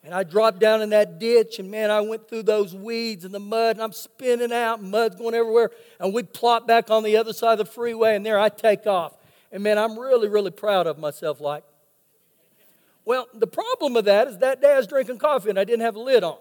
And 0.03 0.13
I 0.13 0.25
dropped 0.25 0.59
down 0.59 0.83
in 0.83 0.91
that 0.91 1.21
ditch, 1.21 1.61
and 1.61 1.71
man, 1.71 1.93
I 1.93 2.01
went 2.01 2.29
through 2.29 2.43
those 2.43 2.75
weeds 2.75 3.25
and 3.25 3.33
the 3.33 3.39
mud, 3.39 3.77
and 3.77 3.83
I'm 3.83 3.93
spinning 3.93 4.51
out, 4.51 4.83
mud's 4.83 5.15
going 5.15 5.37
everywhere. 5.37 5.71
And 6.01 6.13
we 6.13 6.25
plop 6.25 6.67
back 6.67 6.91
on 6.91 7.05
the 7.05 7.17
other 7.17 7.33
side 7.33 7.61
of 7.61 7.67
the 7.67 7.73
freeway, 7.73 8.17
and 8.17 8.27
there 8.27 8.41
I 8.41 8.49
take 8.49 8.89
off. 8.89 9.17
And 9.53 9.63
man, 9.63 9.79
I'm 9.79 9.97
really, 9.97 10.27
really 10.27 10.51
proud 10.51 10.89
of 10.89 10.99
myself, 10.99 11.41
like. 11.41 11.63
Well, 13.05 13.29
the 13.33 13.47
problem 13.47 13.97
of 13.97 14.07
that 14.07 14.27
is 14.27 14.39
that 14.39 14.61
day 14.61 14.73
I 14.73 14.79
was 14.79 14.89
drinking 14.89 15.19
coffee 15.19 15.51
and 15.51 15.61
I 15.61 15.65
didn't 15.65 15.83
have 15.83 15.95
a 15.95 16.01
lid 16.01 16.25
on. 16.25 16.35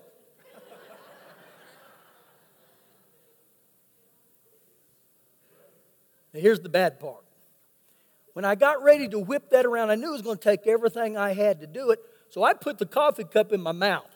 now, 6.34 6.40
here's 6.40 6.60
the 6.60 6.70
bad 6.70 7.00
part. 7.00 7.24
When 8.40 8.46
I 8.46 8.56
got 8.56 8.82
ready 8.82 9.10
to 9.10 9.20
whip 9.20 9.50
that 9.50 9.66
around, 9.66 9.90
I 9.90 9.96
knew 9.96 10.08
it 10.08 10.14
was 10.14 10.22
going 10.22 10.38
to 10.38 10.42
take 10.42 10.66
everything 10.66 11.18
I 11.18 11.34
had 11.34 11.60
to 11.60 11.68
do 11.68 11.92
it. 11.92 12.00
So 12.30 12.42
I 12.42 12.54
put 12.54 12.78
the 12.78 12.86
coffee 12.86 13.26
cup 13.26 13.52
in 13.52 13.60
my 13.60 13.74
mouth. 13.74 14.10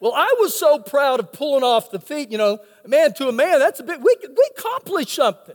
Well, 0.00 0.14
I 0.14 0.34
was 0.40 0.58
so 0.58 0.80
proud 0.80 1.20
of 1.20 1.30
pulling 1.30 1.62
off 1.62 1.92
the 1.92 2.00
feat, 2.00 2.32
you 2.32 2.38
know, 2.38 2.58
man 2.84 3.14
to 3.14 3.28
a 3.28 3.32
man, 3.32 3.60
that's 3.60 3.78
a 3.78 3.84
bit, 3.84 4.00
we, 4.00 4.16
we 4.20 4.50
accomplished 4.58 5.14
something. 5.14 5.54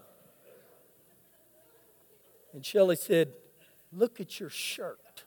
And 2.54 2.66
Shelley 2.66 2.96
said, 2.96 3.34
Look 3.92 4.22
at 4.22 4.40
your 4.40 4.50
shirt. 4.50 5.26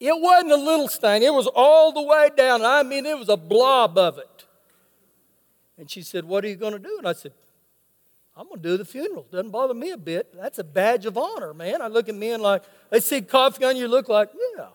It 0.00 0.20
wasn't 0.20 0.50
a 0.50 0.56
little 0.56 0.88
stain, 0.88 1.22
it 1.22 1.32
was 1.32 1.46
all 1.54 1.92
the 1.92 2.02
way 2.02 2.30
down. 2.36 2.64
I 2.64 2.82
mean, 2.82 3.06
it 3.06 3.16
was 3.16 3.28
a 3.28 3.36
blob 3.36 3.96
of 3.96 4.18
it. 4.18 4.44
And 5.78 5.88
she 5.88 6.02
said, 6.02 6.24
What 6.24 6.44
are 6.44 6.48
you 6.48 6.56
going 6.56 6.72
to 6.72 6.80
do? 6.80 6.96
And 6.98 7.06
I 7.06 7.12
said, 7.12 7.32
I'm 8.36 8.48
going 8.48 8.62
to 8.62 8.68
do 8.68 8.76
the 8.76 8.84
funeral. 8.84 9.26
Doesn't 9.30 9.50
bother 9.50 9.74
me 9.74 9.90
a 9.90 9.96
bit. 9.96 10.34
That's 10.34 10.58
a 10.58 10.64
badge 10.64 11.04
of 11.04 11.18
honor, 11.18 11.52
man. 11.52 11.82
I 11.82 11.88
look 11.88 12.08
at 12.08 12.14
men 12.14 12.40
like, 12.40 12.62
they 12.90 13.00
see 13.00 13.20
coffee 13.20 13.64
on 13.64 13.76
you, 13.76 13.88
look 13.88 14.08
like, 14.08 14.30
yeah, 14.56 14.68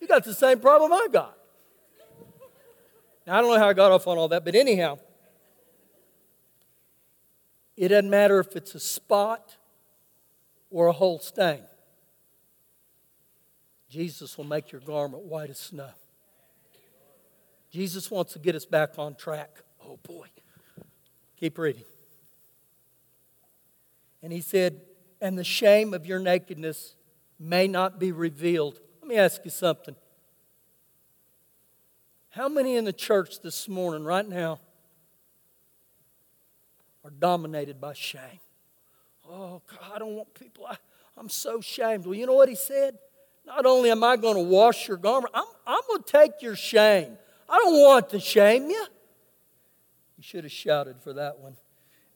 you 0.00 0.08
got 0.08 0.24
the 0.24 0.34
same 0.34 0.58
problem 0.58 0.92
I 0.92 1.06
got. 1.12 1.36
Now, 3.26 3.38
I 3.38 3.40
don't 3.40 3.50
know 3.50 3.58
how 3.58 3.68
I 3.68 3.72
got 3.72 3.92
off 3.92 4.06
on 4.06 4.18
all 4.18 4.28
that, 4.28 4.44
but 4.44 4.54
anyhow, 4.54 4.98
it 7.76 7.88
doesn't 7.88 8.10
matter 8.10 8.40
if 8.40 8.56
it's 8.56 8.74
a 8.74 8.80
spot 8.80 9.56
or 10.70 10.88
a 10.88 10.92
whole 10.92 11.20
stain. 11.20 11.62
Jesus 13.88 14.36
will 14.36 14.44
make 14.44 14.72
your 14.72 14.80
garment 14.80 15.22
white 15.22 15.50
as 15.50 15.58
snow. 15.58 15.90
Jesus 17.70 18.10
wants 18.10 18.32
to 18.32 18.38
get 18.38 18.54
us 18.54 18.66
back 18.66 18.98
on 18.98 19.14
track. 19.14 19.62
Oh 19.84 19.98
boy. 20.02 20.26
Keep 21.38 21.58
reading. 21.58 21.84
And 24.22 24.32
he 24.32 24.40
said, 24.40 24.80
And 25.20 25.38
the 25.38 25.44
shame 25.44 25.94
of 25.94 26.06
your 26.06 26.18
nakedness 26.18 26.94
may 27.38 27.68
not 27.68 27.98
be 27.98 28.12
revealed. 28.12 28.80
Let 29.00 29.08
me 29.08 29.16
ask 29.16 29.44
you 29.44 29.50
something. 29.50 29.94
How 32.30 32.48
many 32.48 32.76
in 32.76 32.84
the 32.84 32.92
church 32.92 33.40
this 33.40 33.68
morning, 33.68 34.04
right 34.04 34.28
now, 34.28 34.60
are 37.04 37.10
dominated 37.10 37.80
by 37.80 37.94
shame? 37.94 38.40
Oh, 39.28 39.62
God, 39.68 39.92
I 39.94 39.98
don't 39.98 40.14
want 40.14 40.34
people, 40.34 40.66
I, 40.66 40.76
I'm 41.16 41.28
so 41.28 41.60
shamed. 41.60 42.06
Well, 42.06 42.14
you 42.14 42.26
know 42.26 42.34
what 42.34 42.48
he 42.48 42.54
said? 42.54 42.98
Not 43.46 43.66
only 43.66 43.90
am 43.90 44.04
I 44.04 44.16
going 44.16 44.36
to 44.36 44.42
wash 44.42 44.88
your 44.88 44.98
garment, 44.98 45.32
I'm, 45.34 45.46
I'm 45.66 45.80
going 45.88 46.02
to 46.02 46.12
take 46.12 46.42
your 46.42 46.54
shame. 46.54 47.16
I 47.48 47.58
don't 47.58 47.80
want 47.80 48.10
to 48.10 48.20
shame 48.20 48.68
you. 48.68 48.86
You 50.16 50.22
should 50.22 50.44
have 50.44 50.52
shouted 50.52 50.96
for 51.02 51.14
that 51.14 51.38
one. 51.38 51.56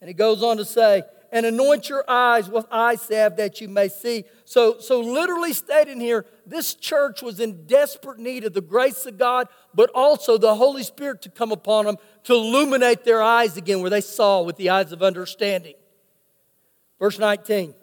And 0.00 0.09
he 0.09 0.14
goes 0.14 0.42
on 0.42 0.59
to 0.59 0.64
say, 0.64 1.03
and 1.33 1.47
anoint 1.47 1.89
your 1.89 2.05
eyes 2.07 2.49
with 2.51 2.66
eye 2.70 2.95
salve 2.95 3.37
that 3.37 3.61
you 3.61 3.68
may 3.68 3.89
see. 3.89 4.24
So, 4.45 4.78
so 4.78 5.01
literally 5.01 5.55
stating 5.55 5.99
here, 5.99 6.26
this 6.47 6.74
church 6.74 7.22
was 7.22 7.41
in 7.41 7.66
desperate 7.66 8.18
need 8.18 8.45
of 8.45 8.53
the 8.53 8.61
grace 8.61 9.07
of 9.07 9.18
God, 9.18 9.49
but 9.74 9.91
also 9.95 10.37
the 10.37 10.55
Holy 10.55 10.83
Spirit 10.83 11.22
to 11.22 11.30
come 11.30 11.51
upon 11.51 11.87
them 11.87 11.97
to 12.24 12.35
illuminate 12.35 13.05
their 13.05 13.22
eyes 13.22 13.57
again 13.57 13.80
where 13.80 13.91
they 13.91 14.03
saw 14.03 14.43
with 14.43 14.57
the 14.57 14.68
eyes 14.68 14.93
of 14.93 15.03
understanding. 15.03 15.74
Verse 17.01 17.18
19. 17.18 17.74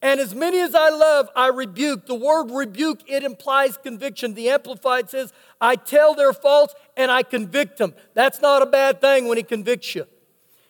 And 0.00 0.20
as 0.20 0.34
many 0.34 0.60
as 0.60 0.74
I 0.74 0.90
love, 0.90 1.30
I 1.34 1.48
rebuke. 1.48 2.06
The 2.06 2.14
word 2.14 2.50
rebuke, 2.50 3.00
it 3.08 3.24
implies 3.24 3.76
conviction. 3.78 4.34
The 4.34 4.50
Amplified 4.50 5.10
says, 5.10 5.32
I 5.60 5.76
tell 5.76 6.14
their 6.14 6.32
faults 6.32 6.74
and 6.96 7.10
I 7.10 7.22
convict 7.22 7.78
them. 7.78 7.94
That's 8.12 8.40
not 8.40 8.62
a 8.62 8.66
bad 8.66 9.00
thing 9.00 9.26
when 9.26 9.38
he 9.38 9.42
convicts 9.42 9.94
you. 9.94 10.06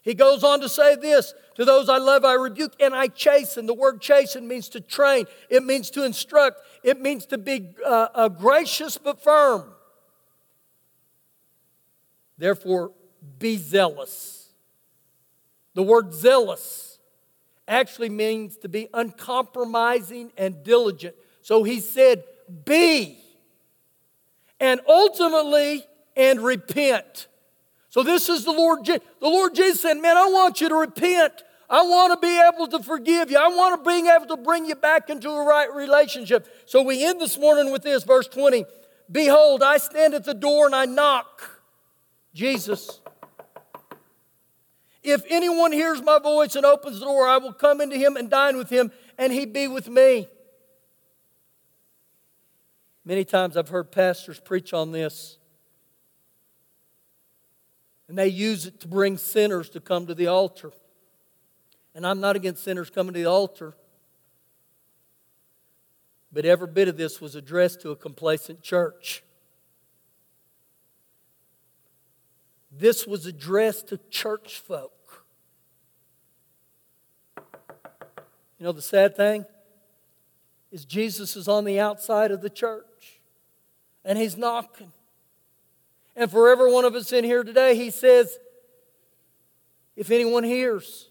He 0.03 0.15
goes 0.15 0.45
on 0.45 0.61
to 0.61 0.69
say 0.69 0.97
this 0.97 1.35
To 1.57 1.65
those 1.65 1.89
I 1.89 1.99
love, 1.99 2.25
I 2.25 2.35
rebuke 2.35 2.75
and 2.81 2.95
I 2.95 3.07
chasten. 3.07 3.67
The 3.67 3.75
word 3.75 4.01
chasten 4.01 4.49
means 4.49 4.69
to 4.71 4.81
train, 4.81 5.27
it 5.49 5.63
means 5.63 5.91
to 5.91 6.05
instruct, 6.05 6.61
it 6.83 7.01
means 7.01 7.27
to 7.27 7.39
be 7.39 7.75
uh, 7.85 8.09
uh, 8.15 8.29
gracious 8.29 8.99
but 8.99 9.23
firm. 9.23 9.73
Therefore, 12.37 12.93
be 13.39 13.57
zealous. 13.57 14.49
The 15.75 15.83
word 15.83 16.13
zealous 16.13 16.99
actually 17.67 18.11
means 18.11 18.57
to 18.59 18.69
be 18.69 18.89
uncompromising 18.93 20.33
and 20.37 20.63
diligent. 20.63 21.15
So 21.43 21.63
he 21.63 21.81
said, 21.81 22.25
Be. 22.65 23.19
And 24.61 24.81
ultimately, 24.89 25.85
and 26.17 26.41
repent. 26.41 27.29
So 27.95 28.03
this 28.03 28.29
is 28.29 28.45
the 28.45 28.51
Lord. 28.51 28.85
The 28.85 29.01
Lord 29.21 29.55
Jesus 29.55 29.83
said, 29.83 29.99
"Man, 29.99 30.17
I 30.17 30.27
want 30.27 30.61
you 30.61 30.69
to 30.69 30.75
repent. 30.75 31.45
I 31.71 31.83
want 31.83 32.13
to 32.13 32.19
be 32.19 32.41
able 32.41 32.67
to 32.67 32.83
forgive 32.83 33.31
you. 33.31 33.39
I 33.39 33.47
want 33.47 33.85
to 33.85 33.89
be 33.89 34.11
able 34.11 34.27
to 34.27 34.37
bring 34.37 34.67
you 34.67 34.75
back 34.75 35.11
into 35.11 35.31
a 35.31 35.45
right 35.45 35.73
relationship." 35.73 36.45
So 36.67 36.83
we 36.83 37.05
end 37.05 37.21
this 37.21 37.39
morning 37.39 37.71
with 37.71 37.85
this, 37.85 38.03
verse 38.03 38.27
20. 38.27 38.67
Behold, 39.13 39.63
I 39.63 39.77
stand 39.77 40.13
at 40.13 40.25
the 40.25 40.35
door 40.35 40.67
and 40.67 40.75
I 40.75 40.87
knock. 40.87 41.63
Jesus. 42.35 42.99
If 45.05 45.23
anyone 45.29 45.71
hears 45.71 46.03
my 46.03 46.19
voice 46.19 46.57
and 46.57 46.67
opens 46.67 46.99
the 46.99 47.05
door, 47.05 47.29
I 47.29 47.37
will 47.37 47.53
come 47.53 47.81
into 47.81 47.97
him 47.97 48.17
and 48.17 48.29
dine 48.29 48.57
with 48.57 48.71
him, 48.71 48.91
and 49.17 49.33
he 49.33 49.47
be 49.47 49.69
with 49.69 49.89
me. 49.89 50.29
Many 53.05 53.25
times 53.25 53.57
I've 53.57 53.69
heard 53.69 53.93
pastors 53.93 54.41
preach 54.41 54.73
on 54.73 54.91
this. 54.91 55.39
And 58.09 58.19
they 58.19 58.29
use 58.29 58.67
it 58.67 58.81
to 58.81 58.89
bring 58.89 59.17
sinners 59.17 59.69
to 59.71 59.81
come 59.81 60.07
to 60.07 60.15
the 60.15 60.27
altar. 60.27 60.73
And 61.95 62.07
I'm 62.07 62.21
not 62.21 62.37
against 62.37 62.65
sinners 62.65 62.91
coming 62.91 63.15
to 63.15 63.21
the 63.21 63.27
altar. 63.27 63.75
But 66.33 66.45
every 66.45 66.67
bit 66.67 66.89
of 66.89 66.97
this 66.97 67.21
was 67.21 67.35
addressed 67.35 67.81
to 67.83 67.91
a 67.91 67.97
complacent 67.97 68.63
church. 68.63 69.23
This 72.77 73.07
was 73.07 73.25
addressed 73.25 73.89
to 73.89 74.01
church 74.11 74.59
folk. 74.59 75.25
You 78.59 78.67
know, 78.67 78.73
the 78.73 78.83
sad 78.83 79.17
thing 79.17 79.45
is 80.73 80.85
Jesus 80.85 81.37
is 81.37 81.47
on 81.47 81.65
the 81.65 81.79
outside 81.79 82.33
of 82.33 82.41
the 82.41 82.51
church 82.51 83.21
and 84.05 84.19
he's 84.19 84.37
knocking. 84.37 84.91
And 86.17 86.31
for 86.31 86.49
every 86.49 86.73
one 86.73 86.85
of 86.85 86.95
us 86.95 87.13
in 87.13 87.25
here 87.25 87.43
today, 87.43 87.75
he 87.75 87.91
says, 87.91 88.39
if 89.97 90.11
anyone 90.11 90.45
hears, 90.45 91.09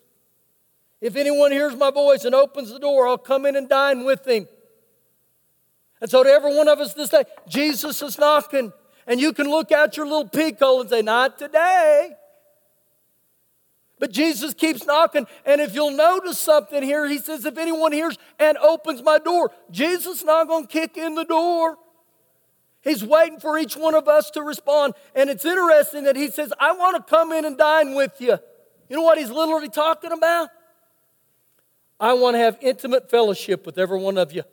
if 1.02 1.16
anyone 1.16 1.52
hears 1.52 1.76
my 1.76 1.92
voice 1.92 2.26
and 2.26 2.34
opens 2.34 2.70
the 2.70 2.80
door, 2.80 3.08
I'll 3.08 3.18
come 3.18 3.46
in 3.46 3.56
and 3.56 3.68
dine 3.68 4.06
with 4.06 4.28
him. 4.28 4.48
And 6.02 6.10
so 6.10 6.24
to 6.24 6.30
every 6.30 6.56
one 6.56 6.68
of 6.68 6.80
us 6.80 6.94
this 6.94 7.10
day, 7.10 7.24
Jesus 7.48 8.02
is 8.02 8.18
knocking. 8.18 8.74
And 9.08 9.20
you 9.20 9.34
can 9.34 9.50
look 9.50 9.72
out 9.72 9.98
your 9.98 10.06
little 10.06 10.28
peek 10.28 10.60
hole 10.60 10.82
and 10.82 10.90
say, 10.90 11.02
Not 11.02 11.38
today. 11.38 12.12
But 14.00 14.12
Jesus 14.12 14.54
keeps 14.54 14.86
knocking. 14.86 15.28
And 15.46 15.62
if 15.62 15.74
you'll 15.74 15.92
notice 15.92 16.38
something 16.40 16.84
here, 16.84 17.08
he 17.08 17.20
says, 17.20 17.46
If 17.46 17.58
anyone 17.58 17.92
hears 17.92 18.18
and 18.38 18.58
opens 18.58 19.02
my 19.02 19.18
door, 19.18 19.52
Jesus 19.72 20.18
is 20.18 20.24
not 20.26 20.48
going 20.48 20.68
to 20.68 20.72
kick 20.72 20.98
in 20.98 21.16
the 21.16 21.24
door. 21.24 21.78
He's 22.84 23.04
waiting 23.04 23.40
for 23.40 23.58
each 23.58 23.76
one 23.78 23.96
of 23.96 24.08
us 24.08 24.30
to 24.32 24.42
respond. 24.42 24.94
And 25.16 25.30
it's 25.30 25.46
interesting 25.46 26.04
that 26.04 26.18
he 26.18 26.30
says, 26.30 26.52
I 26.60 26.74
want 26.74 26.98
to 26.98 27.10
come 27.10 27.32
in 27.32 27.46
and 27.46 27.58
dine 27.58 27.96
with 27.96 28.20
you. 28.20 28.38
You 28.90 28.98
know 28.98 29.04
what 29.04 29.18
he's 29.18 29.30
literally 29.30 29.70
talking 29.70 30.12
about? 30.12 30.50
I 32.00 32.14
want 32.14 32.36
to 32.36 32.40
have 32.40 32.58
intimate 32.62 33.10
fellowship 33.10 33.66
with 33.66 33.78
every 33.78 34.00
one 34.00 34.18
of 34.18 34.34
you. 34.34 34.44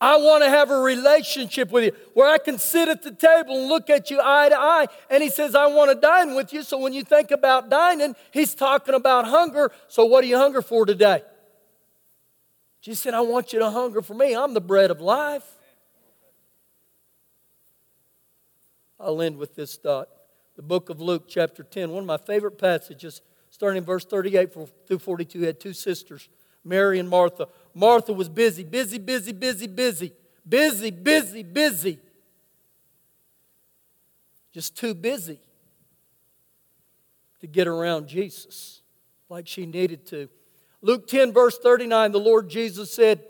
I 0.00 0.18
want 0.18 0.44
to 0.44 0.50
have 0.50 0.70
a 0.70 0.78
relationship 0.78 1.72
with 1.72 1.84
you 1.84 1.92
where 2.12 2.28
I 2.28 2.38
can 2.38 2.58
sit 2.58 2.88
at 2.88 3.02
the 3.02 3.10
table 3.10 3.58
and 3.58 3.68
look 3.68 3.90
at 3.90 4.10
you 4.10 4.20
eye 4.22 4.50
to 4.50 4.56
eye. 4.56 4.86
And 5.10 5.22
he 5.22 5.30
says, 5.30 5.54
I 5.54 5.66
want 5.66 5.90
to 5.90 5.98
dine 5.98 6.36
with 6.36 6.52
you. 6.52 6.62
So 6.62 6.78
when 6.78 6.92
you 6.92 7.02
think 7.02 7.30
about 7.32 7.70
dining, 7.70 8.14
he's 8.30 8.54
talking 8.54 8.94
about 8.94 9.26
hunger. 9.26 9.72
So 9.88 10.04
what 10.04 10.20
do 10.20 10.28
you 10.28 10.36
hunger 10.36 10.62
for 10.62 10.86
today? 10.86 11.22
Jesus 12.82 13.02
said, 13.02 13.14
I 13.14 13.22
want 13.22 13.52
you 13.52 13.58
to 13.58 13.70
hunger 13.70 14.02
for 14.02 14.14
me. 14.14 14.36
I'm 14.36 14.54
the 14.54 14.60
bread 14.60 14.92
of 14.92 15.00
life. 15.00 15.55
I'll 18.98 19.20
end 19.20 19.36
with 19.36 19.54
this 19.54 19.76
thought. 19.76 20.08
The 20.56 20.62
book 20.62 20.88
of 20.88 21.00
Luke, 21.00 21.24
chapter 21.28 21.62
10, 21.62 21.90
one 21.90 22.02
of 22.02 22.06
my 22.06 22.16
favorite 22.16 22.58
passages, 22.58 23.20
starting 23.50 23.78
in 23.78 23.84
verse 23.84 24.04
38 24.04 24.52
through 24.86 24.98
42, 24.98 25.42
had 25.42 25.60
two 25.60 25.72
sisters, 25.72 26.28
Mary 26.64 26.98
and 26.98 27.08
Martha. 27.08 27.48
Martha 27.74 28.12
was 28.12 28.28
busy, 28.28 28.64
busy, 28.64 28.98
busy, 28.98 29.32
busy, 29.32 29.66
busy, 29.66 30.12
busy, 30.48 30.90
busy, 30.90 31.42
busy. 31.42 31.98
Just 34.52 34.76
too 34.76 34.94
busy 34.94 35.38
to 37.40 37.46
get 37.46 37.66
around 37.66 38.08
Jesus 38.08 38.80
like 39.28 39.46
she 39.46 39.66
needed 39.66 40.06
to. 40.06 40.28
Luke 40.80 41.06
10, 41.06 41.32
verse 41.32 41.58
39, 41.58 42.12
the 42.12 42.18
Lord 42.18 42.48
Jesus 42.48 42.92
said, 42.92 43.22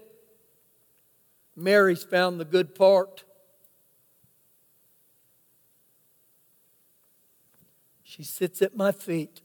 Mary's 1.56 2.04
found 2.04 2.38
the 2.38 2.44
good 2.44 2.74
part. 2.74 3.24
She 8.16 8.22
sits 8.22 8.62
at 8.62 8.74
my 8.74 8.92
feet 8.92 9.42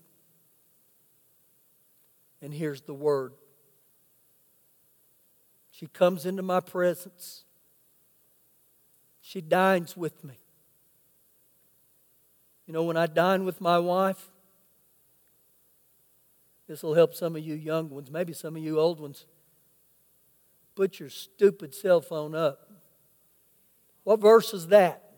and 2.41 2.53
hears 2.53 2.83
the 2.83 2.93
word. 2.93 3.33
She 5.71 5.87
comes 5.87 6.25
into 6.25 6.41
my 6.41 6.61
presence. 6.61 7.43
She 9.19 9.41
dines 9.41 9.97
with 9.97 10.23
me. 10.23 10.35
You 12.65 12.73
know, 12.73 12.83
when 12.83 12.95
I 12.95 13.07
dine 13.07 13.43
with 13.43 13.59
my 13.59 13.77
wife, 13.77 14.29
this 16.65 16.81
will 16.81 16.93
help 16.93 17.13
some 17.13 17.35
of 17.35 17.43
you 17.43 17.55
young 17.55 17.89
ones, 17.89 18.09
maybe 18.09 18.31
some 18.31 18.55
of 18.55 18.63
you 18.63 18.79
old 18.79 19.01
ones. 19.01 19.25
Put 20.75 20.97
your 20.97 21.09
stupid 21.09 21.75
cell 21.75 21.99
phone 21.99 22.35
up. 22.35 22.71
What 24.05 24.21
verse 24.21 24.53
is 24.53 24.67
that? 24.67 25.10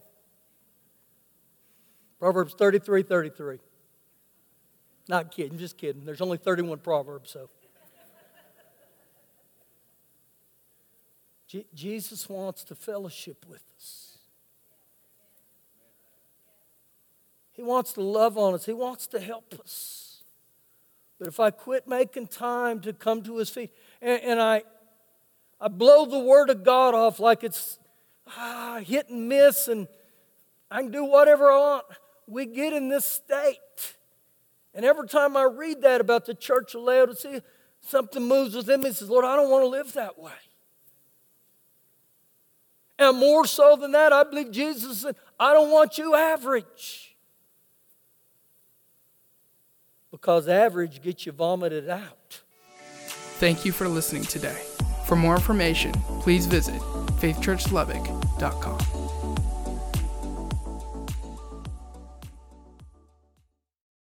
Proverbs 2.24 2.54
33 2.54 3.04
33. 3.04 3.58
Not 5.10 5.30
kidding, 5.30 5.58
just 5.58 5.78
kidding. 5.78 6.06
There's 6.06 6.22
only 6.22 6.38
31 6.38 6.78
Proverbs, 6.78 7.32
so. 7.32 7.50
Je- 11.48 11.66
Jesus 11.74 12.30
wants 12.30 12.64
to 12.64 12.76
fellowship 12.76 13.46
with 13.50 13.62
us. 13.76 14.20
He 17.52 17.62
wants 17.62 17.92
to 17.92 18.02
love 18.02 18.38
on 18.38 18.54
us. 18.54 18.66
He 18.66 18.72
wants 18.72 19.06
to 19.08 19.20
help 19.20 19.54
us. 19.62 20.22
But 21.20 21.28
if 21.28 21.42
I 21.42 21.52
quit 21.52 21.90
making 21.90 22.28
time 22.28 22.80
to 22.84 22.94
come 22.94 23.22
to 23.24 23.36
his 23.36 23.50
feet 23.50 23.72
and, 24.02 24.22
and 24.22 24.42
I, 24.42 24.64
I 25.60 25.68
blow 25.68 26.06
the 26.06 26.20
word 26.20 26.50
of 26.50 26.64
God 26.64 26.96
off 26.96 27.20
like 27.20 27.44
it's 27.44 27.80
ah, 28.28 28.80
hit 28.82 29.10
and 29.10 29.28
miss 29.28 29.68
and 29.68 29.90
I 30.72 30.84
can 30.84 30.92
do 30.92 31.04
whatever 31.04 31.52
I 31.52 31.58
want, 31.58 31.86
we 32.28 32.46
get 32.46 32.74
in 32.74 32.90
this 32.90 33.06
state. 33.06 33.96
And 34.74 34.86
every 34.86 35.08
time 35.08 35.38
I 35.38 35.44
read 35.44 35.82
that 35.82 36.02
about 36.02 36.26
the 36.26 36.34
church 36.34 36.76
of 36.76 36.82
Laodicea, 36.82 37.44
something 37.82 38.24
moves 38.24 38.56
within 38.56 38.82
me 38.82 38.88
and 38.88 38.96
says, 38.96 39.10
Lord, 39.10 39.26
I 39.26 39.36
don't 39.36 39.50
want 39.50 39.64
to 39.64 39.68
live 39.68 39.94
that 39.94 40.18
way. 40.18 40.32
And 42.98 43.18
more 43.18 43.46
so 43.46 43.76
than 43.76 43.92
that, 43.92 44.14
I 44.14 44.24
believe 44.24 44.52
Jesus 44.52 45.02
said, 45.02 45.16
I 45.40 45.54
don't 45.54 45.72
want 45.72 45.98
you 45.98 46.16
average. 46.16 47.16
Because 50.12 50.48
average 50.48 51.02
gets 51.02 51.26
you 51.26 51.32
vomited 51.32 51.90
out. 51.90 52.42
Thank 53.40 53.66
you 53.66 53.72
for 53.72 53.88
listening 53.88 54.24
today. 54.24 54.62
For 55.06 55.16
more 55.16 55.36
information, 55.36 55.92
please 56.22 56.46
visit 56.46 56.80
faithchurchlubbock.com. 57.20 59.03